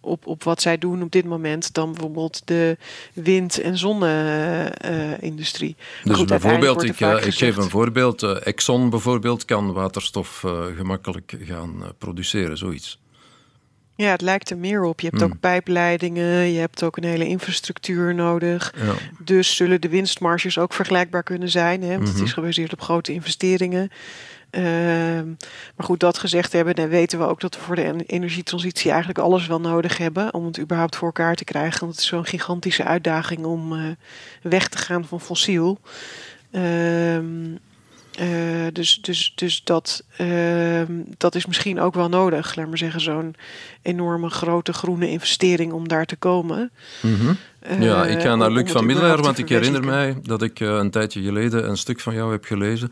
op, 0.03 0.27
op 0.27 0.43
wat 0.43 0.61
zij 0.61 0.77
doen 0.77 1.01
op 1.01 1.11
dit 1.11 1.25
moment 1.25 1.73
dan 1.73 1.91
bijvoorbeeld 1.91 2.41
de 2.45 2.77
wind- 3.13 3.61
en 3.61 3.77
zonne-industrie. 3.77 5.75
dus 6.03 6.23
bijvoorbeeld, 6.23 6.83
ik, 6.83 6.99
uh, 6.99 7.25
ik, 7.25 7.33
geef 7.33 7.57
een 7.57 7.69
voorbeeld. 7.69 8.23
Uh, 8.23 8.47
Exxon 8.47 8.89
bijvoorbeeld 8.89 9.45
kan 9.45 9.73
waterstof 9.73 10.43
uh, 10.45 10.65
gemakkelijk 10.77 11.37
gaan 11.39 11.83
produceren, 11.97 12.57
zoiets. 12.57 13.01
Ja, 13.95 14.11
het 14.11 14.21
lijkt 14.21 14.49
er 14.49 14.57
meer 14.57 14.83
op. 14.83 14.99
Je 14.99 15.07
hebt 15.07 15.21
hmm. 15.21 15.31
ook 15.31 15.39
pijpleidingen, 15.39 16.51
je 16.51 16.59
hebt 16.59 16.83
ook 16.83 16.97
een 16.97 17.03
hele 17.03 17.27
infrastructuur 17.27 18.15
nodig. 18.15 18.73
Ja. 18.77 18.93
Dus 19.19 19.55
zullen 19.55 19.81
de 19.81 19.89
winstmarges 19.89 20.57
ook 20.57 20.73
vergelijkbaar 20.73 21.23
kunnen 21.23 21.49
zijn. 21.49 21.81
Hè? 21.81 21.87
Want 21.87 21.99
mm 21.99 22.05
-hmm. 22.05 22.13
het 22.13 22.23
is 22.23 22.29
mhm. 22.29 22.39
gebaseerd 22.39 22.73
op 22.73 22.81
grote 22.81 23.13
investeringen. 23.13 23.91
Ehm, 24.53 25.27
maar 25.75 25.85
goed, 25.85 25.99
dat 25.99 26.17
gezegd 26.17 26.53
hebben, 26.53 26.75
dan 26.75 26.87
weten 26.87 27.19
we 27.19 27.25
ook 27.25 27.39
dat 27.39 27.55
we 27.55 27.61
voor 27.61 27.75
de 27.75 28.03
energietransitie 28.05 28.89
eigenlijk 28.89 29.19
alles 29.19 29.47
wel 29.47 29.59
nodig 29.59 29.97
hebben 29.97 30.33
om 30.33 30.45
het 30.45 30.59
überhaupt 30.59 30.95
voor 30.95 31.07
elkaar 31.07 31.35
te 31.35 31.43
krijgen. 31.43 31.79
Want 31.79 31.91
het 31.91 32.01
is 32.01 32.07
zo'n 32.07 32.25
gigantische 32.25 32.83
uitdaging 32.83 33.45
om 33.45 33.73
uh, 33.73 33.83
weg 34.41 34.67
te 34.67 34.77
gaan 34.77 35.05
van 35.05 35.21
fossiel. 35.21 35.79
Ehm, 36.51 37.51
uh, 38.21 38.67
dus 38.73 38.99
dus, 39.01 39.33
dus 39.35 39.63
dat, 39.63 40.03
uh, 40.21 40.81
dat 41.17 41.35
is 41.35 41.45
misschien 41.45 41.79
ook 41.79 41.93
wel 41.93 42.09
nodig, 42.09 42.55
laat 42.55 42.67
maar 42.67 42.77
zeggen, 42.77 43.01
zo'n 43.01 43.35
enorme 43.81 44.29
grote 44.29 44.73
groene 44.73 45.09
investering 45.09 45.71
om 45.71 45.87
daar 45.87 46.05
te 46.05 46.15
komen. 46.15 46.71
Mm 47.01 47.15
-hmm. 47.15 47.37
uh, 47.71 47.83
ja, 47.83 48.05
ik 48.05 48.21
ga 48.21 48.35
naar 48.35 48.51
Luc 48.51 48.71
van 48.71 48.85
Miller, 48.85 49.21
want 49.21 49.37
ik 49.37 49.49
herinner 49.49 49.83
mij 49.83 50.17
dat 50.23 50.41
ik 50.41 50.59
een 50.59 50.91
tijdje 50.91 51.21
geleden 51.21 51.69
een 51.69 51.77
stuk 51.77 51.99
van 51.99 52.13
jou 52.13 52.31
heb 52.31 52.45
gelezen 52.45 52.91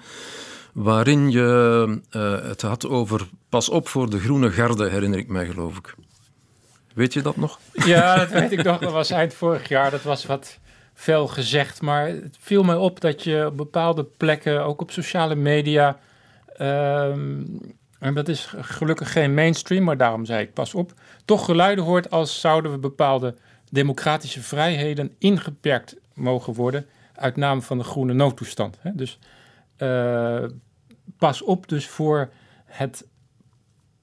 waarin 0.74 1.32
je 1.32 2.00
uh, 2.12 2.42
het 2.48 2.62
had 2.62 2.88
over 2.88 3.30
pas 3.50 3.70
op 3.70 3.88
voor 3.88 4.10
de 4.10 4.20
groene 4.20 4.52
garde, 4.52 4.90
herinner 4.90 5.20
ik 5.20 5.28
mij 5.28 5.46
geloof 5.46 5.78
ik. 5.78 5.96
Weet 6.94 7.14
je 7.14 7.22
dat 7.22 7.38
nog? 7.38 7.60
Ja, 7.74 8.16
dat 8.16 8.30
weet 8.30 8.52
ik 8.52 8.64
nog. 8.64 8.80
Dat 8.80 8.92
was 8.92 9.10
eind 9.10 9.34
vorig 9.34 9.68
jaar. 9.68 9.92
Dat 9.92 10.04
was 10.04 10.26
wat 10.26 10.60
veel 10.94 11.28
gezegd. 11.28 11.82
Maar 11.82 12.08
het 12.08 12.38
viel 12.40 12.64
mij 12.64 12.76
op 12.76 13.02
dat 13.02 13.24
je 13.24 13.46
op 13.46 13.58
bepaalde 13.58 14.04
plekken, 14.04 14.66
ook 14.66 14.82
op 14.82 14.92
sociale 14.92 15.36
media... 15.36 16.00
Um, 16.62 17.60
en 18.00 18.14
dat 18.14 18.28
is 18.28 18.54
gelukkig 18.58 19.12
geen 19.12 19.34
mainstream, 19.34 19.84
maar 19.84 19.98
daarom 19.98 20.26
zei 20.26 20.42
ik 20.42 20.54
pas 20.54 20.74
op... 20.74 20.94
toch 21.26 21.46
geluiden 21.46 21.84
hoort 21.84 22.12
als 22.12 22.40
zouden 22.40 22.72
we 22.72 22.78
bepaalde 22.78 23.36
democratische 23.70 24.42
vrijheden 24.42 25.16
ingeperkt 25.18 25.96
mogen 26.14 26.54
worden... 26.54 26.86
uit 27.16 27.36
naam 27.36 27.62
van 27.62 27.78
de 27.78 27.84
groene 27.84 28.14
noodtoestand. 28.14 28.78
Dus 28.94 29.20
uh, 29.82 30.44
pas 31.18 31.42
op 31.42 31.68
dus 31.68 31.88
voor 31.88 32.30
het 32.66 33.06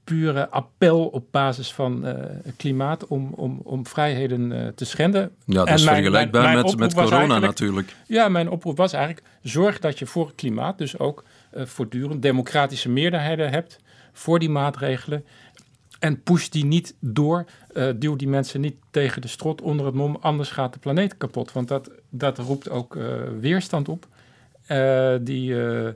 pure 0.08 0.48
appel 0.48 1.06
op 1.06 1.26
basis 1.30 1.72
van 1.72 2.06
uh, 2.06 2.14
klimaat 2.56 3.06
om, 3.06 3.32
om, 3.32 3.60
om 3.64 3.86
vrijheden 3.86 4.50
uh, 4.50 4.66
te 4.66 4.84
schenden. 4.84 5.30
Ja, 5.44 5.64
dat 5.64 5.78
is 5.78 5.84
mijn, 5.84 5.96
vergelijkbaar 5.96 6.42
mijn, 6.42 6.54
mijn 6.54 6.66
met, 6.66 6.94
met 6.94 6.94
corona 6.94 7.38
natuurlijk. 7.38 7.96
Ja, 8.06 8.28
mijn 8.28 8.50
oproep 8.50 8.76
was 8.76 8.92
eigenlijk: 8.92 9.26
zorg 9.42 9.78
dat 9.78 9.98
je 9.98 10.06
voor 10.06 10.26
het 10.26 10.34
klimaat 10.34 10.78
dus 10.78 10.98
ook 10.98 11.24
uh, 11.54 11.64
voortdurend 11.64 12.22
democratische 12.22 12.88
meerderheden 12.88 13.50
hebt 13.50 13.80
voor 14.12 14.38
die 14.38 14.50
maatregelen. 14.50 15.24
En 15.98 16.22
push 16.22 16.48
die 16.48 16.64
niet 16.64 16.94
door, 17.00 17.44
duw 17.96 18.16
die 18.16 18.28
mensen 18.28 18.60
niet 18.60 18.76
tegen 18.90 19.20
de 19.20 19.28
strot 19.28 19.60
onder 19.60 19.86
het 19.86 19.94
mom, 19.94 20.16
anders 20.20 20.50
gaat 20.50 20.72
de 20.72 20.78
planeet 20.78 21.16
kapot. 21.16 21.52
Want 21.52 21.68
dat, 21.68 21.90
dat 22.08 22.38
roept 22.38 22.70
ook 22.70 22.98
weerstand 23.40 23.88
op. 23.88 24.06
Uh, 24.70 25.14
die 25.20 25.50
uh, 25.50 25.88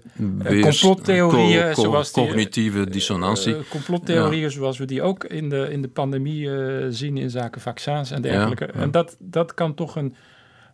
complottheorieën, 0.63 1.73
co 1.73 1.83
zoals 1.83 2.13
die, 2.13 2.25
cognitieve 2.25 2.91
dissonantie. 2.91 3.55
Uh, 3.55 3.61
complottheorieën, 3.69 4.43
ja. 4.43 4.49
zoals 4.49 4.79
we 4.79 4.85
die 4.85 5.03
ook 5.03 5.25
in 5.25 5.49
de, 5.49 5.69
in 5.71 5.83
de 5.83 5.89
pandemie 5.89 6.49
zien 6.91 7.17
in 7.17 7.31
zaken 7.31 7.61
vaccins 7.61 8.11
en 8.11 8.23
dergelijke. 8.23 8.65
Ja, 8.65 8.71
ja. 8.75 8.81
En 8.81 8.91
dat, 8.91 9.17
dat 9.19 9.55
kan 9.55 9.75
toch 9.75 9.97
een, 9.97 10.15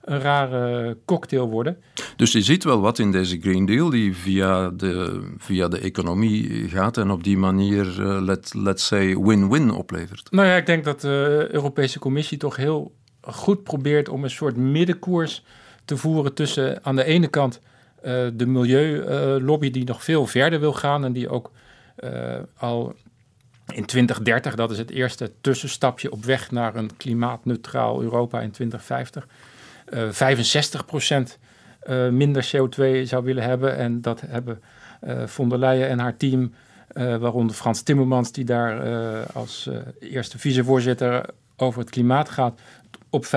een 0.05 0.21
rare 0.21 0.97
cocktail 1.05 1.49
worden. 1.49 1.77
Dus 2.17 2.33
je 2.33 2.43
ziet 2.43 2.65
wel 2.65 2.81
wat 2.81 2.99
in 2.99 3.13
deze 3.13 3.41
Green 3.41 3.67
Deal 3.67 3.91
die 3.91 4.17
via 4.17 4.71
de, 4.71 5.23
via 5.39 5.69
de 5.69 5.79
economie 5.81 6.69
gaat 6.69 6.97
en 6.97 7.11
op 7.11 7.25
die 7.25 7.37
manier, 7.39 7.85
let, 8.23 8.55
let's 8.55 8.87
say, 8.87 9.17
win-win 9.17 9.71
oplevert. 9.71 10.31
Nou 10.31 10.47
ja, 10.47 10.57
ik 10.57 10.67
denk 10.67 10.85
dat 10.85 11.01
de 11.01 11.49
Europese 11.51 11.99
Commissie 11.99 12.39
toch 12.39 12.57
heel 12.57 12.95
goed 13.21 13.63
probeert 13.63 14.09
om 14.09 14.25
een 14.25 14.31
soort 14.31 14.57
middenkoers 14.57 15.45
te 15.85 15.97
voeren 15.97 16.35
tussen 16.35 16.85
aan 16.85 16.97
de 16.97 17.05
ene 17.05 17.29
kant 17.29 17.61
de 18.03 18.47
milieulobby 18.47 19.71
die 19.71 19.85
nog 19.85 20.05
veel 20.05 20.27
verder 20.27 20.61
wil 20.61 20.73
gaan 20.73 21.05
en 21.05 21.13
die 21.13 21.29
ook 21.29 21.51
uh, 22.05 22.37
al 22.57 22.95
in 23.75 23.85
2030, 23.85 24.55
dat 24.55 24.71
is 24.71 24.79
het 24.79 24.91
eerste 24.91 25.33
tussenstapje 25.41 26.13
op 26.13 26.25
weg 26.25 26.51
naar 26.51 26.77
een 26.77 26.97
klimaatneutraal 26.97 28.03
Europa 28.03 28.41
in 28.41 28.51
2050, 28.51 29.27
uh, 29.91 30.09
65% 31.31 31.39
minder 32.11 32.51
CO2 32.57 33.03
zou 33.03 33.25
willen 33.25 33.43
hebben. 33.43 33.77
En 33.77 34.01
dat 34.01 34.21
hebben 34.21 34.63
von 35.27 35.49
der 35.49 35.59
Leyen 35.59 35.89
en 35.89 35.99
haar 35.99 36.17
team, 36.17 36.53
waaronder 36.95 37.57
Frans 37.57 37.83
Timmermans, 37.83 38.33
die 38.33 38.45
daar 38.45 38.83
als 39.33 39.69
eerste 40.01 40.39
vicevoorzitter 40.39 41.25
over 41.57 41.81
het 41.81 41.91
klimaat 41.91 42.29
gaat, 42.29 42.61
op 43.11 43.25
55% 43.25 43.29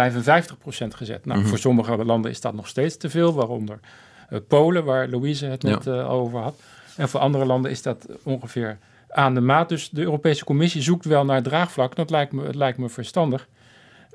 gezet. 0.88 1.26
Nou, 1.26 1.40
mhm. 1.40 1.48
voor 1.48 1.58
sommige 1.58 2.06
landen 2.06 2.32
is 2.32 2.42
dat 2.42 2.54
nog 2.54 2.68
steeds 2.68 2.98
te 2.98 3.10
veel, 3.10 3.34
waaronder 3.34 3.80
Polen, 4.48 4.84
waar 4.84 5.08
Louise 5.08 5.46
het 5.46 5.64
net 5.64 5.88
over 5.88 6.40
had. 6.40 6.56
En 6.96 7.10
voor 7.10 7.20
andere 7.20 7.46
landen 7.46 7.72
is 7.72 7.82
dat 7.82 8.06
ongeveer 8.24 8.78
aan 9.10 9.34
de 9.34 9.42
maat. 9.42 9.70
Dus 9.70 9.90
de 9.90 10.02
Europese 10.02 10.44
Commissie 10.44 10.82
zoekt 10.82 11.06
wel 11.06 11.26
naar 11.26 11.44
draagvlak. 11.44 11.96
Dat 11.96 12.10
lijkt 12.10 12.32
me, 12.32 12.46
het 12.46 12.56
lijkt 12.56 12.78
me 12.78 12.90
verstandig. 12.90 13.48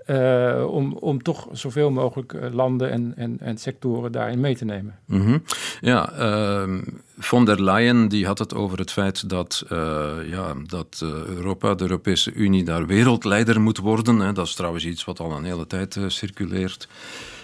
Uh, 0.06 0.66
om, 0.70 0.92
om 0.92 1.22
toch 1.22 1.48
zoveel 1.52 1.90
mogelijk 1.90 2.32
eh, 2.32 2.52
landen 2.52 2.90
en, 2.90 3.12
en, 3.16 3.36
en 3.40 3.58
sectoren 3.58 4.12
daarin 4.12 4.40
mee 4.40 4.56
te 4.56 4.64
nemen. 4.64 4.98
Mm 5.06 5.42
Ja, 5.80 6.12
uh, 6.18 6.78
von 7.18 7.44
der 7.44 7.62
Leyen 7.62 8.08
die 8.08 8.26
had 8.26 8.38
het 8.38 8.54
over 8.54 8.78
het 8.78 8.92
feit 8.92 9.28
dat, 9.28 9.64
uh, 9.72 10.12
ja, 10.26 10.54
dat 10.66 11.02
Europa, 11.26 11.74
de 11.74 11.82
Europese 11.82 12.32
Unie, 12.32 12.64
daar 12.64 12.86
wereldleider 12.86 13.60
moet 13.60 13.78
worden. 13.78 14.18
Hè. 14.18 14.32
Dat 14.32 14.46
is 14.46 14.54
trouwens 14.54 14.84
iets 14.86 15.04
wat 15.04 15.20
al 15.20 15.32
een 15.32 15.44
hele 15.44 15.66
tijd 15.66 15.98
circuleert, 16.06 16.88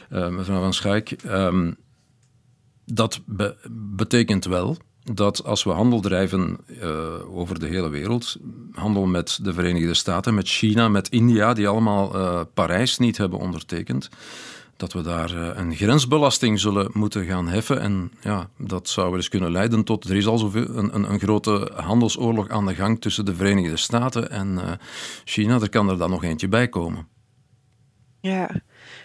mevrouw 0.08 0.60
Van 0.60 0.74
Schaik. 0.74 1.10
Ehm, 1.10 1.70
dat 2.84 3.20
be 3.26 3.56
betekent 3.70 4.44
wel 4.44 4.76
dat 5.04 5.44
als 5.44 5.64
we 5.64 5.70
handel 5.70 6.00
drijven 6.00 6.58
uh, 6.82 7.36
over 7.38 7.58
de 7.58 7.66
hele 7.66 7.88
wereld, 7.88 8.36
handel 8.72 9.06
met 9.06 9.38
de 9.42 9.52
Verenigde 9.52 9.94
Staten, 9.94 10.34
met 10.34 10.48
China, 10.48 10.88
met 10.88 11.08
India, 11.08 11.52
die 11.52 11.68
allemaal 11.68 12.16
uh, 12.16 12.40
Parijs 12.54 12.98
niet 12.98 13.16
hebben 13.16 13.38
ondertekend, 13.38 14.08
dat 14.76 14.92
we 14.92 15.02
daar 15.02 15.34
uh, 15.34 15.48
een 15.54 15.74
grensbelasting 15.74 16.60
zullen 16.60 16.90
moeten 16.92 17.24
gaan 17.24 17.48
heffen. 17.48 17.80
En 17.80 18.12
ja, 18.20 18.48
dat 18.58 18.88
zou 18.88 19.06
wel 19.06 19.16
eens 19.16 19.28
kunnen 19.28 19.50
leiden 19.50 19.84
tot, 19.84 20.04
er 20.04 20.16
is 20.16 20.26
al 20.26 20.38
zoveel, 20.38 20.68
een, 20.68 20.94
een, 20.94 21.12
een 21.12 21.18
grote 21.18 21.70
handelsoorlog 21.74 22.48
aan 22.48 22.66
de 22.66 22.74
gang 22.74 23.00
tussen 23.00 23.24
de 23.24 23.34
Verenigde 23.34 23.76
Staten 23.76 24.30
en 24.30 24.78
China. 25.24 25.60
Er 25.60 25.68
kan 25.68 25.88
er 25.88 25.98
dan 25.98 26.10
nog 26.10 26.24
eentje 26.24 26.48
bij 26.48 26.68
komen. 26.68 27.06
Ja, 28.20 28.62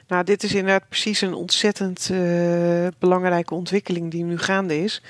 nou, 0.08 0.24
dit 0.24 0.44
is 0.44 0.54
inderdaad 0.54 0.88
precies 0.90 1.22
een 1.22 1.34
ontzettend 1.34 2.12
belangrijke 3.00 3.54
ontwikkeling 3.54 4.12
die 4.12 4.24
nu 4.24 4.38
gaande 4.38 4.84
is. 4.84 5.02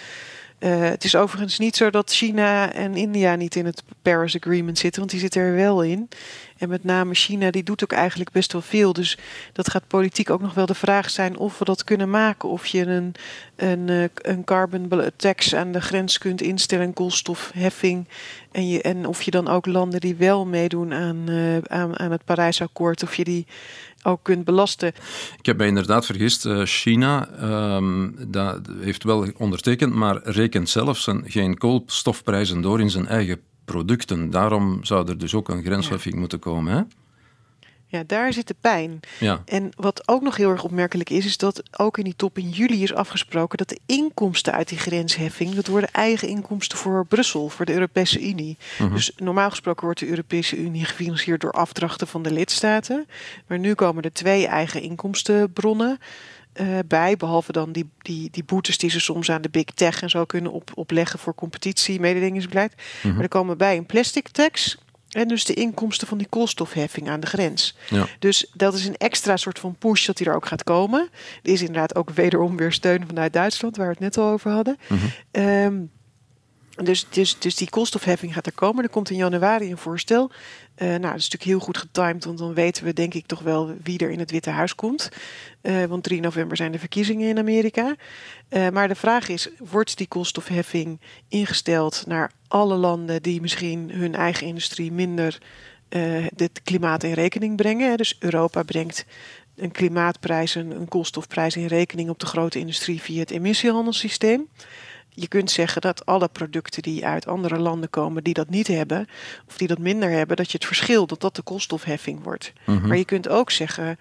Uh, 0.59 0.79
het 0.79 1.03
is 1.03 1.15
overigens 1.15 1.57
niet 1.57 1.75
zo 1.75 1.89
dat 1.89 2.11
China 2.11 2.73
en 2.73 2.95
India 2.95 3.35
niet 3.35 3.55
in 3.55 3.65
het 3.65 3.83
Paris 4.01 4.35
Agreement 4.35 4.77
zitten, 4.77 4.99
want 4.99 5.11
die 5.11 5.19
zitten 5.19 5.41
er 5.41 5.53
wel 5.53 5.83
in. 5.83 6.09
En 6.57 6.69
met 6.69 6.83
name 6.83 7.13
China, 7.13 7.51
die 7.51 7.63
doet 7.63 7.83
ook 7.83 7.91
eigenlijk 7.91 8.31
best 8.31 8.51
wel 8.51 8.61
veel. 8.61 8.93
Dus 8.93 9.17
dat 9.53 9.69
gaat 9.69 9.87
politiek 9.87 10.29
ook 10.29 10.41
nog 10.41 10.53
wel 10.53 10.65
de 10.65 10.73
vraag 10.73 11.09
zijn 11.09 11.37
of 11.37 11.59
we 11.59 11.65
dat 11.65 11.83
kunnen 11.83 12.09
maken. 12.09 12.49
Of 12.49 12.65
je 12.65 12.85
een, 12.85 13.13
een, 13.55 13.89
eh, 13.89 14.03
een 14.33 14.43
carbon 14.43 15.11
tax 15.15 15.55
aan 15.55 15.71
de 15.71 15.81
grens 15.81 16.17
kunt 16.17 16.41
instellen, 16.41 16.93
koolstofheffing. 16.93 18.07
En, 18.51 18.67
je, 18.67 18.81
en 18.81 19.05
of 19.05 19.21
je 19.21 19.31
dan 19.31 19.47
ook 19.47 19.65
landen 19.65 19.99
die 19.99 20.15
wel 20.15 20.45
meedoen 20.45 20.93
aan, 20.93 21.29
uh, 21.29 21.57
aan, 21.57 21.99
aan 21.99 22.11
het 22.11 22.25
Parijsakkoord, 22.25 23.03
of 23.03 23.15
je 23.15 23.23
die 23.23 23.45
ook 24.03 24.23
kunt 24.23 24.45
belasten. 24.45 24.93
Ik 25.39 25.45
heb 25.45 25.57
mij 25.57 25.67
inderdaad 25.67 26.05
vergist. 26.05 26.45
Uh, 26.45 26.61
China 26.63 27.29
um, 27.75 28.15
dat 28.27 28.59
heeft 28.79 29.03
wel 29.03 29.27
ondertekend, 29.37 29.93
maar 29.93 30.19
rekent 30.23 30.69
zelfs 30.69 31.07
geen 31.23 31.57
koolstofprijzen 31.57 32.61
door 32.61 32.79
in 32.79 32.89
zijn 32.89 33.07
eigen 33.07 33.41
producten. 33.67 34.29
Daarom 34.29 34.83
zou 34.83 35.09
er 35.09 35.17
dus 35.17 35.33
ook 35.33 35.49
een 35.49 35.63
grenswerving 35.63 36.15
moeten 36.15 36.39
komen. 36.39 36.73
Hè? 36.73 36.81
Ja, 37.89 38.03
daar 38.07 38.33
zit 38.33 38.47
de 38.47 38.55
pijn. 38.61 38.99
Ja. 39.19 39.41
En 39.45 39.71
wat 39.75 40.07
ook 40.07 40.21
nog 40.21 40.35
heel 40.35 40.49
erg 40.51 40.63
opmerkelijk 40.63 41.09
is, 41.09 41.25
is 41.25 41.37
dat 41.37 41.63
ook 41.77 41.97
in 41.97 42.03
die 42.03 42.15
top 42.15 42.37
in 42.37 42.49
juli 42.49 42.83
is 42.83 42.93
afgesproken 42.93 43.57
dat 43.57 43.69
de 43.69 43.79
inkomsten 43.85 44.53
uit 44.53 44.69
die 44.69 44.77
grensheffing, 44.77 45.55
dat 45.55 45.67
worden 45.67 45.91
eigen 45.91 46.27
inkomsten 46.27 46.77
voor 46.77 47.05
Brussel, 47.05 47.49
voor 47.49 47.65
de 47.65 47.73
Europese 47.73 48.29
Unie. 48.29 48.57
Mhm. 48.79 48.93
Dus 48.93 49.11
normaal 49.15 49.49
gesproken 49.49 49.85
wordt 49.85 49.99
de 49.99 50.07
Europese 50.07 50.57
Unie 50.57 50.85
gefinancierd 50.85 51.41
door 51.41 51.51
afdrachten 51.51 52.07
van 52.07 52.21
de 52.21 52.31
lidstaten. 52.31 53.07
Maar 53.47 53.59
nu 53.59 53.73
komen 53.73 54.03
er 54.03 54.13
twee 54.13 54.47
eigen 54.47 54.81
inkomstenbronnen. 54.81 55.99
Uh, 56.61 56.79
bij, 56.87 57.17
behalve 57.17 57.51
dan 57.51 57.71
die, 57.71 57.89
die, 57.97 58.29
die 58.31 58.43
boetes 58.43 58.77
die 58.77 58.89
ze 58.89 58.99
soms 58.99 59.31
aan 59.31 59.41
de 59.41 59.49
big 59.49 59.65
tech 59.65 60.01
en 60.01 60.09
zo 60.09 60.25
kunnen 60.25 60.51
op, 60.51 60.71
opleggen 60.73 61.19
voor 61.19 61.35
competitie, 61.35 61.99
mededingingsbeleid. 61.99 62.73
Mhm. 63.03 63.13
Maar 63.13 63.23
er 63.23 63.29
komen 63.29 63.57
bij 63.57 63.77
een 63.77 63.85
plastic 63.85 64.27
tax, 64.27 64.77
en 65.11 65.27
dus 65.27 65.45
de 65.45 65.53
inkomsten 65.53 66.07
van 66.07 66.17
die 66.17 66.27
koolstofheffing 66.27 67.09
aan 67.09 67.19
de 67.19 67.27
grens. 67.27 67.75
Ja. 67.89 68.07
Dus 68.19 68.51
dat 68.53 68.73
is 68.73 68.85
een 68.85 68.97
extra 68.97 69.37
soort 69.37 69.59
van 69.59 69.75
push 69.75 70.05
dat 70.05 70.17
die 70.17 70.27
er 70.27 70.35
ook 70.35 70.47
gaat 70.47 70.63
komen. 70.63 71.09
Er 71.43 71.51
is 71.51 71.59
inderdaad 71.59 71.95
ook 71.95 72.09
wederom 72.09 72.57
weer 72.57 72.71
steun 72.71 73.07
vanuit 73.07 73.33
Duitsland, 73.33 73.77
waar 73.77 73.85
we 73.85 73.91
het 73.91 74.01
net 74.01 74.17
al 74.17 74.31
over 74.31 74.51
hadden. 74.51 74.77
Mm 75.31 75.89
dus, 76.83 77.05
dus, 77.09 77.39
dus 77.39 77.55
die 77.55 77.69
koolstofheffing 77.69 78.33
gaat 78.33 78.45
er 78.45 78.51
komen. 78.51 78.83
Er 78.83 78.89
komt 78.89 79.09
in 79.09 79.17
januari 79.17 79.71
een 79.71 79.77
voorstel. 79.77 80.31
Uh, 80.77 80.87
nou, 80.87 81.01
dat 81.01 81.15
is 81.15 81.29
natuurlijk 81.29 81.43
heel 81.43 81.59
goed 81.59 81.77
getimed, 81.77 82.25
want 82.25 82.37
dan 82.37 82.53
weten 82.53 82.83
we 82.83 82.93
denk 82.93 83.13
ik 83.13 83.25
toch 83.25 83.39
wel 83.39 83.75
wie 83.83 83.99
er 83.99 84.09
in 84.09 84.19
het 84.19 84.31
Witte 84.31 84.49
Huis 84.49 84.75
komt. 84.75 85.09
Uh, 85.61 85.83
want 85.83 86.03
3 86.03 86.21
november 86.21 86.57
zijn 86.57 86.71
de 86.71 86.79
verkiezingen 86.79 87.29
in 87.29 87.37
Amerika. 87.37 87.95
Uh, 88.49 88.69
maar 88.69 88.87
de 88.87 88.95
vraag 88.95 89.27
is, 89.27 89.49
wordt 89.57 89.97
die 89.97 90.07
koolstofheffing 90.07 90.99
ingesteld 91.27 92.03
naar 92.07 92.31
alle 92.47 92.75
landen 92.75 93.21
die 93.21 93.41
misschien 93.41 93.91
hun 93.91 94.15
eigen 94.15 94.47
industrie 94.47 94.91
minder 94.91 95.37
het 96.35 96.61
klimaat 96.63 97.03
in 97.03 97.13
rekening 97.13 97.55
brengen? 97.55 97.97
Dus 97.97 98.15
Europa 98.19 98.63
brengt 98.63 99.05
een 99.55 99.71
klimaatprijs, 99.71 100.55
een, 100.55 100.71
een 100.71 100.87
koolstofprijs 100.87 101.55
in 101.55 101.65
rekening 101.65 102.09
op 102.09 102.19
de 102.19 102.25
grote 102.25 102.59
industrie 102.59 103.01
via 103.01 103.19
het 103.19 103.31
emissiehandelssysteem 103.31 104.47
je 105.19 105.27
kunt 105.27 105.51
zeggen 105.51 105.81
dat 105.81 106.05
alle 106.05 106.27
producten 106.27 106.81
die 106.81 107.05
uit 107.05 107.27
andere 107.27 107.59
landen 107.59 107.89
komen 107.89 108.23
die 108.23 108.33
dat 108.33 108.49
niet 108.49 108.67
hebben, 108.67 109.07
of 109.47 109.57
die 109.57 109.67
dat 109.67 109.79
minder 109.79 110.09
hebben, 110.09 110.35
dat 110.37 110.51
je 110.51 110.57
het 110.57 110.67
verschil, 110.67 111.07
dat 111.07 111.21
dat 111.21 111.35
de 111.35 111.41
koolstofheffing 111.41 112.23
wordt. 112.23 112.53
Mhm. 112.65 112.87
Maar 112.87 112.97
je 112.97 113.05
kunt 113.05 113.29
ook 113.29 113.51
zeggen, 113.51 113.97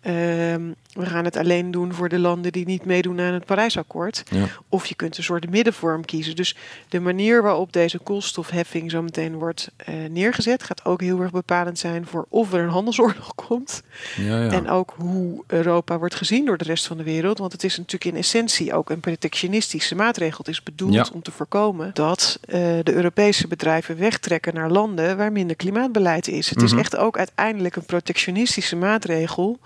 Ehm, 0.00 0.72
we 0.92 1.06
gaan 1.06 1.24
het 1.24 1.36
alleen 1.36 1.70
doen 1.70 1.92
voor 1.92 2.08
de 2.08 2.18
landen 2.18 2.52
die 2.52 2.66
niet 2.66 2.84
meedoen 2.84 3.20
aan 3.20 3.32
het 3.32 3.44
Parijsakkoord. 3.44 4.22
Ja. 4.30 4.46
Of 4.68 4.86
je 4.86 4.94
kunt 4.94 5.16
een 5.16 5.24
soort 5.24 5.50
middenvorm 5.50 6.04
kiezen. 6.04 6.36
Dus 6.36 6.56
de 6.88 7.00
manier 7.00 7.42
waarop 7.42 7.72
deze 7.72 7.98
koolstofheffing 7.98 8.90
zo 8.90 9.02
meteen 9.02 9.34
wordt 9.34 9.70
uh, 9.88 9.94
neergezet, 10.10 10.62
gaat 10.62 10.84
ook 10.84 11.00
heel 11.00 11.20
erg 11.20 11.30
bepalend 11.30 11.78
zijn 11.78 12.06
voor 12.06 12.26
of 12.28 12.52
er 12.52 12.62
een 12.62 12.68
handelsoorlog 12.68 13.34
komt. 13.46 13.82
Ja, 14.16 14.42
ja. 14.42 14.50
En 14.50 14.68
ook 14.68 14.94
hoe 14.96 15.44
Europa 15.46 15.98
wordt 15.98 16.14
gezien 16.14 16.44
door 16.44 16.58
de 16.58 16.64
rest 16.64 16.86
van 16.86 16.96
de 16.96 17.02
wereld. 17.02 17.38
Want 17.38 17.52
het 17.52 17.64
is 17.64 17.76
natuurlijk 17.76 18.12
in 18.12 18.16
essentie 18.16 18.74
ook 18.74 18.90
een 18.90 19.00
protectionistische 19.00 19.94
maatregel. 19.94 20.38
Het 20.38 20.48
is 20.48 20.62
bedoeld 20.62 21.10
om 21.12 21.22
te 21.22 21.30
voorkomen 21.30 21.90
dat 21.94 22.38
uh, 22.42 22.54
de 22.82 22.92
Europese 22.92 23.48
bedrijven 23.48 23.98
wegtrekken 23.98 24.54
naar 24.54 24.70
landen 24.70 25.16
waar 25.16 25.32
minder 25.32 25.56
klimaatbeleid 25.56 26.28
is. 26.28 26.50
Het 26.50 26.62
is 26.62 26.70
mhm. 26.70 26.80
echt 26.80 26.96
ook 26.96 27.18
uiteindelijk 27.18 27.76
een 27.76 27.84
protectionistische 27.84 28.76
maatregel. 28.76 29.58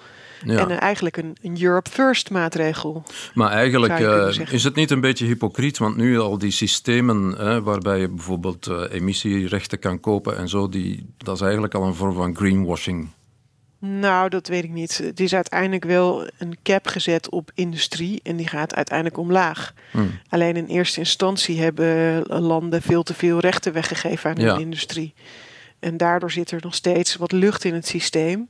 Ja. 0.45 0.59
En 0.59 0.81
eigenlijk 0.81 1.17
een, 1.17 1.37
een, 1.43 1.63
Europe 1.63 1.91
First 1.91 2.31
maatregel. 2.31 3.03
Maar 3.35 3.51
eigenlijk 3.51 3.99
uh, 3.99 4.29
is 4.51 4.65
het 4.65 4.75
niet 4.75 4.91
een 4.91 5.01
beetje 5.01 5.27
hypocriet, 5.27 5.79
want 5.79 5.97
nu 5.97 6.19
al 6.19 6.39
die 6.39 6.51
systemen 6.51 7.65
waarbij 7.65 8.01
je 8.01 8.09
bijvoorbeeld 8.09 8.67
uh, 8.67 8.83
emissierechten 8.91 9.79
kan 9.79 10.01
kopen 10.01 10.37
en 10.37 10.49
zo, 10.49 10.69
die, 10.69 11.07
dat 11.17 11.35
is 11.35 11.41
eigenlijk 11.41 11.75
al 11.75 11.83
een 11.83 11.95
vorm 11.95 12.15
van 12.15 12.37
greenwashing. 12.37 13.09
Nou, 13.87 14.29
dat 14.29 14.49
weet 14.49 14.65
ik 14.65 14.71
niet. 14.71 14.99
Het 14.99 15.21
is 15.21 15.35
uiteindelijk 15.35 15.85
wel 15.85 16.29
een 16.39 16.59
cap 16.63 16.87
gezet 16.87 17.31
op 17.31 17.51
industrie 17.55 18.21
en 18.23 18.37
die 18.37 18.49
gaat 18.49 18.75
uiteindelijk 18.75 19.19
omlaag. 19.19 19.75
Hmm. 19.91 20.21
Alleen 20.29 20.57
in 20.57 20.67
eerste 20.67 20.99
instantie 20.99 21.61
hebben 21.61 22.23
landen 22.43 22.83
veel 22.83 23.03
te 23.03 23.15
veel 23.15 23.41
rechten 23.41 23.73
weggegeven 23.73 24.31
aan 24.31 24.57
de 24.57 24.61
industrie. 24.61 25.15
En 25.79 25.97
daardoor 25.97 26.31
zit 26.31 26.51
er 26.51 26.61
nog 26.63 26.75
steeds 26.75 27.17
wat 27.17 27.33
lucht 27.33 27.65
in 27.65 27.75
het 27.75 27.87
systeem. 27.87 28.49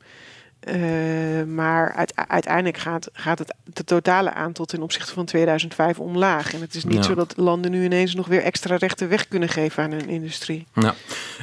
Uh, 0.68 1.44
maar 1.54 2.06
uiteindelijk 2.14 2.78
gaat, 2.78 3.08
gaat 3.12 3.38
het 3.38 3.54
de 3.64 3.84
totale 3.84 4.32
aantal 4.32 4.64
ten 4.64 4.82
opzichte 4.82 5.12
van 5.12 5.24
2005 5.24 5.98
omlaag. 5.98 6.54
En 6.54 6.60
het 6.60 6.74
is 6.74 6.84
niet 6.84 7.04
zo 7.04 7.14
dat 7.14 7.34
landen 7.36 7.70
nu 7.70 7.84
ineens 7.84 8.14
nog 8.14 8.26
weer 8.26 8.42
extra 8.42 8.76
rechten 8.76 9.08
weg 9.08 9.28
kunnen 9.28 9.48
geven 9.48 9.82
aan 9.82 9.90
hun 9.90 10.08
industrie. 10.08 10.66
Ja. 10.74 10.94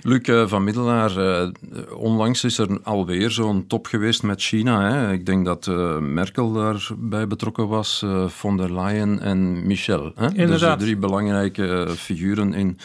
Luc 0.02 0.28
uh, 0.28 0.48
van 0.48 0.64
Middelaar, 0.64 1.18
uh, 1.18 1.50
onlangs 1.98 2.44
is 2.44 2.58
er 2.58 2.80
alweer 2.84 3.32
zo'n 3.32 3.68
top 3.68 3.86
geweest 3.86 4.24
met 4.24 4.42
China. 4.42 4.92
Hè? 4.92 5.12
Ik 5.12 5.26
denk 5.26 5.46
dat 5.46 5.68
Merkel 6.00 6.54
daarbij 6.54 7.28
betrokken 7.28 7.68
was, 7.68 8.06
von 8.28 8.58
der 8.58 8.74
Leyen 8.74 9.20
en 9.20 9.68
Michel. 9.68 10.12
Hè? 10.16 10.34
Inderdaad. 10.34 10.80
Dus 10.80 10.88
drie 10.88 10.98
belangrijke 10.98 11.88
figuren 11.98 12.54
in 12.54 12.78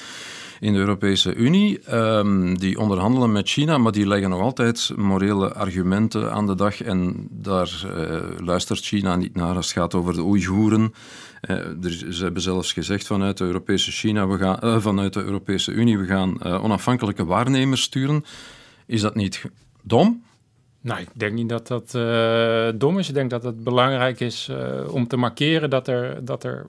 in 0.60 0.72
de 0.72 0.78
Europese 0.78 1.34
Unie. 1.34 1.94
Um, 1.94 2.58
die 2.58 2.78
onderhandelen 2.78 3.32
met 3.32 3.48
China, 3.48 3.78
maar 3.78 3.92
die 3.92 4.06
leggen 4.06 4.30
nog 4.30 4.40
altijd 4.40 4.92
morele 4.96 5.52
argumenten 5.52 6.32
aan 6.32 6.46
de 6.46 6.54
dag. 6.54 6.82
En 6.82 7.28
daar 7.30 7.84
uh, 7.86 8.20
luistert 8.38 8.84
China 8.84 9.16
niet 9.16 9.34
naar 9.34 9.56
als 9.56 9.66
het 9.66 9.76
gaat 9.76 9.94
over 9.94 10.14
de 10.14 10.22
Oeigoeren. 10.22 10.94
Uh, 11.50 11.56
ze 12.10 12.24
hebben 12.24 12.42
zelfs 12.42 12.72
gezegd 12.72 13.06
vanuit 13.06 13.38
de 13.38 13.44
Europese, 13.44 13.90
China, 13.90 14.26
we 14.26 14.38
gaan, 14.38 14.58
uh, 14.64 14.80
vanuit 14.80 15.12
de 15.12 15.22
Europese 15.22 15.72
Unie, 15.72 15.98
we 15.98 16.06
gaan 16.06 16.44
onafhankelijke 16.44 17.24
waarnemers 17.24 17.82
sturen. 17.82 18.24
Is 18.86 19.00
dat 19.00 19.14
niet 19.14 19.44
dom? 19.82 20.24
Nou, 20.80 21.00
ik 21.00 21.08
denk 21.12 21.32
niet 21.32 21.48
dat 21.48 21.66
dat 21.66 21.90
dom 22.80 22.98
is. 22.98 23.08
Ik 23.08 23.14
denk 23.14 23.30
dat 23.30 23.42
het 23.42 23.64
belangrijk 23.64 24.20
is 24.20 24.50
om 24.90 25.06
te 25.06 25.16
markeren 25.16 25.70
dat 25.70 25.88
er, 25.88 26.24
dat 26.24 26.44
er 26.44 26.66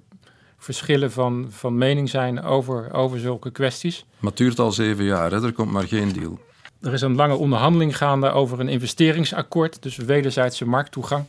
verschillen 0.58 1.12
van, 1.12 1.47
van 1.49 1.78
mening 1.78 2.10
zijn 2.10 2.41
over, 2.41 2.93
over 2.93 3.20
zulke 3.20 3.51
kwesties. 3.51 4.05
Maar 4.20 4.30
het 4.30 4.39
duurt 4.39 4.60
al 4.60 4.72
zeven 4.72 5.03
jaar, 5.03 5.32
hè? 5.32 5.43
er 5.45 5.53
komt 5.53 5.72
maar 5.72 5.88
geen 5.88 6.14
deal. 6.14 6.39
Er 6.82 6.93
is 6.93 7.01
een 7.01 7.16
lange 7.16 7.36
onderhandeling 7.36 7.97
gaande 7.97 8.30
over 8.30 8.60
een 8.60 8.70
investeringsakkoord, 8.70 9.84
dus 9.84 9.95
wederzijdse 9.95 10.66
markttoegang. 10.66 11.26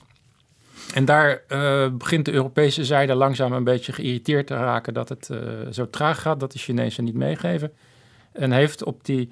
En 0.94 1.04
daar 1.04 1.42
uh, 1.48 1.88
begint 1.88 2.24
de 2.24 2.32
Europese 2.32 2.84
zijde 2.84 3.14
langzaam 3.14 3.52
een 3.52 3.64
beetje 3.64 3.92
geïrriteerd 3.92 4.46
te 4.46 4.54
raken 4.54 4.94
dat 4.94 5.08
het 5.08 5.28
uh, 5.32 5.38
zo 5.70 5.90
traag 5.90 6.20
gaat, 6.20 6.40
dat 6.40 6.52
de 6.52 6.58
Chinezen 6.58 7.04
niet 7.04 7.14
meegeven. 7.14 7.72
En 8.32 8.52
heeft 8.52 8.84
op 8.84 9.04
die, 9.04 9.30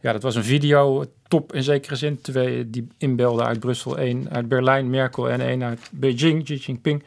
ja, 0.00 0.12
dat 0.12 0.22
was 0.22 0.34
een 0.34 0.44
video, 0.44 1.04
top 1.28 1.54
in 1.54 1.62
zekere 1.62 1.96
zin, 1.96 2.20
twee 2.20 2.70
die 2.70 2.88
inbelden 2.98 3.46
uit 3.46 3.60
Brussel, 3.60 3.98
één 3.98 4.30
uit 4.30 4.48
Berlijn, 4.48 4.90
Merkel 4.90 5.30
en 5.30 5.40
één 5.40 5.62
uit 5.62 5.88
Beijing, 5.92 6.44
Xi 6.44 6.54
Jinping. 6.54 7.02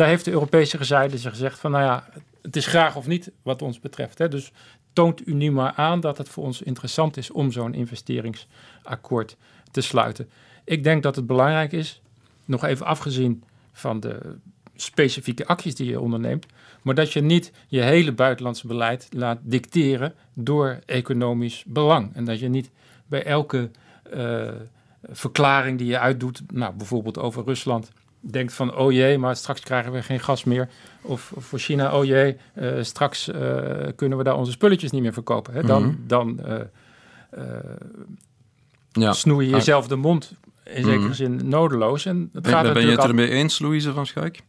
Daar 0.00 0.08
heeft 0.08 0.24
de 0.24 0.30
Europese 0.30 0.84
zijde 0.84 1.18
gezegd 1.18 1.58
van, 1.58 1.70
nou 1.70 1.84
ja, 1.84 2.08
het 2.42 2.56
is 2.56 2.66
graag 2.66 2.96
of 2.96 3.06
niet 3.06 3.30
wat 3.42 3.62
ons 3.62 3.80
betreft. 3.80 4.18
Hè. 4.18 4.28
Dus 4.28 4.52
toont 4.92 5.26
u 5.26 5.34
nu 5.34 5.50
maar 5.50 5.72
aan 5.72 6.00
dat 6.00 6.18
het 6.18 6.28
voor 6.28 6.44
ons 6.44 6.62
interessant 6.62 7.16
is 7.16 7.30
om 7.30 7.52
zo'n 7.52 7.74
investeringsakkoord 7.74 9.36
te 9.70 9.80
sluiten. 9.80 10.30
Ik 10.64 10.84
denk 10.84 11.02
dat 11.02 11.16
het 11.16 11.26
belangrijk 11.26 11.72
is, 11.72 12.00
nog 12.44 12.64
even 12.64 12.86
afgezien 12.86 13.42
van 13.72 14.00
de 14.00 14.36
specifieke 14.74 15.46
acties 15.46 15.74
die 15.74 15.90
je 15.90 16.00
onderneemt, 16.00 16.46
maar 16.82 16.94
dat 16.94 17.12
je 17.12 17.20
niet 17.20 17.52
je 17.66 17.80
hele 17.80 18.12
buitenlandse 18.12 18.66
beleid 18.66 19.08
laat 19.10 19.38
dicteren 19.42 20.14
door 20.34 20.78
economisch 20.86 21.64
belang. 21.66 22.14
En 22.14 22.24
dat 22.24 22.38
je 22.38 22.48
niet 22.48 22.70
bij 23.06 23.24
elke 23.24 23.70
uh, 24.14 24.48
verklaring 25.02 25.78
die 25.78 25.86
je 25.86 25.98
uitdoet, 25.98 26.42
nou, 26.52 26.74
bijvoorbeeld 26.74 27.18
over 27.18 27.44
Rusland, 27.44 27.90
denkt 28.20 28.52
van 28.52 28.76
oh 28.76 28.92
jee, 28.92 29.18
maar 29.18 29.36
straks 29.36 29.60
krijgen 29.60 29.92
we 29.92 30.02
geen 30.02 30.20
gas 30.20 30.44
meer. 30.44 30.68
Of, 31.02 31.32
voor 31.36 31.58
China, 31.58 31.98
oh 31.98 32.04
jee, 32.04 32.36
uh, 32.54 32.82
straks 32.82 33.28
uh, 33.28 33.34
kunnen 33.96 34.18
we 34.18 34.24
daar 34.24 34.36
onze 34.36 34.52
spulletjes 34.52 34.90
niet 34.90 35.02
meer 35.02 35.12
verkopen. 35.12 35.54
Hè? 35.54 35.62
Dan, 35.62 35.82
mm 35.82 35.88
-hmm. 35.88 36.04
dan 36.06 36.40
ja. 38.92 39.12
snoei 39.12 39.46
je 39.46 39.52
jezelf 39.52 39.86
de 39.86 39.96
mond 39.96 40.32
in 40.64 40.84
zekere 40.84 41.06
mm. 41.06 41.14
zin 41.14 41.48
nodeloos. 41.48 42.06
En 42.06 42.30
het 42.32 42.42
ben, 42.42 42.52
gaat 42.52 42.72
ben 42.72 42.86
je 42.86 42.90
het 42.90 43.04
ermee 43.04 43.28
eens, 43.28 43.58
Louise 43.58 43.92
van 43.92 44.06
Schaik? 44.06 44.42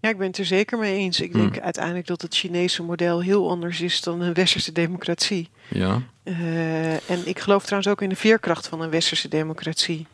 Ja, 0.00 0.08
ik 0.08 0.18
ben 0.18 0.26
het 0.26 0.38
er 0.38 0.44
zeker 0.44 0.78
mee 0.78 0.96
eens. 0.96 1.20
Ik 1.20 1.32
denk 1.32 1.60
uiteindelijk 1.60 2.06
dat 2.06 2.22
het 2.22 2.34
Chinese 2.34 2.82
model 2.82 3.22
heel 3.22 3.50
anders 3.50 3.80
is 3.80 4.00
dan 4.00 4.20
een 4.20 4.34
westerse 4.34 4.72
democratie. 4.72 5.48
Ja. 5.68 6.02
Uh, 6.24 7.10
en 7.10 7.20
ik 7.24 7.38
geloof 7.38 7.62
trouwens 7.62 7.90
ook 7.90 8.02
in 8.02 8.08
de 8.08 8.16
veerkracht 8.16 8.68
van 8.68 8.80
een 8.80 8.90
westerse 8.90 9.28
democratie. 9.28 10.06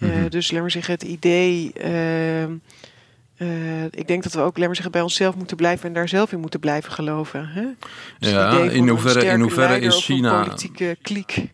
Mm 0.00 0.10
-hmm. 0.10 0.28
Dus 0.28 0.50
laat 0.50 0.60
maar 0.60 0.70
zeggen, 0.70 0.94
het 0.94 1.02
idee. 1.02 1.72
Uh, 3.40 3.84
ik 3.84 4.06
denk 4.06 4.22
dat 4.22 4.32
we 4.32 4.40
ook, 4.40 4.56
laat 4.56 4.66
maar 4.66 4.74
zeggen, 4.74 4.92
bij 4.92 5.02
onszelf 5.02 5.34
moeten 5.36 5.56
blijven 5.56 5.86
en 5.86 5.92
daar 5.92 6.08
zelf 6.08 6.32
in 6.32 6.40
moeten 6.40 6.60
blijven 6.60 6.92
geloven. 6.92 7.48
Hè? 7.48 7.64
Dus 8.18 8.30
ja, 8.30 8.58
in 8.58 8.88
hoeverre, 8.88 9.24
in 9.24 9.40
hoeverre 9.40 9.80
is 9.80 10.04
China. 10.04 10.42
politieke 10.42 10.96
kliek. 11.02 11.48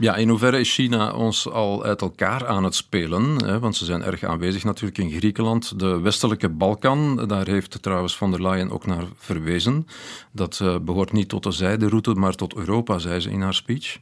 Ja, 0.00 0.16
in 0.16 0.28
hoeverre 0.28 0.60
is 0.60 0.74
China 0.74 1.12
ons 1.12 1.48
al 1.48 1.84
uit 1.84 2.00
elkaar 2.00 2.46
aan 2.46 2.64
het 2.64 2.74
spelen? 2.74 3.44
Hè? 3.44 3.58
Want 3.58 3.76
ze 3.76 3.84
zijn 3.84 4.02
erg 4.02 4.24
aanwezig 4.24 4.64
natuurlijk 4.64 4.98
in 4.98 5.10
Griekenland. 5.10 5.78
De 5.78 6.00
westelijke 6.00 6.48
Balkan, 6.48 7.28
daar 7.28 7.46
heeft 7.46 7.82
trouwens 7.82 8.16
von 8.16 8.30
der 8.30 8.42
Leyen 8.42 8.70
ook 8.70 8.86
naar 8.86 9.04
verwezen. 9.16 9.86
Dat 10.32 10.60
uh, 10.62 10.76
behoort 10.78 11.12
niet 11.12 11.28
tot 11.28 11.42
de 11.42 11.50
zijderoute, 11.50 12.14
maar 12.14 12.34
tot 12.34 12.54
Europa, 12.54 12.98
zei 12.98 13.20
ze 13.20 13.30
in 13.30 13.40
haar 13.40 13.54
speech. 13.54 13.98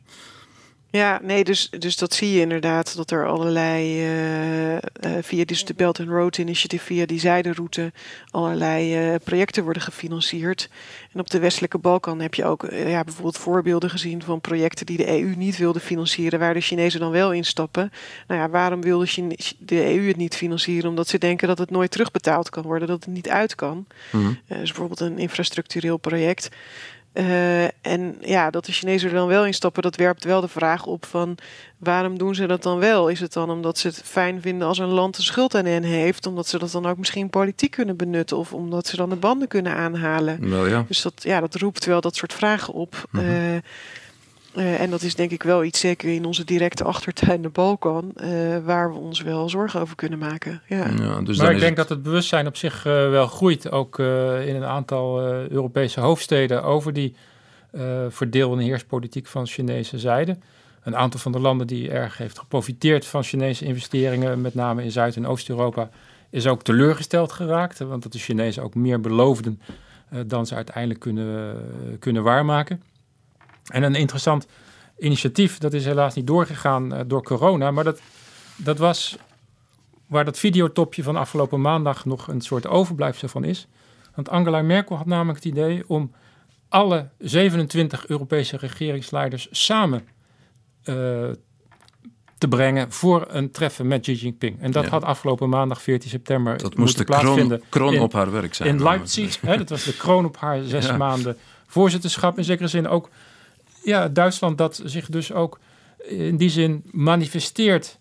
Ja, 0.90 1.20
nee, 1.22 1.44
dus, 1.44 1.70
dus 1.70 1.96
dat 1.96 2.14
zie 2.14 2.32
je 2.32 2.40
inderdaad, 2.40 2.96
dat 2.96 3.10
er 3.10 3.26
allerlei, 3.26 4.04
uh, 4.04 4.72
uh, 4.72 4.80
via 5.20 5.44
dus 5.44 5.64
de 5.64 5.74
Belt 5.74 6.00
and 6.00 6.08
Road 6.08 6.38
Initiative, 6.38 6.84
via 6.84 7.06
die 7.06 7.20
zijderoute, 7.20 7.92
allerlei 8.30 9.10
uh, 9.12 9.14
projecten 9.24 9.64
worden 9.64 9.82
gefinancierd. 9.82 10.68
En 11.12 11.20
op 11.20 11.30
de 11.30 11.38
westelijke 11.38 11.78
Balkan 11.78 12.20
heb 12.20 12.34
je 12.34 12.44
ook 12.44 12.66
ja, 12.70 13.04
bijvoorbeeld 13.04 13.38
voorbeelden 13.38 13.90
gezien 13.90 14.22
van 14.22 14.40
projecten 14.40 14.86
die 14.86 14.96
de 14.96 15.08
EU 15.08 15.34
niet 15.36 15.56
wilde 15.56 15.80
financieren, 15.80 16.38
waar 16.38 16.54
de 16.54 16.60
Chinezen 16.60 17.00
dan 17.00 17.10
wel 17.10 17.32
instappen. 17.32 17.92
Nou 18.26 18.40
ja, 18.40 18.48
waarom 18.48 18.82
wilde 18.82 19.06
Chine 19.06 19.36
de 19.58 19.94
EU 19.94 20.06
het 20.06 20.16
niet 20.16 20.36
financieren? 20.36 20.90
Omdat 20.90 21.08
ze 21.08 21.18
denken 21.18 21.48
dat 21.48 21.58
het 21.58 21.70
nooit 21.70 21.90
terugbetaald 21.90 22.50
kan 22.50 22.62
worden, 22.62 22.88
dat 22.88 23.04
het 23.04 23.14
niet 23.14 23.28
uit 23.28 23.54
kan. 23.54 23.86
Mm 24.12 24.20
-hmm. 24.20 24.38
dus 24.46 24.68
bijvoorbeeld 24.68 25.00
een 25.00 25.18
infrastructureel 25.18 25.96
project. 25.96 26.48
Uh, 27.18 27.64
en 27.64 28.16
ja, 28.20 28.50
dat 28.50 28.64
de 28.64 28.72
Chinezen 28.72 29.08
er 29.08 29.14
dan 29.14 29.28
wel 29.28 29.46
in 29.46 29.54
stappen, 29.54 29.82
dat 29.82 29.96
werpt 29.96 30.24
wel 30.24 30.40
de 30.40 30.48
vraag 30.48 30.86
op 30.86 31.06
van 31.06 31.38
waarom 31.78 32.18
doen 32.18 32.34
ze 32.34 32.46
dat 32.46 32.62
dan 32.62 32.78
wel? 32.78 33.08
Is 33.08 33.20
het 33.20 33.32
dan 33.32 33.50
omdat 33.50 33.78
ze 33.78 33.86
het 33.86 34.02
fijn 34.04 34.40
vinden 34.40 34.68
als 34.68 34.78
een 34.78 34.88
land 34.88 35.16
de 35.16 35.22
schuld 35.22 35.54
aan 35.54 35.64
hen 35.64 35.82
heeft, 35.82 36.26
omdat 36.26 36.46
ze 36.46 36.58
dat 36.58 36.70
dan 36.70 36.86
ook 36.86 36.98
misschien 36.98 37.30
politiek 37.30 37.70
kunnen 37.70 37.96
benutten 37.96 38.36
of 38.36 38.52
omdat 38.52 38.86
ze 38.86 38.96
dan 38.96 39.08
de 39.08 39.16
banden 39.16 39.48
kunnen 39.48 39.74
aanhalen? 39.74 40.50
Wel, 40.50 40.66
ja. 40.66 40.84
Dus 40.88 41.02
dat, 41.02 41.22
ja, 41.22 41.40
dat 41.40 41.54
roept 41.54 41.84
wel 41.84 42.00
dat 42.00 42.16
soort 42.16 42.32
vragen 42.32 42.74
op. 42.74 43.08
Mm 43.10 43.20
-hmm. 43.20 43.30
uh, 43.30 43.56
uh, 44.58 44.80
en 44.80 44.90
dat 44.90 45.02
is 45.02 45.14
denk 45.14 45.30
ik 45.30 45.42
wel 45.42 45.64
iets, 45.64 45.80
zeker 45.80 46.14
in 46.14 46.24
onze 46.24 46.44
directe 46.44 46.84
achtertuin 46.84 47.42
de 47.42 47.48
Balkan, 47.48 48.12
uh, 48.16 48.58
waar 48.64 48.92
we 48.92 48.98
ons 48.98 49.22
wel 49.22 49.48
zorgen 49.48 49.80
over 49.80 49.96
kunnen 49.96 50.18
maken. 50.18 50.62
Ja. 50.66 50.86
ja 50.98 51.20
dus 51.20 51.38
maar 51.38 51.52
ik 51.52 51.60
denk 51.60 51.76
het... 51.76 51.76
dat 51.76 51.88
het 51.88 52.02
bewustzijn 52.02 52.46
op 52.46 52.56
zich 52.56 52.86
uh, 52.86 52.92
wel 52.92 53.26
groeit, 53.26 53.70
ook 53.70 53.98
in 53.98 54.56
een 54.56 54.64
aantal 54.64 55.22
Europese 55.48 56.00
hoofdsteden, 56.00 56.62
over 56.62 56.92
die 56.92 57.14
verdeel- 58.08 58.52
en 58.52 58.58
heerspolitiek 58.58 59.26
van 59.26 59.46
Chinese 59.46 59.98
zijde. 59.98 60.38
Een 60.82 60.96
aantal 60.96 61.20
van 61.20 61.32
de 61.32 61.40
landen 61.40 61.66
die 61.66 61.90
erg 61.90 62.18
heeft 62.18 62.38
geprofiteerd 62.38 63.06
van 63.06 63.22
Chinese 63.22 63.64
investeringen, 63.64 64.40
met 64.40 64.54
name 64.54 64.82
in 64.82 64.90
Zuid- 64.90 65.16
en 65.16 65.26
Oost-Europa, 65.26 65.90
is 66.30 66.46
ook 66.46 66.62
teleurgesteld 66.62 67.32
geraakt, 67.32 67.78
want 67.78 68.02
dat 68.02 68.12
de 68.12 68.18
Chinezen 68.18 68.62
ook 68.62 68.74
meer 68.74 69.00
beloofden 69.00 69.60
dan 70.26 70.46
ze 70.46 70.54
uiteindelijk 70.54 71.00
kunnen, 71.00 71.56
kunnen 71.98 72.22
waarmaken. 72.22 72.82
En 73.68 73.82
een 73.82 73.94
interessant 73.94 74.46
initiatief, 74.98 75.58
dat 75.58 75.72
is 75.72 75.84
helaas 75.84 76.14
niet 76.14 76.26
doorgegaan 76.26 76.94
uh, 76.94 77.00
door 77.06 77.22
corona, 77.22 77.70
maar 77.70 77.84
dat, 77.84 78.00
dat 78.56 78.78
was 78.78 79.16
waar 80.06 80.24
dat 80.24 80.38
videotopje 80.38 81.02
van 81.02 81.16
afgelopen 81.16 81.60
maandag 81.60 82.04
nog 82.04 82.28
een 82.28 82.40
soort 82.40 82.66
overblijfsel 82.66 83.28
van 83.28 83.44
is. 83.44 83.66
Want 84.14 84.28
Angela 84.28 84.62
Merkel 84.62 84.96
had 84.96 85.06
namelijk 85.06 85.44
het 85.44 85.52
idee 85.52 85.84
om 85.86 86.12
alle 86.68 87.08
27 87.18 88.06
Europese 88.06 88.56
regeringsleiders 88.56 89.48
samen 89.50 90.08
uh, 90.84 90.94
te 92.38 92.48
brengen 92.48 92.92
voor 92.92 93.26
een 93.28 93.50
treffen 93.50 93.86
met 93.86 94.00
Xi 94.00 94.12
Jinping. 94.12 94.60
En 94.60 94.70
dat 94.70 94.84
ja. 94.84 94.90
had 94.90 95.04
afgelopen 95.04 95.48
maandag 95.48 95.82
14 95.82 96.10
september 96.10 96.58
dat 96.58 96.76
moest 96.76 96.98
de 96.98 97.04
plaatsvinden. 97.04 97.58
Kroon, 97.58 97.68
kroon 97.68 97.94
in, 97.94 98.00
op 98.00 98.12
haar 98.12 98.30
werk 98.30 98.54
zijn. 98.54 98.68
In 98.68 98.82
Leipzig, 98.82 99.40
hè, 99.40 99.56
dat 99.56 99.68
was 99.68 99.84
de 99.84 99.96
kroon 99.96 100.24
op 100.24 100.36
haar 100.36 100.62
zes 100.62 100.86
ja. 100.86 100.96
maanden 100.96 101.36
voorzitterschap. 101.66 102.38
In 102.38 102.44
zekere 102.44 102.68
zin 102.68 102.88
ook 102.88 103.10
ja, 103.88 104.08
Duitsland 104.08 104.58
dat 104.58 104.80
zich 104.84 105.08
dus 105.08 105.32
ook 105.32 105.58
in 106.08 106.36
die 106.36 106.50
zin 106.50 106.82
manifesteert 106.90 107.98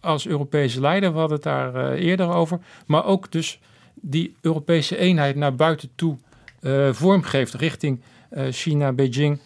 als 0.00 0.26
Europese 0.26 0.80
leider. 0.80 1.12
We 1.12 1.18
hadden 1.18 1.36
het 1.36 1.44
daar 1.44 1.74
uh, 1.74 2.04
eerder 2.04 2.28
over. 2.28 2.58
Maar 2.86 3.04
ook 3.04 3.32
dus 3.32 3.60
die 3.94 4.34
Europese 4.40 4.96
eenheid 4.96 5.36
naar 5.36 5.54
buiten 5.54 5.90
toe 5.94 6.16
uh, 6.60 6.92
vormgeeft 6.92 7.54
richting 7.54 8.00
uh, 8.30 8.46
China, 8.50 8.92
Beijing. 8.92 9.38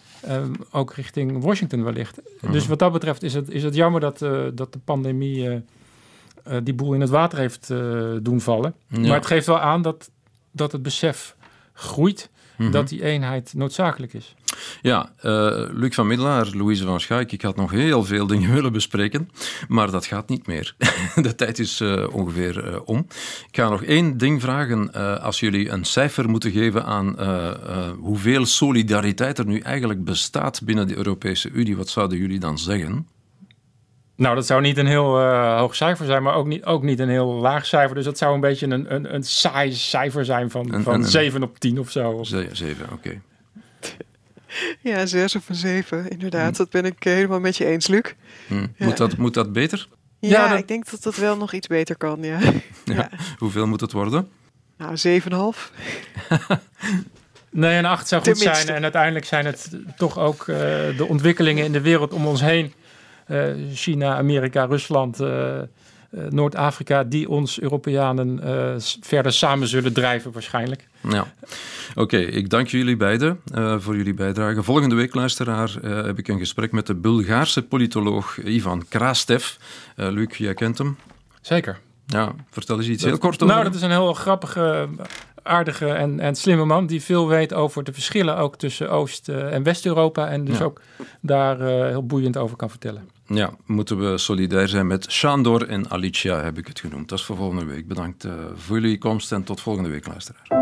ook 0.70 0.95
richting 0.95 1.43
Washington 1.43 1.85
wellicht. 1.85 2.20
Dus 2.51 2.66
wat 2.66 2.79
dat 2.79 2.93
betreft 2.93 3.23
is 3.23 3.35
het, 3.35 3.51
is 3.51 3.62
het 3.62 3.75
jammer 3.75 4.01
dat, 4.01 4.18
dat 4.55 4.73
de 4.73 4.79
pandemie 4.85 5.62
die 6.62 6.75
boel 6.75 6.95
in 6.95 7.01
het 7.01 7.11
water 7.11 7.39
heeft 7.39 7.68
doen 8.23 8.41
vallen. 8.41 8.75
Ja. 8.87 8.99
Maar 8.99 9.16
het 9.16 9.27
geeft 9.27 9.47
wel 9.47 9.61
aan 9.61 9.83
dat, 9.83 10.11
dat 10.51 10.73
het 10.73 10.83
besef 10.83 11.37
groeit 11.73 12.31
mm 12.57 12.64
-hmm. 12.64 12.73
dat 12.73 12.89
die 12.89 13.05
eenheid 13.05 13.55
noodzakelijk 13.55 14.12
is. 14.12 14.35
Ja, 14.83 15.13
uh, 15.25 15.33
Luc 15.73 15.95
van 15.95 16.07
Middelaar, 16.07 16.49
Louise 16.53 16.85
van 16.85 17.01
Schaik, 17.01 17.33
ik 17.33 17.43
had 17.43 17.57
nog 17.57 17.71
heel 17.71 18.05
veel 18.05 18.27
dingen 18.27 18.55
willen 18.55 18.73
bespreken, 18.73 19.31
maar 19.69 19.91
dat 19.91 20.07
gaat 20.07 20.29
niet 20.29 20.47
meer. 20.47 20.75
De 21.23 21.35
tijd 21.35 21.59
is 21.59 21.81
uh, 21.81 22.15
ongeveer 22.15 22.69
uh, 22.69 22.79
om. 22.85 22.99
Ik 23.49 23.57
ga 23.57 23.69
nog 23.69 23.83
één 23.83 24.19
ding 24.19 24.41
vragen. 24.41 24.93
als 25.23 25.41
jullie 25.41 25.71
een 25.71 25.85
cijfer 25.85 26.29
moeten 26.29 26.51
geven 26.51 26.85
aan 26.85 27.17
hoeveel 27.99 28.47
solidariteit 28.47 29.39
er 29.39 29.47
nu 29.47 29.59
eigenlijk 29.59 30.05
bestaat 30.05 30.61
binnen 30.65 30.89
de 30.89 30.97
Europese 30.97 31.51
Unie, 31.51 31.77
wat 31.77 31.89
zouden 31.89 32.19
jullie 32.19 32.39
dan 32.39 32.59
zeggen? 32.59 33.07
Nou, 34.17 34.35
dat 34.35 34.47
zou 34.47 34.61
niet 34.61 34.79
een 34.79 34.87
heel 34.87 35.21
uh, 35.21 35.59
hoog 35.59 35.75
cijfer 35.75 36.07
zijn, 36.07 36.23
maar 36.23 36.35
ook 36.35 36.47
niet, 36.47 36.65
ook 36.65 36.83
niet 36.83 36.99
een 36.99 37.09
heel 37.09 37.33
laag 37.33 37.67
cijfer. 37.67 37.95
Dus 37.95 38.05
dat 38.05 38.19
zou 38.19 38.35
een 38.35 38.41
beetje 38.41 38.67
een, 38.67 38.95
een, 38.95 39.15
een 39.15 39.23
saai 39.23 39.73
cijfer 39.73 40.25
zijn 40.25 40.51
van, 40.51 40.75
een, 40.75 40.83
van 40.83 40.95
een, 40.95 41.05
7 41.05 41.43
op 41.43 41.59
10 41.59 41.79
of 41.79 41.91
zo. 41.91 42.21
7, 42.23 42.85
oké. 42.85 42.93
Okay. 42.93 43.21
Ja, 44.80 45.07
6 45.07 45.36
of 45.36 45.48
een 45.48 45.55
7, 45.55 46.09
inderdaad. 46.09 46.50
Hm. 46.50 46.57
Dat 46.57 46.70
ben 46.70 46.84
ik 46.84 47.03
helemaal 47.03 47.40
met 47.40 47.57
je 47.57 47.64
eens, 47.66 47.86
Luc. 47.86 48.14
Hm. 48.46 48.55
Ja. 48.55 48.66
Moet, 48.78 48.96
dat, 48.96 49.16
moet 49.16 49.34
dat 49.34 49.53
beter? 49.53 49.88
Ja, 50.18 50.28
ja 50.28 50.48
dat... 50.48 50.59
ik 50.59 50.68
denk 50.68 50.90
dat 50.90 51.03
dat 51.03 51.16
wel 51.16 51.36
nog 51.36 51.53
iets 51.53 51.66
beter 51.66 51.96
kan, 51.96 52.22
ja. 52.22 52.38
ja. 52.84 53.11
Hoeveel 53.38 53.66
moet 53.66 53.80
het 53.80 53.92
worden? 53.92 54.28
Nou, 54.76 55.20
7,5. 55.20 55.28
nee, 57.50 57.78
een 57.78 57.84
8 57.84 58.09
zou 58.09 58.22
goed 58.22 58.38
zijn. 58.38 58.68
En 58.68 58.82
uiteindelijk 58.82 59.24
zijn 59.24 59.46
het 59.46 59.70
toch 59.96 60.18
ook 60.18 60.40
uh, 60.40 60.57
de 60.96 61.07
ontwikkelingen 61.09 61.64
in 61.64 61.72
de 61.72 61.80
wereld 61.80 62.12
om 62.12 62.26
ons 62.26 62.40
heen 62.40 62.72
uh, 63.26 63.44
China, 63.74 64.16
Amerika, 64.16 64.64
Rusland, 64.64 65.20
uh, 65.20 65.59
eh, 65.59 65.66
Noord-Afrika 66.28 67.05
die 67.05 67.28
ons 67.28 67.61
Europeanen 67.61 68.40
uh, 68.44 68.74
verder 69.00 69.32
samen 69.32 69.68
zullen 69.68 69.92
drijven 69.92 70.32
waarschijnlijk. 70.32 70.88
Ja, 71.09 71.34
oké. 71.94 72.16
ik 72.16 72.50
dank 72.50 72.68
jullie 72.68 72.96
beiden 72.96 73.40
uh, 73.55 73.74
voor 73.78 73.96
jullie 73.96 74.14
bijdrage. 74.14 74.62
Volgende 74.62 74.94
week, 74.94 75.14
luisteraar, 75.14 75.70
heb 75.82 76.18
ik 76.18 76.28
een 76.28 76.38
gesprek 76.38 76.72
met 76.72 76.86
de 76.86 76.94
Bulgaarse 76.94 77.62
politoloog 77.62 78.38
Ivan 78.44 78.84
Krastev. 78.88 79.55
Luc, 79.96 80.36
jij 80.36 80.55
kent 80.55 80.78
hem? 80.78 80.96
Zeker. 81.40 81.80
Ja, 82.07 82.32
vertel 82.50 82.76
eens 82.76 82.88
iets 82.88 83.05
heel 83.05 83.18
kort 83.18 83.34
over 83.42 83.46
Nou, 83.46 83.64
dat 83.64 83.74
is 83.74 83.82
een 83.82 83.90
heel 83.90 84.14
grappige 84.14 84.88
aardige 85.42 85.86
en, 85.86 86.20
en 86.20 86.34
slimme 86.34 86.64
man 86.64 86.86
die 86.86 87.03
veel 87.03 87.28
weet 87.28 87.55
over 87.55 87.84
de 87.84 87.92
verschillen 87.92 88.36
ook 88.36 88.57
tussen 88.57 88.90
Oost- 88.90 89.28
en 89.28 89.62
West-Europa 89.62 90.28
en 90.28 90.44
dus 90.44 90.61
ook 90.61 90.80
daar 91.20 91.61
heel 91.88 92.07
boeiend 92.07 92.36
over 92.36 92.57
kan 92.57 92.70
vertellen. 92.70 93.11
Ja, 93.26 93.50
moeten 93.66 94.11
we 94.11 94.18
solidair 94.18 94.68
zijn 94.68 94.86
met 94.86 95.12
Shandor 95.12 95.68
en 95.68 95.90
Alicia, 95.90 96.42
heb 96.42 96.59
ik 96.59 96.66
het 96.66 96.80
genoemd. 96.80 97.09
Dat 97.09 97.18
is 97.18 97.24
voor 97.24 97.36
volgende 97.36 97.64
week. 97.64 97.88
Bedankt 97.88 98.24
uh, 98.24 98.32
voor 98.55 98.80
jullie 98.80 98.98
komst 98.98 99.32
en 99.32 99.44
tot 99.44 99.61
volgende 99.61 99.88
week, 99.88 100.07
luisteraar. 100.07 100.62